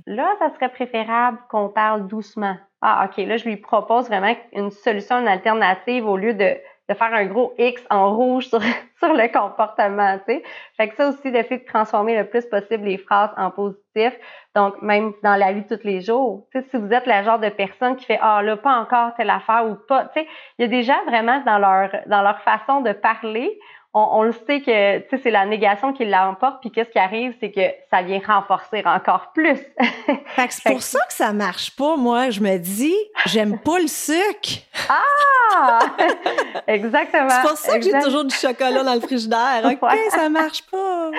Là, 0.08 0.34
ça 0.39 0.50
serait 0.56 0.72
préférable 0.72 1.39
qu'on 1.50 1.70
parle 1.70 2.08
doucement. 2.08 2.58
Ah, 2.82 3.08
OK. 3.08 3.18
Là, 3.18 3.38
je 3.38 3.46
lui 3.46 3.58
propose 3.58 4.08
vraiment 4.08 4.36
une 4.54 4.72
solution, 4.72 5.20
une 5.20 5.28
alternative 5.28 6.08
au 6.08 6.18
lieu 6.18 6.34
de 6.34 6.58
de 6.89 6.93
faire 6.93 7.13
un 7.13 7.26
gros 7.26 7.54
X 7.58 7.82
en 7.89 8.15
rouge 8.15 8.48
sur, 8.48 8.62
sur 9.00 9.13
le 9.13 9.32
comportement, 9.32 10.17
tu 10.19 10.34
sais. 10.34 10.43
Fait 10.78 10.89
que 10.89 10.96
ça 10.96 11.10
aussi, 11.10 11.32
d'essayer 11.32 11.60
de 11.60 11.65
transformer 11.65 12.17
le 12.17 12.28
plus 12.28 12.46
possible 12.46 12.84
les 12.84 12.98
phrases 12.98 13.32
en 13.38 13.52
positif. 13.52 14.13
Donc, 14.56 14.82
même 14.82 15.13
dans 15.24 15.36
la 15.36 15.54
vie 15.54 15.63
de 15.63 15.76
tous 15.76 15.84
les 15.86 16.02
jours, 16.02 16.48
tu 16.52 16.60
sais, 16.60 16.67
si 16.69 16.78
vous 16.78 16.91
êtes 16.91 17.06
la 17.06 17.24
genre 17.24 17.39
de 17.39 17.50
personne 17.50 17.96
qui 17.96 18.06
fait, 18.06 18.19
ah, 18.22 18.41
là, 18.43 18.58
pas 18.58 18.76
encore 18.76 19.13
telle 19.15 19.30
affaire 19.30 19.65
ou 19.65 19.76
pas, 19.88 20.06
tu 20.06 20.22
sais, 20.22 20.28
il 20.58 20.63
y 20.63 20.65
a 20.65 20.67
des 20.67 20.84
gens 20.84 21.04
vraiment 21.08 21.41
dans 21.46 21.58
leur, 21.58 21.89
dans 22.08 22.22
leur 22.22 22.39
façon 22.41 22.82
de 22.82 22.91
parler, 22.91 23.58
on, 23.95 24.23
le 24.23 24.34
sait 24.47 24.62
que 24.62 25.17
c'est 25.21 25.29
la 25.29 25.45
négation 25.45 25.93
qui 25.93 26.06
l'emporte, 26.06 26.62
puis 26.62 26.71
qu'est-ce 26.71 26.89
qui 26.89 26.97
arrive, 26.97 27.36
c'est 27.39 27.51
que 27.51 27.62
ça 27.91 28.01
vient 28.01 28.19
renforcer 28.25 28.82
encore 28.86 29.32
plus. 29.34 29.60
c'est 30.49 30.71
pour 30.71 30.82
ça 30.82 30.99
que 31.08 31.13
ça 31.13 31.32
marche 31.32 31.75
pas, 31.75 31.95
moi. 31.95 32.32
Je 32.32 32.41
me 32.41 32.58
dis, 32.58 32.95
j'aime 33.27 33.60
pas 33.60 33.77
le 33.79 33.88
sucre. 33.88 34.63
Ah! 34.89 35.79
Exactement. 36.67 37.29
C'est 37.29 37.47
pour 37.47 37.58
ça 37.58 37.77
que 37.77 37.86
j'ai 37.86 37.99
toujours 37.99 38.25
du 38.25 38.36
chocolat 38.36 38.84
dans 38.84 38.95
le 38.95 39.01
frigidaire. 39.01 39.62
OK, 39.82 39.89
ça 40.10 40.27
marche 40.27 40.63
pas. 40.71 41.12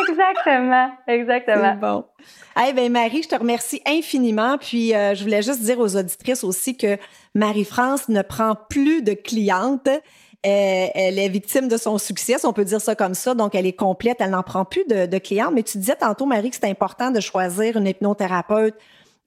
Exactement, 0.00 0.90
exactement. 1.08 1.74
bon. 1.74 2.04
Eh 2.66 2.72
bien, 2.72 2.88
Marie, 2.90 3.22
je 3.22 3.28
te 3.28 3.34
remercie 3.36 3.80
infiniment. 3.86 4.58
Puis, 4.58 4.94
euh, 4.94 5.14
je 5.14 5.22
voulais 5.22 5.42
juste 5.42 5.62
dire 5.62 5.78
aux 5.78 5.96
auditrices 5.96 6.44
aussi 6.44 6.76
que 6.76 6.98
Marie-France 7.34 8.08
ne 8.08 8.22
prend 8.22 8.54
plus 8.68 9.02
de 9.02 9.14
clientes. 9.14 9.88
Elle, 10.42 11.18
est 11.18 11.28
victime 11.28 11.68
de 11.68 11.76
son 11.76 11.98
succès, 11.98 12.36
on 12.44 12.52
peut 12.52 12.64
dire 12.64 12.80
ça 12.80 12.94
comme 12.94 13.14
ça. 13.14 13.34
Donc, 13.34 13.54
elle 13.54 13.66
est 13.66 13.74
complète, 13.74 14.18
elle 14.20 14.30
n'en 14.30 14.42
prend 14.42 14.64
plus 14.64 14.84
de, 14.88 15.06
de 15.06 15.18
clients. 15.18 15.50
Mais 15.52 15.62
tu 15.62 15.78
disais 15.78 15.96
tantôt, 15.96 16.26
Marie, 16.26 16.50
que 16.50 16.56
c'est 16.56 16.70
important 16.70 17.10
de 17.10 17.20
choisir 17.20 17.76
une 17.76 17.86
hypnothérapeute 17.86 18.74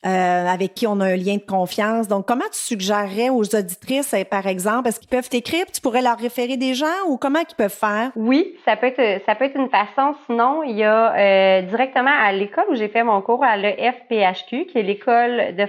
euh, 0.06 0.48
avec 0.48 0.74
qui 0.74 0.86
on 0.86 1.00
a 1.00 1.06
un 1.06 1.16
lien 1.16 1.36
de 1.36 1.46
confiance. 1.50 2.10
Donc, 2.10 2.28
comment 2.28 2.44
tu 2.52 2.60
suggérerais 2.60 3.30
aux 3.30 3.56
auditrices, 3.56 4.14
euh, 4.14 4.26
par 4.26 4.48
exemple, 4.48 4.90
est-ce 4.90 5.00
qu'ils 5.00 5.10
peuvent 5.10 5.30
t'écrire, 5.30 5.66
tu 5.74 5.80
pourrais 5.80 6.02
leur 6.02 6.18
référer 6.18 6.58
des 6.58 6.74
gens 6.74 7.08
ou 7.08 7.18
comment 7.18 7.40
ils 7.40 7.56
peuvent 7.56 7.70
faire? 7.70 8.12
Oui, 8.18 8.54
ça 8.66 8.76
peut 8.76 8.88
être 8.88 9.24
ça 9.26 9.36
peut 9.36 9.46
être 9.46 9.56
une 9.56 9.70
façon. 9.70 10.14
Sinon, 10.26 10.62
il 10.64 10.76
y 10.76 10.84
a 10.84 11.14
euh, 11.14 11.62
directement 11.62 12.12
à 12.12 12.34
l'école 12.34 12.66
où 12.70 12.76
j'ai 12.76 12.90
fait 12.90 13.04
mon 13.04 13.22
cours 13.22 13.46
à 13.46 13.56
l'EFPHQ, 13.56 14.66
qui 14.66 14.78
est 14.78 14.84
l'école 14.84 15.56
de 15.56 15.68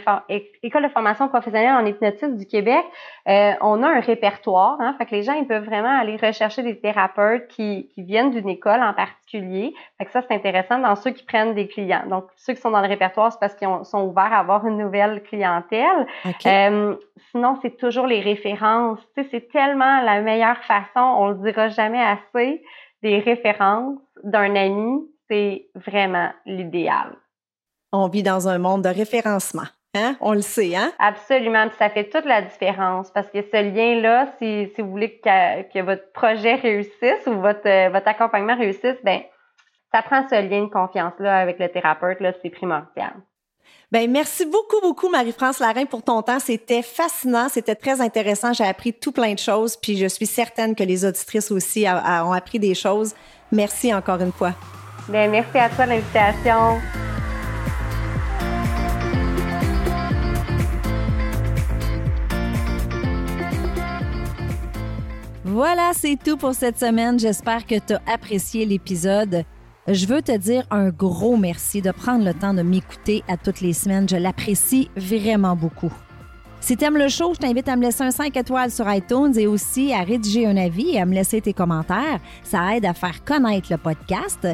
école 0.62 0.82
de 0.82 0.88
formation 0.88 1.28
professionnelle 1.28 1.76
en 1.76 1.86
hypnotisme 1.86 2.36
du 2.36 2.46
Québec. 2.46 2.84
on 3.26 3.82
a 3.82 3.88
un 3.88 4.00
répertoire, 4.00 4.78
hein, 4.80 4.96
fait 4.98 5.06
que 5.06 5.14
les 5.14 5.22
gens 5.22 5.34
ils 5.34 5.46
peuvent 5.46 5.64
vraiment 5.64 5.96
aller 5.96 6.16
rechercher 6.16 6.62
des 6.62 6.78
thérapeutes 6.78 7.46
qui, 7.48 7.88
qui 7.94 8.02
viennent 8.02 8.30
d'une 8.30 8.48
école 8.48 8.82
en 8.82 8.94
particulier. 9.34 9.74
Fait 9.98 10.04
que 10.04 10.10
ça 10.10 10.22
c'est 10.22 10.34
intéressant 10.34 10.78
dans 10.78 10.96
ceux 10.96 11.10
qui 11.10 11.24
prennent 11.24 11.54
des 11.54 11.68
clients. 11.68 12.06
Donc 12.08 12.26
ceux 12.36 12.54
qui 12.54 12.60
sont 12.60 12.70
dans 12.70 12.80
le 12.80 12.88
répertoire, 12.88 13.32
c'est 13.32 13.40
parce 13.40 13.54
qu'ils 13.54 13.68
sont 13.84 14.02
ouverts 14.02 14.32
à 14.32 14.38
avoir 14.38 14.66
une 14.66 14.78
nouvelle 14.78 15.22
clientèle. 15.22 16.06
Euh, 16.46 16.96
sinon, 17.30 17.58
c'est 17.62 17.76
toujours 17.76 18.06
les 18.06 18.20
références. 18.20 18.98
Tu 19.16 19.22
sais, 19.22 19.28
c'est 19.30 19.48
tellement 19.50 20.02
la 20.02 20.20
meilleure 20.20 20.62
façon, 20.64 21.00
on 21.00 21.28
le 21.28 21.34
dira 21.36 21.68
jamais 21.68 22.02
assez, 22.02 22.62
des 23.02 23.18
références 23.18 23.98
d'un 24.22 24.54
ami, 24.56 25.02
c'est 25.28 25.68
vraiment 25.74 26.30
l'idéal. 26.46 27.16
On 27.92 28.08
vit 28.08 28.22
dans 28.22 28.48
un 28.48 28.58
monde 28.58 28.82
de 28.82 28.88
référencement. 28.88 29.68
Hein? 29.94 30.16
On 30.20 30.32
le 30.32 30.40
sait, 30.40 30.74
hein? 30.74 30.92
Absolument. 30.98 31.68
Puis 31.68 31.76
ça 31.78 31.88
fait 31.88 32.10
toute 32.10 32.24
la 32.24 32.42
différence 32.42 33.10
parce 33.12 33.28
que 33.28 33.42
ce 33.42 33.62
lien-là, 33.62 34.28
si, 34.38 34.68
si 34.74 34.82
vous 34.82 34.90
voulez 34.90 35.20
que, 35.20 35.62
que, 35.72 35.78
votre 35.80 36.10
projet 36.12 36.56
réussisse 36.56 37.26
ou 37.26 37.40
votre, 37.40 37.90
votre 37.90 38.08
accompagnement 38.08 38.56
réussisse, 38.56 38.96
ben 39.04 39.20
ça 39.92 40.02
prend 40.02 40.26
ce 40.28 40.34
lien 40.34 40.64
de 40.64 40.70
confiance-là 40.70 41.38
avec 41.38 41.60
le 41.60 41.68
thérapeute, 41.68 42.20
là, 42.20 42.32
c'est 42.42 42.50
primordial. 42.50 43.12
Ben 43.92 44.10
merci 44.10 44.44
beaucoup, 44.44 44.80
beaucoup, 44.82 45.08
Marie-France 45.08 45.60
Larin, 45.60 45.84
pour 45.84 46.02
ton 46.02 46.20
temps. 46.22 46.40
C'était 46.40 46.82
fascinant, 46.82 47.48
c'était 47.48 47.76
très 47.76 48.00
intéressant. 48.00 48.52
J'ai 48.52 48.64
appris 48.64 48.92
tout 48.92 49.12
plein 49.12 49.34
de 49.34 49.38
choses, 49.38 49.76
puis 49.76 49.96
je 49.96 50.06
suis 50.06 50.26
certaine 50.26 50.74
que 50.74 50.82
les 50.82 51.04
auditrices 51.04 51.52
aussi 51.52 51.86
ont 51.88 52.32
appris 52.32 52.58
des 52.58 52.74
choses. 52.74 53.14
Merci 53.52 53.94
encore 53.94 54.20
une 54.20 54.32
fois. 54.32 54.52
Ben 55.08 55.30
merci 55.30 55.58
à 55.58 55.68
toi 55.68 55.84
de 55.84 55.90
l'invitation. 55.90 56.80
Voilà, 65.54 65.92
c'est 65.94 66.18
tout 66.20 66.36
pour 66.36 66.52
cette 66.52 66.80
semaine. 66.80 67.16
J'espère 67.16 67.64
que 67.64 67.76
tu 67.76 67.92
as 67.92 68.12
apprécié 68.12 68.66
l'épisode. 68.66 69.44
Je 69.86 70.04
veux 70.06 70.20
te 70.20 70.36
dire 70.36 70.66
un 70.72 70.88
gros 70.88 71.36
merci 71.36 71.80
de 71.80 71.92
prendre 71.92 72.24
le 72.24 72.34
temps 72.34 72.54
de 72.54 72.62
m'écouter 72.62 73.22
à 73.28 73.36
toutes 73.36 73.60
les 73.60 73.72
semaines. 73.72 74.08
Je 74.08 74.16
l'apprécie 74.16 74.90
vraiment 74.96 75.54
beaucoup. 75.54 75.92
Si 76.60 76.76
tu 76.76 76.84
aimes 76.84 76.98
le 76.98 77.06
show, 77.06 77.34
je 77.34 77.38
t'invite 77.38 77.68
à 77.68 77.76
me 77.76 77.82
laisser 77.82 78.02
un 78.02 78.10
5 78.10 78.36
étoiles 78.36 78.72
sur 78.72 78.92
iTunes 78.92 79.32
et 79.36 79.46
aussi 79.46 79.94
à 79.94 80.02
rédiger 80.02 80.44
un 80.44 80.56
avis 80.56 80.96
et 80.96 81.00
à 81.00 81.06
me 81.06 81.14
laisser 81.14 81.40
tes 81.40 81.52
commentaires. 81.52 82.18
Ça 82.42 82.76
aide 82.76 82.86
à 82.86 82.92
faire 82.92 83.22
connaître 83.24 83.68
le 83.70 83.76
podcast. 83.76 84.48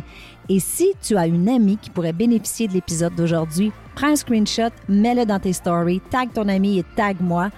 Et 0.50 0.60
si 0.60 0.92
tu 1.00 1.16
as 1.16 1.26
une 1.26 1.48
amie 1.48 1.78
qui 1.78 1.88
pourrait 1.88 2.12
bénéficier 2.12 2.68
de 2.68 2.74
l'épisode 2.74 3.14
d'aujourd'hui, 3.14 3.72
prends 3.94 4.08
un 4.08 4.16
screenshot, 4.16 4.68
mets-le 4.86 5.24
dans 5.24 5.40
tes 5.40 5.54
stories, 5.54 6.02
tag 6.10 6.30
ton 6.34 6.46
ami 6.48 6.80
et 6.80 6.84
tag 6.94 7.16
moi. 7.20 7.48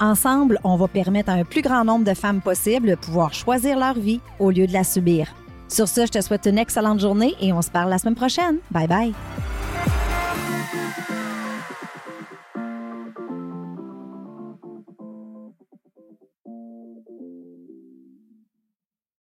Ensemble, 0.00 0.58
on 0.62 0.76
va 0.76 0.88
permettre 0.88 1.30
à 1.30 1.34
un 1.34 1.44
plus 1.44 1.62
grand 1.62 1.84
nombre 1.84 2.04
de 2.04 2.14
femmes 2.14 2.40
possible 2.40 2.88
de 2.88 2.94
pouvoir 2.94 3.32
choisir 3.32 3.78
leur 3.78 3.94
vie 3.94 4.20
au 4.38 4.50
lieu 4.50 4.66
de 4.66 4.72
la 4.72 4.84
subir. 4.84 5.28
Sur 5.68 5.88
ce, 5.88 6.06
je 6.06 6.12
te 6.12 6.20
souhaite 6.20 6.46
une 6.46 6.58
excellente 6.58 7.00
journée 7.00 7.34
et 7.40 7.52
on 7.52 7.62
se 7.62 7.70
parle 7.70 7.90
la 7.90 7.98
semaine 7.98 8.14
prochaine. 8.14 8.58
Bye 8.70 8.86
bye. 8.86 9.14